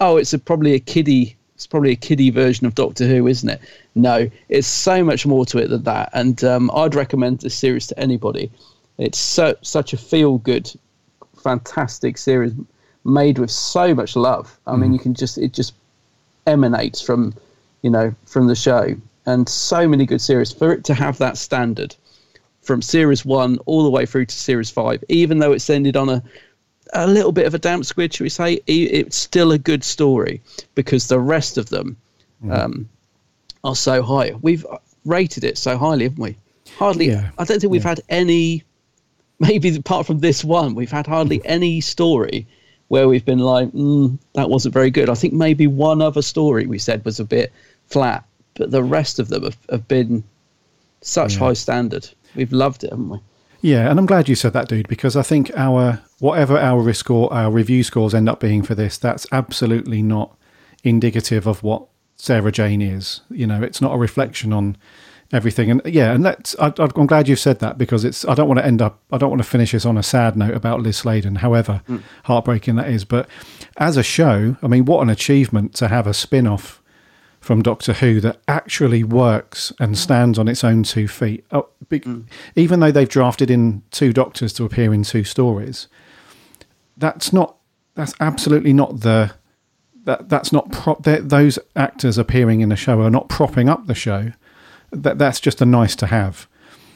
[0.00, 1.36] oh, it's a, probably a kiddie.
[1.54, 3.60] It's probably a kiddie version of Doctor Who, isn't it?
[3.94, 6.08] No, it's so much more to it than that.
[6.14, 8.50] And um, I'd recommend this series to anybody.
[8.96, 10.70] It's so such a feel good,
[11.42, 12.54] fantastic series
[13.04, 14.58] made with so much love.
[14.66, 15.74] I mean, you can just it just
[16.46, 17.34] emanates from,
[17.82, 18.94] you know, from the show,
[19.26, 21.94] and so many good series for it to have that standard
[22.62, 26.08] from series one all the way through to series five, even though it's ended on
[26.08, 26.22] a
[26.92, 28.60] a little bit of a damp squid, should we say?
[28.66, 30.40] It's still a good story
[30.74, 31.96] because the rest of them
[32.50, 32.88] um,
[33.64, 34.32] are so high.
[34.40, 34.64] We've
[35.04, 36.36] rated it so highly, haven't we?
[36.78, 37.08] Hardly.
[37.08, 37.30] Yeah.
[37.38, 38.62] I don't think we've had any.
[39.38, 42.46] Maybe apart from this one, we've had hardly any story
[42.88, 45.08] where we've been like, mm, that wasn't very good.
[45.10, 47.52] I think maybe one other story we said was a bit
[47.88, 50.22] flat, but the rest of them have, have been
[51.00, 51.38] such Yeah.
[51.40, 52.08] high standard.
[52.34, 53.18] We've loved it, haven't we?
[53.62, 57.00] Yeah, and I'm glad you said that, dude, because I think our whatever our risk
[57.00, 60.36] score, our review scores end up being for this, that's absolutely not
[60.84, 61.86] indicative of what
[62.16, 63.22] Sarah Jane is.
[63.30, 64.76] You know, it's not a reflection on
[65.32, 65.70] everything.
[65.70, 68.58] And yeah, and that's I, I'm glad you've said that because it's I don't want
[68.58, 70.98] to end up I don't want to finish this on a sad note about Liz
[70.98, 71.98] Sladen, however hmm.
[72.24, 73.04] heartbreaking that is.
[73.04, 73.28] But
[73.76, 76.82] as a show, I mean, what an achievement to have a spin off
[77.40, 79.94] from Doctor Who that actually works and hmm.
[79.94, 81.44] stands on its own two feet.
[81.50, 82.22] Oh, be, hmm.
[82.54, 85.88] Even though they've drafted in two doctors to appear in two stories,
[86.96, 87.56] that's not.
[87.94, 89.32] That's absolutely not the.
[90.04, 91.02] That that's not prop.
[91.02, 94.32] Those actors appearing in the show are not propping up the show.
[94.90, 96.46] That that's just a nice to have.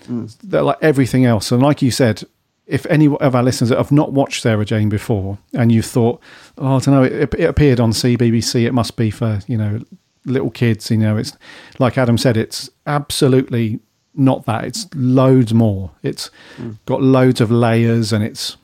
[0.04, 0.36] Mm.
[0.42, 2.24] They're like everything else, and like you said,
[2.66, 6.20] if any of our listeners have not watched Sarah Jane before, and you've thought,
[6.56, 9.80] oh, I don't know, it, it appeared on CBBC, it must be for you know
[10.24, 10.90] little kids.
[10.90, 11.36] You know, it's
[11.78, 13.80] like Adam said, it's absolutely
[14.14, 14.64] not that.
[14.64, 15.90] It's loads more.
[16.02, 16.78] It's mm.
[16.86, 18.56] got loads of layers, and it's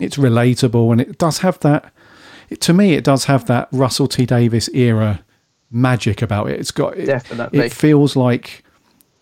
[0.00, 1.92] it's relatable, and it does have that.
[2.48, 5.22] It, to me, it does have that Russell T Davies era
[5.70, 6.60] magic about it.
[6.60, 7.58] It's got it, Definitely.
[7.60, 8.64] It feels like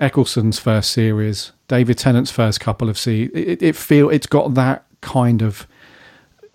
[0.01, 3.31] Eccleston's first series, David Tennant's first couple of series.
[3.35, 5.66] It, it feel it's got that kind of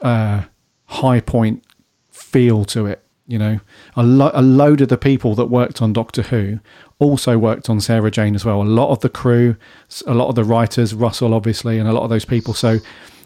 [0.01, 0.43] uh,
[0.85, 1.63] high point
[2.11, 3.03] feel to it.
[3.29, 3.59] You know,
[3.97, 6.59] a, lo- a load of the people that worked on Doctor Who
[6.99, 8.61] also worked on Sarah Jane as well.
[8.61, 9.57] A lot of the crew,
[10.05, 12.53] a lot of the writers, Russell obviously, and a lot of those people.
[12.53, 12.79] So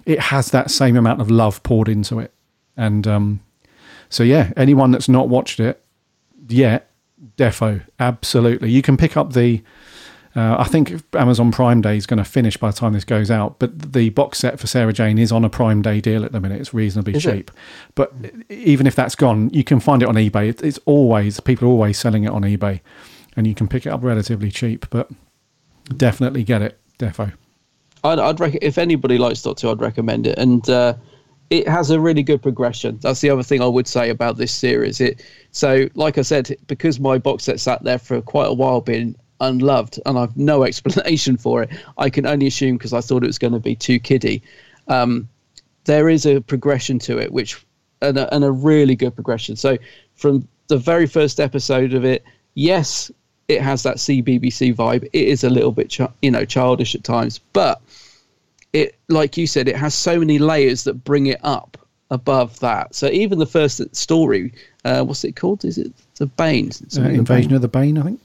[0.08, 2.34] it has that same amount of love poured into it.
[2.76, 3.42] And um,
[4.10, 5.84] so yeah, anyone that's not watched it
[6.48, 6.90] yet,
[7.38, 8.72] defo, absolutely.
[8.72, 9.62] You can pick up the.
[10.34, 13.30] Uh, I think Amazon Prime Day is going to finish by the time this goes
[13.30, 16.32] out, but the box set for Sarah Jane is on a Prime Day deal at
[16.32, 16.62] the minute.
[16.62, 17.34] It's reasonably Is it?
[17.34, 17.52] cheap,
[17.96, 18.14] but
[18.50, 20.62] even if that's gone, you can find it on eBay.
[20.64, 22.80] It's always people are always selling it on eBay,
[23.36, 24.86] and you can pick it up relatively cheap.
[24.90, 25.12] But
[25.98, 27.34] definitely get it, defo.
[28.06, 30.94] I'd, I'd rec- if anybody likes Doctor, I'd recommend it, and uh,
[31.52, 32.98] it has a really good progression.
[33.02, 35.02] That's the other thing I would say about this series.
[35.02, 38.80] It so, like I said, because my box set sat there for quite a while,
[38.80, 41.70] being unloved, and I've no explanation for it.
[41.98, 44.42] I can only assume because I thought it was going to be too kiddie.
[44.88, 45.28] Um,
[45.84, 47.64] there is a progression to it, which
[48.02, 49.58] and a, and a really good progression.
[49.58, 49.78] So
[50.16, 52.24] from the very first episode of it,
[52.54, 53.12] yes,
[53.50, 55.04] it has that CBBC vibe.
[55.12, 57.82] It is a little bit, chi- you know, childish at times, but
[58.74, 61.78] it, like you said, it has so many layers that bring it up
[62.10, 62.94] above that.
[62.96, 64.54] So even the first story,
[64.86, 65.66] uh, what's it called?
[65.66, 66.72] Is it the Bane?
[66.98, 67.56] Uh, Invasion Bane?
[67.56, 68.22] of the Bane, I think.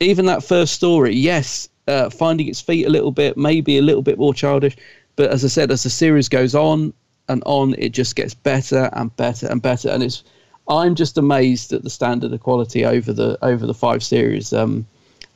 [0.00, 4.02] even that first story, yes, uh, finding its feet a little bit, maybe a little
[4.02, 4.76] bit more childish.
[5.16, 6.92] But as I said, as the series goes on
[7.28, 9.88] and on, it just gets better and better and better.
[9.88, 10.22] And it's,
[10.68, 14.52] I'm just amazed at the standard of quality over the over the five series.
[14.52, 14.86] Um,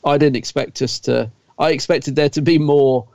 [0.05, 1.31] I didn't expect us to.
[1.59, 3.07] I expected there to be more,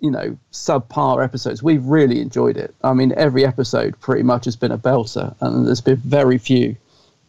[0.00, 1.62] you know, subpar episodes.
[1.62, 2.74] We've really enjoyed it.
[2.82, 6.76] I mean, every episode pretty much has been a belter, and there's been very few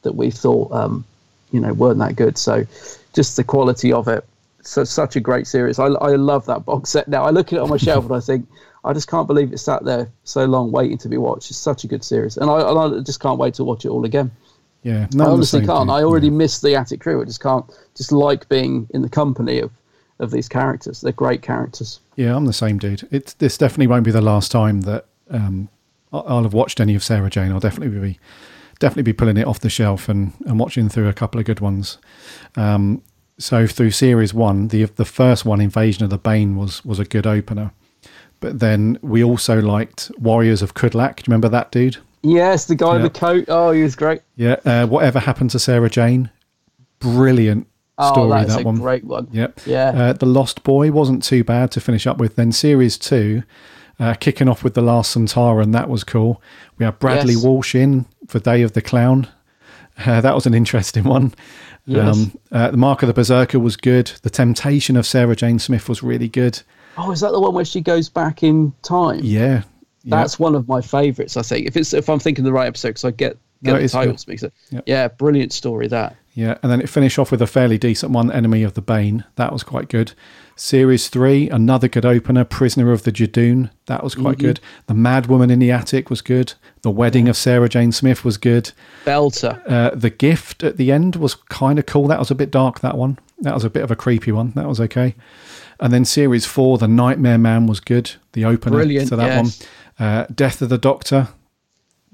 [0.04, 1.06] that we thought, um,
[1.52, 2.38] you know, weren't that good.
[2.38, 2.66] So,
[3.14, 4.26] just the quality of it.
[4.62, 5.80] So such a great series.
[5.80, 7.08] I, I love that box set.
[7.08, 8.48] Now I look at it on my shelf and I think
[8.84, 11.50] I just can't believe it sat there so long waiting to be watched.
[11.50, 13.90] It's such a good series, and I, and I just can't wait to watch it
[13.90, 14.32] all again.
[14.84, 15.88] Yeah, I honestly can't.
[15.88, 15.96] dude.
[15.96, 17.22] I already miss the Attic Crew.
[17.22, 17.66] I just can't.
[17.96, 19.72] Just like being in the company of
[20.20, 21.02] of these characters.
[21.02, 22.00] They're great characters.
[22.16, 23.08] Yeah, I'm the same dude.
[23.12, 25.70] It's this definitely won't be the last time that um,
[26.12, 27.52] I'll have watched any of Sarah Jane.
[27.52, 28.20] I'll definitely be
[28.80, 31.60] definitely be pulling it off the shelf and, and watching through a couple of good
[31.60, 31.98] ones.
[32.56, 33.02] Um,
[33.38, 37.06] So through series one, the the first one, Invasion of the Bane, was was a
[37.06, 37.72] good opener.
[38.41, 41.16] But then we also liked Warriors of Kudlak.
[41.18, 41.98] Do you remember that dude?
[42.22, 43.46] Yes, the guy in the coat.
[43.48, 44.22] Oh, he was great.
[44.36, 44.58] Yeah.
[44.66, 46.30] Uh, Whatever happened to Sarah Jane?
[47.00, 47.68] Brilliant
[48.07, 48.76] story that's that a one.
[48.77, 49.27] great one.
[49.31, 49.61] Yep.
[49.65, 49.89] Yeah.
[49.89, 52.35] Uh, the Lost Boy wasn't too bad to finish up with.
[52.35, 53.43] Then series two,
[53.99, 56.41] uh, kicking off with the Last Centaur, and that was cool.
[56.77, 57.43] We had Bradley Yes.
[57.43, 59.27] Walsh in for Day of the Clown.
[60.05, 61.34] Uh, that was an interesting one.
[61.85, 62.15] Yes.
[62.15, 64.07] Um, uh, the Mark of the Berserker was good.
[64.21, 66.61] The Temptation of Sarah Jane Smith was really good.
[66.97, 69.19] Oh, is that the one where she goes back in time?
[69.23, 69.63] Yeah.
[70.05, 71.35] That's one of my favourites.
[71.35, 73.81] I think if it's if I'm thinking the right episode, because I get get No,
[73.81, 74.53] the titles mixed up.
[74.69, 74.84] Yep.
[74.88, 76.15] Yeah, brilliant story that.
[76.34, 79.26] Yeah, and then it finished off with a fairly decent one, Enemy of the Bane.
[79.35, 80.14] That was quite good.
[80.56, 83.69] Series three, another good opener, Prisoner of the Judoon.
[83.88, 84.41] That was quite Mhm.
[84.41, 84.60] good.
[84.88, 86.53] The Mad Woman in the Attic was good.
[86.81, 88.72] The Wedding of Sarah Jane Smith was good.
[89.06, 89.60] Belter.
[89.69, 92.07] Uh, the Gift at the end was kind of cool.
[92.07, 93.18] That was a bit dark, that one.
[93.41, 94.51] That was a bit of a creepy one.
[94.56, 95.15] That was okay.
[95.80, 98.11] And then series four, The Nightmare Man was good.
[98.34, 99.65] The opener Brilliant, to that yes.
[99.97, 100.07] one.
[100.07, 101.30] Uh, Death of the Doctor.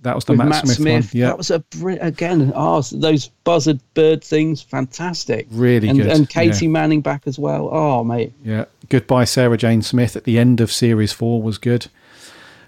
[0.05, 1.19] That was the Matt, Matt, Smith, Smith, one.
[1.19, 1.25] Yeah.
[1.29, 1.63] that was a
[1.99, 2.53] again.
[2.55, 5.47] Oh, those buzzard bird things, fantastic.
[5.49, 6.71] Really and, good, And Katy yeah.
[6.71, 7.69] Manning back as well.
[7.71, 8.31] Oh, mate.
[8.43, 8.65] Yeah.
[8.89, 11.87] Goodbye, Sarah Jane Smith at the end of series four was good.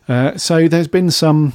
[0.08, 1.54] Uh, so there's been some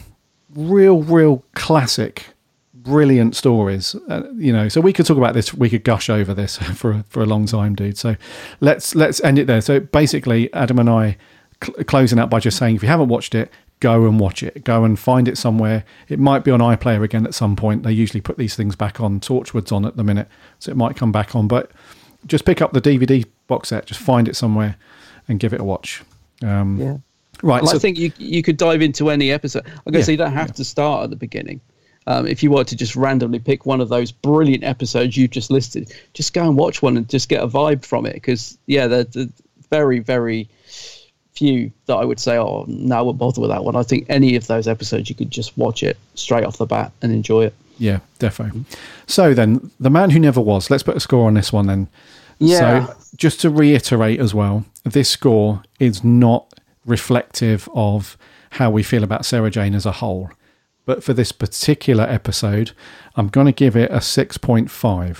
[0.55, 2.27] real, real classic,
[2.73, 3.97] brilliant stories.
[4.09, 5.53] Uh, you know, so we could talk about this.
[5.53, 7.99] We could gush over this for a, for a long time, dude.
[7.99, 8.15] So
[8.61, 9.61] let's let's end it there.
[9.61, 11.17] So basically, Adam and I
[11.61, 13.51] cl- closing out by just saying, if you haven't watched it,
[13.83, 14.63] go and watch it.
[14.63, 15.85] Go and find it somewhere.
[16.09, 17.83] It might be on iPlayer again at some point.
[17.83, 19.19] They usually put these things back on.
[19.19, 20.29] Torchwood's on at the minute,
[20.61, 21.49] so it might come back on.
[21.49, 21.73] But
[22.27, 23.87] just pick up the DVD box set.
[23.87, 24.77] Just find it somewhere
[25.27, 26.03] and give it a watch.
[26.43, 26.97] Um, Yeah.
[27.43, 27.67] Right.
[27.67, 29.65] So I think you you could dive into any episode.
[29.65, 31.61] Going to Yeah, say you don't have to start at the beginning.
[32.07, 35.51] Um, if you were to just randomly pick one of those brilliant episodes you've just
[35.51, 38.15] listed, just go and watch one and just get a vibe from it.
[38.15, 39.29] Because yeah, they're, they're
[39.71, 40.49] very very
[41.35, 43.77] few that I would say, oh, no, I won't bother with that one.
[43.77, 46.93] I think any of those episodes you could just watch it straight off the bat
[47.03, 47.55] and enjoy it.
[47.79, 48.65] Yeah, defo.
[49.07, 50.71] So then, the man who never was.
[50.71, 51.89] Let's put a score on this one then.
[52.39, 52.87] Yeah.
[52.87, 56.53] So just to reiterate as well, this score is not
[56.85, 58.17] reflective of
[58.51, 60.31] how we feel about Sarah Jane as a whole.
[60.85, 62.73] But for this particular episode,
[63.17, 65.17] I'm going to give it a 6.5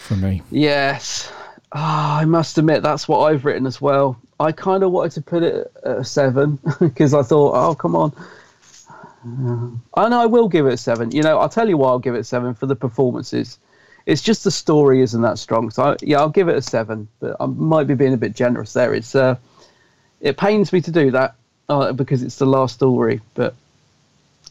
[0.00, 0.42] for me.
[0.50, 1.32] Yes.
[1.72, 4.16] Ah, I must admit, that's what I've written as well.
[4.44, 7.96] I kind of wanted to put it at a seven because I thought, oh, come
[7.96, 8.12] on.
[9.94, 11.10] I know I will give it a seven.
[11.10, 13.58] You know, I'll tell you why I'll give it a seven for the performances.
[14.06, 15.70] It's just the story isn't that strong.
[15.70, 18.34] So, I, yeah, I'll give it a seven, but I might be being a bit
[18.34, 18.92] generous there.
[18.92, 19.36] It's uh,
[20.20, 21.36] It pains me to do that
[21.70, 23.54] uh, because it's the last story, but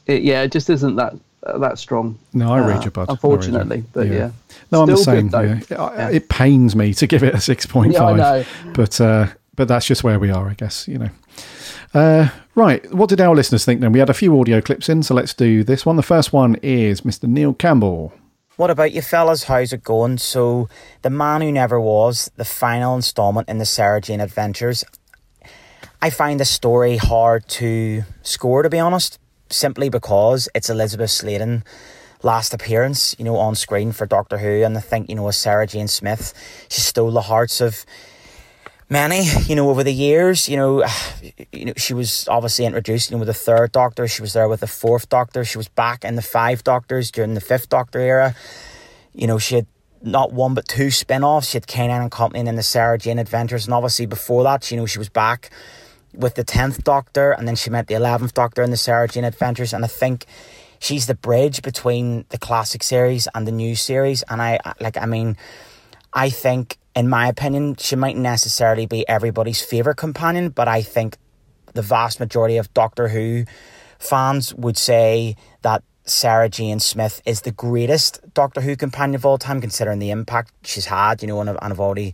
[0.07, 1.13] it, yeah, it just isn't that
[1.45, 2.17] uh, that strong.
[2.33, 3.07] No, I read uh, you, bud.
[3.09, 3.13] You.
[3.13, 4.31] Unfortunately, but yeah.
[4.71, 5.27] No, I'm the same.
[5.29, 5.31] good,
[5.69, 5.75] though.
[5.75, 5.83] yeah.
[6.07, 7.93] I- It pains me to give it a 6.5.
[7.93, 8.45] Yeah, I know.
[8.73, 11.09] But, uh, but that's just where we are, I guess, you know.
[11.93, 12.91] Uh, right.
[12.93, 13.91] What did our listeners think then?
[13.91, 15.95] We had a few audio clips in, so let's do this one.
[15.95, 17.27] The first one is Mr.
[17.27, 18.13] Neil Campbell.
[18.55, 19.43] What about you fellas?
[19.43, 20.19] How's it going?
[20.19, 20.69] So,
[21.01, 24.83] The Man Who Never Was, the final installment in the Sarah Jane Adventures.
[26.01, 29.19] I find the story hard to score, to be honest,
[29.49, 31.63] simply because it's Elizabeth Sladen
[32.23, 35.37] last appearance, you know, on screen for Doctor Who, and I think, you know, as
[35.37, 36.33] Sarah Jane Smith,
[36.69, 37.85] she stole the hearts of
[38.93, 40.47] many, you know, over the years.
[40.47, 40.85] You know,
[41.51, 44.07] you know, she was obviously introduced, you know, with the third Doctor.
[44.07, 45.43] She was there with the fourth Doctor.
[45.43, 48.35] She was back in the five Doctors during the fifth Doctor era.
[49.13, 49.67] You know, she had
[50.01, 51.49] not one but two spin-offs.
[51.49, 54.69] She had K9 and Company and then the Sarah Jane Adventures, and obviously before that,
[54.71, 55.49] you know, she was back
[56.13, 59.23] with the tenth Doctor, and then she met the eleventh Doctor in the Sarah Jane
[59.23, 60.25] Adventures, and I think
[60.79, 64.23] she's the bridge between the classic series and the new series.
[64.29, 65.37] And I like, I mean,
[66.13, 71.17] I think, in my opinion, she might necessarily be everybody's favorite companion, but I think
[71.73, 73.45] the vast majority of Doctor Who
[73.99, 79.37] fans would say that Sarah Jane Smith is the greatest Doctor Who companion of all
[79.37, 82.13] time, considering the impact she's had, you know, and, I've- and I've already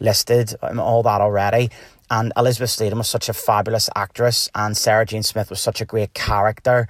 [0.00, 1.70] listed um, all that already.
[2.10, 5.84] And Elizabeth Sladen was such a fabulous actress, and Sarah Jane Smith was such a
[5.84, 6.88] great character.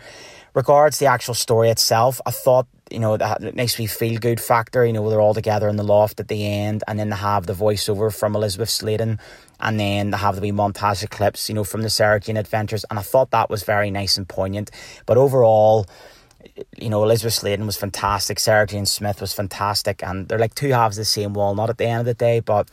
[0.54, 4.84] Regards the actual story itself, I thought, you know, that makes me feel good factor.
[4.84, 7.46] You know, they're all together in the loft at the end, and then they have
[7.46, 9.18] the voiceover from Elizabeth Sladen,
[9.60, 12.36] and then they have the wee montage of clips, you know, from the Sarah Jane
[12.36, 12.84] Adventures.
[12.90, 14.70] And I thought that was very nice and poignant.
[15.06, 15.86] But overall,
[16.76, 18.40] you know, Elizabeth Sladen was fantastic.
[18.40, 21.54] Sarah Jane Smith was fantastic, and they're like two halves of the same wall.
[21.54, 22.40] Not at the end of the day.
[22.40, 22.70] But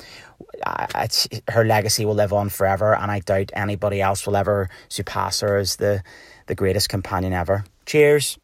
[1.50, 5.58] her legacy will live on forever, and I doubt anybody else will ever surpass her
[5.58, 6.04] as the
[6.48, 7.66] the greatest companion ever.
[7.86, 8.40] Cheers.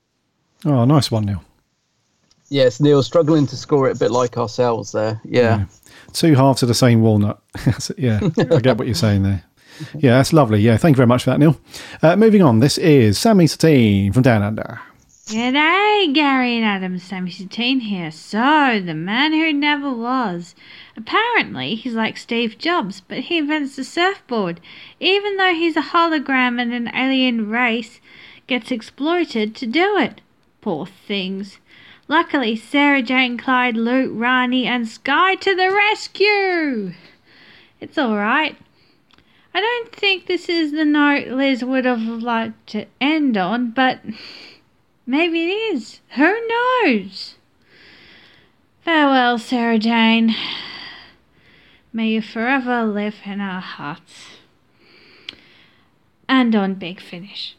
[0.66, 1.44] Oh, nice one, Neil.
[2.50, 5.20] Yes, Neil struggling to score it a bit like ourselves there.
[5.24, 5.66] Yeah.
[6.12, 7.42] Two halves of the same walnut.
[7.98, 9.44] yeah, I get what you're saying there.
[9.96, 10.60] Yeah, that's lovely.
[10.62, 11.60] Yeah, thank you very much for that, Neil.
[12.04, 14.80] Uh, moving on, this is Sammy Satine from Down Under.
[15.28, 17.00] G'day, Gary and Adam.
[17.00, 18.12] Sammy Satine here.
[18.12, 20.54] So, the man who never was.
[20.96, 24.60] Apparently, he's like Steve Jobs, but he invents the surfboard.
[25.00, 28.00] Even though he's a hologram and an alien race
[28.48, 30.22] gets exploited to do it.
[30.62, 31.58] Poor things.
[32.08, 36.94] Luckily, Sarah Jane, Clyde, Luke, Rani, and Sky to the rescue!
[37.80, 38.58] It's alright.
[39.54, 44.00] I don't think this is the note Liz would have liked to end on, but
[45.06, 46.02] maybe it is.
[46.16, 47.36] Who knows?
[48.84, 50.36] Farewell, Sarah Jane.
[51.94, 54.38] May you forever live in our hearts.
[56.28, 57.56] And on Big Finish.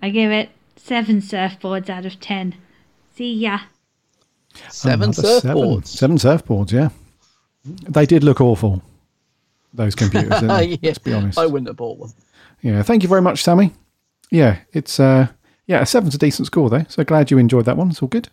[0.00, 2.54] I give it seven surfboards out of ten.
[3.18, 3.58] See ya.
[4.70, 5.86] Seven Another surfboards.
[5.88, 6.90] Seven, seven surfboards, yeah.
[7.64, 8.80] They did look awful,
[9.74, 11.36] those computers, yeah, Let's be honest.
[11.36, 12.12] I wouldn't have bought one.
[12.62, 13.72] Yeah, thank you very much, Sammy.
[14.30, 15.26] Yeah, it's uh,
[15.66, 16.84] yeah, a seven's a decent score though.
[16.88, 17.90] So glad you enjoyed that one.
[17.90, 18.28] It's all good.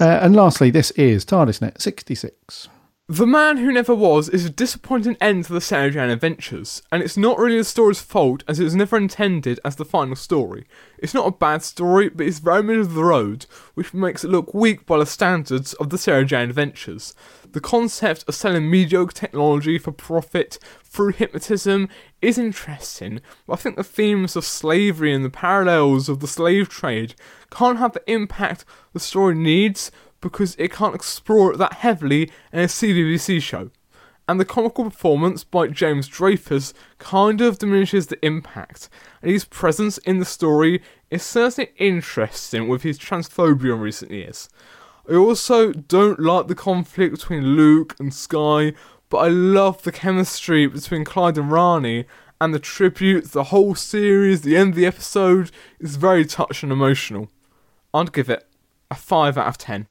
[0.00, 2.68] Uh, and lastly, this is TARDISNet sixty six.
[3.10, 7.02] The Man Who Never Was is a disappointing end to the Sarah Jane adventures, and
[7.02, 10.66] it's not really the story's fault as it was never intended as the final story.
[10.96, 13.44] It's not a bad story, but it's very middle of the road,
[13.74, 17.14] which makes it look weak by the standards of the Sarah Jane adventures.
[17.52, 21.90] The concept of selling mediocre technology for profit through hypnotism
[22.22, 26.70] is interesting, but I think the themes of slavery and the parallels of the slave
[26.70, 27.14] trade
[27.50, 28.64] can't have the impact
[28.94, 29.90] the story needs
[30.24, 33.70] because it can't explore it that heavily in a CBBC show.
[34.26, 38.88] And the comical performance by James Dreyfus kind of diminishes the impact,
[39.20, 40.80] and his presence in the story
[41.10, 44.48] is certainly interesting with his transphobia in recent years.
[45.06, 48.72] I also don't like the conflict between Luke and Sky,
[49.10, 52.06] but I love the chemistry between Clyde and Rani,
[52.40, 56.78] and the tribute, the whole series, the end of the episode is very touching and
[56.78, 57.28] emotional.
[57.92, 58.48] I'd give it
[58.90, 59.86] a 5 out of 10.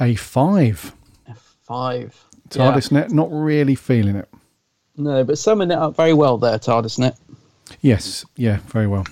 [0.00, 0.94] A five.
[1.28, 2.24] A five.
[2.52, 2.72] Yeah.
[2.72, 4.28] TARDISNet not really feeling it.
[4.96, 7.16] No, but summing it up very well there, TARDISNet.
[7.80, 9.06] Yes, yeah, very well.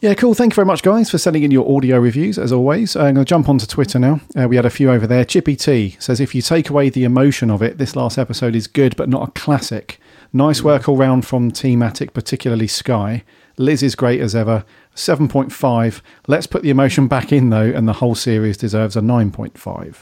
[0.00, 0.32] Yeah, cool.
[0.32, 2.96] Thank you very much, guys, for sending in your audio reviews, as always.
[2.96, 4.20] I'm going to jump onto Twitter now.
[4.34, 5.26] Uh, we had a few over there.
[5.26, 8.66] Chippy T says, if you take away the emotion of it, this last episode is
[8.66, 10.00] good, but not a classic.
[10.32, 13.24] Nice work all round from Team Attic, particularly Sky.
[13.58, 14.64] Liz is great as ever.
[15.00, 16.00] 7.5.
[16.26, 19.96] Let's put the emotion back in, though, and the whole series deserves a 9.5.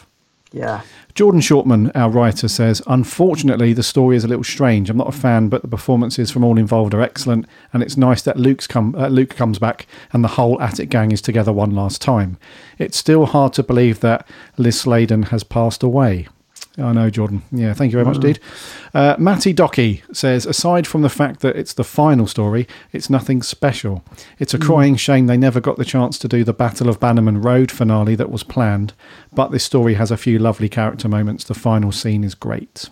[0.53, 0.83] Yeah.
[1.15, 4.89] Jordan Shortman, our writer, says, Unfortunately, the story is a little strange.
[4.89, 8.23] I'm not a fan, but the performances from all involved are excellent, and it's nice
[8.23, 11.75] that Luke's come, uh, Luke comes back and the whole Attic gang is together one
[11.75, 12.39] last time.
[12.79, 14.27] It's still hard to believe that
[14.57, 16.29] Liz Sladen has passed away.
[16.81, 17.43] I know, Jordan.
[17.51, 18.21] Yeah, thank you very much, Mm.
[18.23, 18.39] dude.
[18.95, 23.43] Uh, Matty Docky says, aside from the fact that it's the final story, it's nothing
[23.43, 24.05] special.
[24.39, 24.63] It's a Mm.
[24.67, 28.15] crying shame they never got the chance to do the Battle of Bannerman Road finale
[28.15, 28.93] that was planned,
[29.35, 31.43] but this story has a few lovely character moments.
[31.45, 32.89] The final scene is great.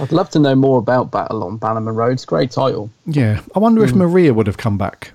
[0.00, 2.12] I'd love to know more about Battle on Bannerman Road.
[2.12, 2.90] It's a great title.
[3.06, 3.96] Yeah, I wonder if Mm.
[3.96, 5.12] Maria would have come back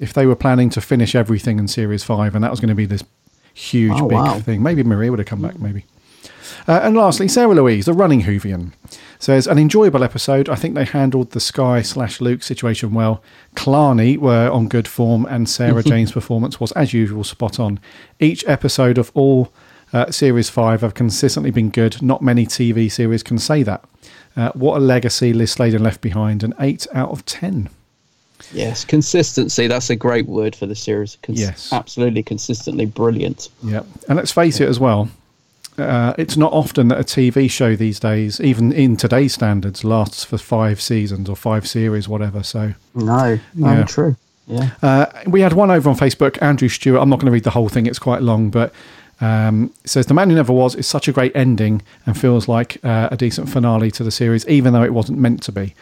[0.00, 2.74] if they were planning to finish everything in Series 5 and that was going to
[2.74, 3.04] be this
[3.52, 4.38] huge, Oh, big wow.
[4.40, 4.62] thing.
[4.62, 5.84] Maybe Maria would have come back, maybe.
[6.66, 8.72] Uh, and lastly, Sarah Louise, the running Whovian,
[9.18, 10.48] says an enjoyable episode.
[10.48, 13.22] I think they handled the Sky slash Luke situation well.
[13.54, 17.80] Clarny were on good form, and Sarah Jane's performance was, as usual, spot on.
[18.20, 19.52] Each episode of all
[19.92, 22.00] uh, Series 5 have consistently been good.
[22.02, 23.84] Not many TV series can say that.
[24.36, 26.42] Uh, what a legacy Liz Sladen left behind.
[26.42, 27.68] An 8 out of 10.
[28.52, 29.68] Yes, consistency.
[29.68, 31.16] That's a great word for the series.
[31.22, 31.72] Cons- Yes.
[31.72, 33.48] Absolutely consistently brilliant.
[33.62, 35.08] Yeah, and let's face it as well.
[35.78, 40.24] Uh, it's not often that a TV show these days, even in today's standards, lasts
[40.24, 42.42] for five seasons or five series, whatever.
[42.42, 43.84] So No, no, Yeah.
[43.84, 44.16] true.
[44.46, 44.70] Yeah.
[44.82, 47.00] uh, we had one over on Facebook, Andrew Stewart.
[47.02, 48.72] I'm not going to read the whole thing; it's quite long, but
[49.20, 52.46] um, it says the man who never was is such a great ending and feels
[52.46, 55.74] like uh, a decent finale to the series, even though it wasn't meant to be.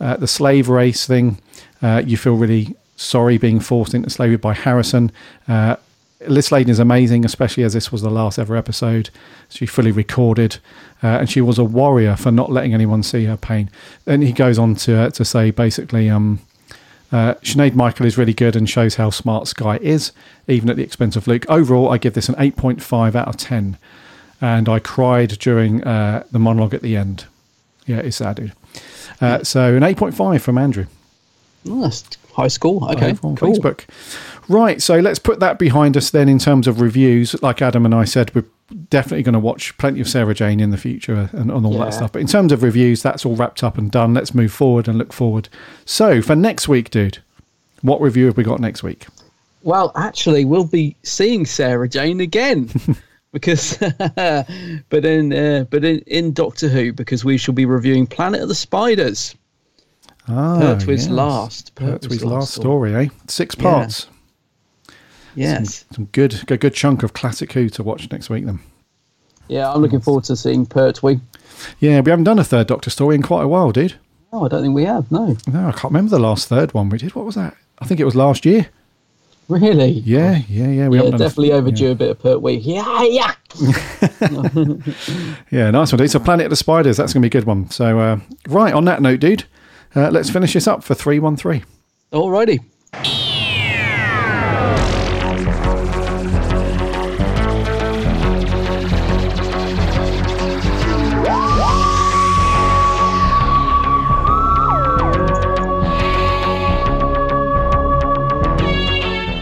[0.00, 1.38] Uh, the slave race thing,
[1.82, 5.10] uh, you feel really sorry being forced into slavery by Harrison.
[5.48, 5.76] Uh,
[6.26, 9.10] Liz Sladen is amazing, especially as this was the last ever episode.
[9.48, 10.58] She fully recorded,
[11.02, 13.70] uh, and she was a warrior for not letting anyone see her pain.
[14.06, 16.40] And he goes on to uh, to say basically, um,
[17.12, 20.12] uh, Sinead Michael is really good and shows how smart Sky is,
[20.46, 21.44] even at the expense of Luke.
[21.48, 23.76] Overall, I give this an 8.5 out of 10.
[24.40, 27.26] And I cried during uh, the monologue at the end.
[27.86, 28.52] Yeah, it's sad, dude.
[29.20, 30.86] Uh, so an 8.5 from Andrew.
[31.64, 32.04] Nice.
[32.32, 32.88] High school.
[32.90, 33.14] Okay.
[33.14, 33.36] cool.
[33.36, 33.84] Facebook.
[34.50, 37.40] Right, so let's put that behind us then in terms of reviews.
[37.40, 38.44] Like Adam and I said, we're
[38.90, 41.84] definitely going to watch plenty of Sarah Jane in the future and, and all Yeah.
[41.84, 42.10] that stuff.
[42.10, 44.12] But in terms of reviews, that's all wrapped up and done.
[44.12, 45.48] Let's move forward and look forward.
[45.84, 47.18] So for next week, dude,
[47.82, 49.06] what review have we got next week?
[49.62, 52.70] Well, actually, we'll be seeing Sarah Jane again.
[53.32, 53.76] because
[54.16, 58.48] but in uh, but in, in Doctor Who because we shall be reviewing Planet of
[58.48, 59.36] the Spiders.
[60.26, 61.08] Ah, Pertwee's yes.
[61.08, 61.74] last.
[61.76, 63.08] Pertwee's last story, eh?
[63.28, 64.06] Six Yeah.
[65.30, 65.36] Parts.
[65.36, 65.78] Yes.
[65.78, 68.60] Some, some good, good, good chunk of classic Who to watch next week then.
[69.48, 71.20] Yeah, I'm looking forward to seeing Pertwee.
[71.80, 73.94] Yeah, we haven't done a third Doctor story in quite a while, dude.
[74.32, 75.10] Oh, I don't think we have.
[75.10, 75.36] No.
[75.48, 77.14] No, I can't remember the last third one we did.
[77.16, 77.56] What was that?
[77.80, 78.68] I think it was last year.
[79.48, 79.88] Really?
[79.88, 80.88] Yeah, yeah, yeah.
[80.88, 82.58] We yeah, haven't done a- definitely overdue a bit of Pertwee.
[82.58, 83.34] Yeah, yeah.
[85.50, 86.10] Yeah, nice one, dude.
[86.12, 87.68] So Planet of the Spiders, that's going to be a good one.
[87.70, 89.44] So, uh, right, on that note, dude,
[89.96, 91.64] uh, let's finish this up for 313.
[92.12, 92.60] Alrighty.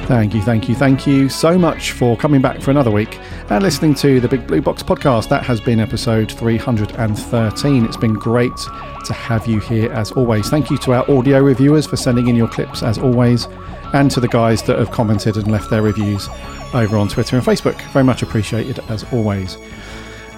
[0.09, 3.21] Thank you, thank you, thank you so much for coming back for another week
[3.51, 5.29] and listening to the Big Blue Box podcast.
[5.29, 7.85] That has been episode 313.
[7.85, 8.57] It's been great
[9.05, 10.49] to have you here as always.
[10.49, 13.49] Thank you to our audio reviewers for sending in your clips as always,
[13.93, 16.27] and to the guys that have commented and left their reviews
[16.73, 17.79] over on Twitter and Facebook.
[17.93, 19.59] Very much appreciated as always.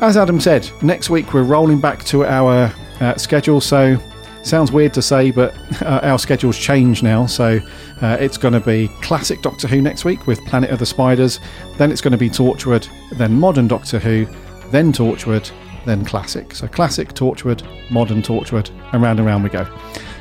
[0.01, 3.61] As Adam said, next week we're rolling back to our uh, schedule.
[3.61, 4.03] So,
[4.43, 7.27] sounds weird to say, but uh, our schedule's changed now.
[7.27, 7.61] So,
[8.01, 11.41] uh, it's going to be classic Doctor Who next week with Planet of the Spiders.
[11.77, 14.27] Then it's going to be Torchwood, then modern Doctor Who,
[14.71, 15.51] then Torchwood,
[15.85, 16.55] then classic.
[16.55, 19.67] So, classic, Torchwood, modern Torchwood, and round and round we go.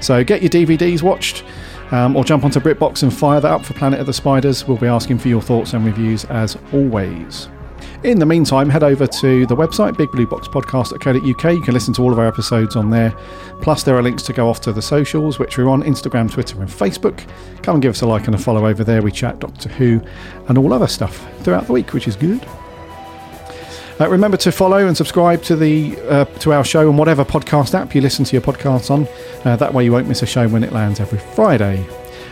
[0.01, 1.43] So, get your DVDs watched.
[1.91, 4.67] Um, or jump onto BritBox and fire that up for Planet of the Spiders.
[4.67, 7.49] We'll be asking for your thoughts and reviews as always.
[8.03, 11.53] In the meantime, head over to the website, bigblueboxpodcast.co.uk.
[11.53, 13.13] You can listen to all of our episodes on there.
[13.61, 16.59] Plus, there are links to go off to the socials, which we're on Instagram, Twitter,
[16.61, 17.27] and Facebook.
[17.61, 19.01] Come and give us a like and a follow over there.
[19.01, 20.01] We chat Doctor Who
[20.47, 22.45] and all other stuff throughout the week, which is good.
[23.99, 27.73] Uh, remember to follow and subscribe to the uh, to our show on whatever podcast
[27.73, 29.05] app you listen to your podcasts on.
[29.43, 31.85] Uh, that way, you won't miss a show when it lands every Friday.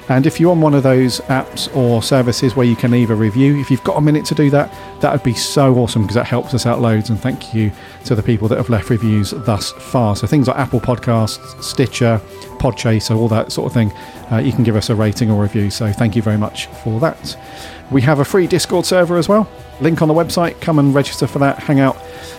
[0.09, 3.15] And if you're on one of those apps or services where you can leave a
[3.15, 6.15] review, if you've got a minute to do that, that would be so awesome because
[6.15, 7.09] that helps us out loads.
[7.09, 7.71] And thank you
[8.05, 10.15] to the people that have left reviews thus far.
[10.15, 12.21] So things like Apple Podcasts, Stitcher,
[12.57, 13.91] Podchaser, all that sort of thing,
[14.31, 15.69] uh, you can give us a rating or review.
[15.69, 17.37] So thank you very much for that.
[17.91, 19.49] We have a free Discord server as well.
[19.81, 20.59] Link on the website.
[20.61, 21.59] Come and register for that.
[21.59, 21.97] Hang out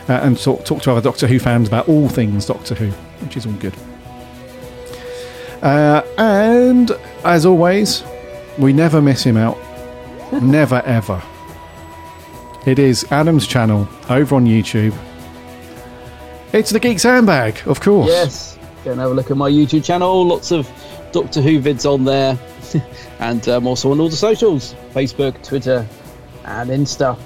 [0.08, 2.90] uh, and talk, talk to other Doctor Who fans about all things Doctor Who,
[3.24, 3.74] which is all good.
[5.62, 6.92] Uh, and
[7.24, 8.04] as always,
[8.58, 9.58] we never miss him out.
[10.42, 11.22] never ever.
[12.66, 14.96] It is Adam's channel over on YouTube.
[16.52, 18.08] It's the Geeks Handbag, of course.
[18.08, 18.58] Yes.
[18.84, 20.26] Go and have a look at my YouTube channel.
[20.26, 20.68] Lots of
[21.12, 22.38] Doctor Who vids on there.
[23.20, 25.86] and um, also on all the socials Facebook, Twitter,
[26.44, 27.18] and Insta.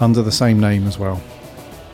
[0.00, 1.20] Under the same name as well.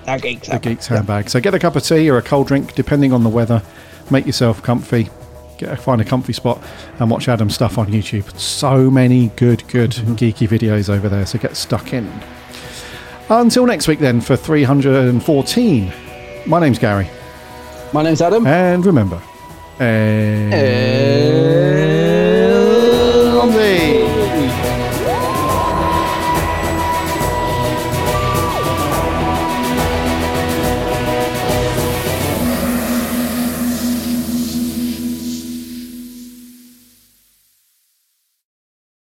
[0.04, 1.28] That Geeks The Geeks Handbag.
[1.28, 3.62] So get a cup of tea or a cold drink, depending on the weather.
[4.10, 5.10] Make yourself comfy.
[5.58, 6.62] Get find a comfy spot
[6.98, 8.38] and watch Adam's stuff on YouTube.
[8.38, 11.26] So many good, good geeky videos over there.
[11.26, 12.10] So get stuck in.
[13.28, 15.92] Until next week, then, for 314.
[16.46, 17.10] My name's Gary.
[17.92, 18.46] My name's Adam.
[18.46, 19.20] And remember,
[19.80, 20.48] eh,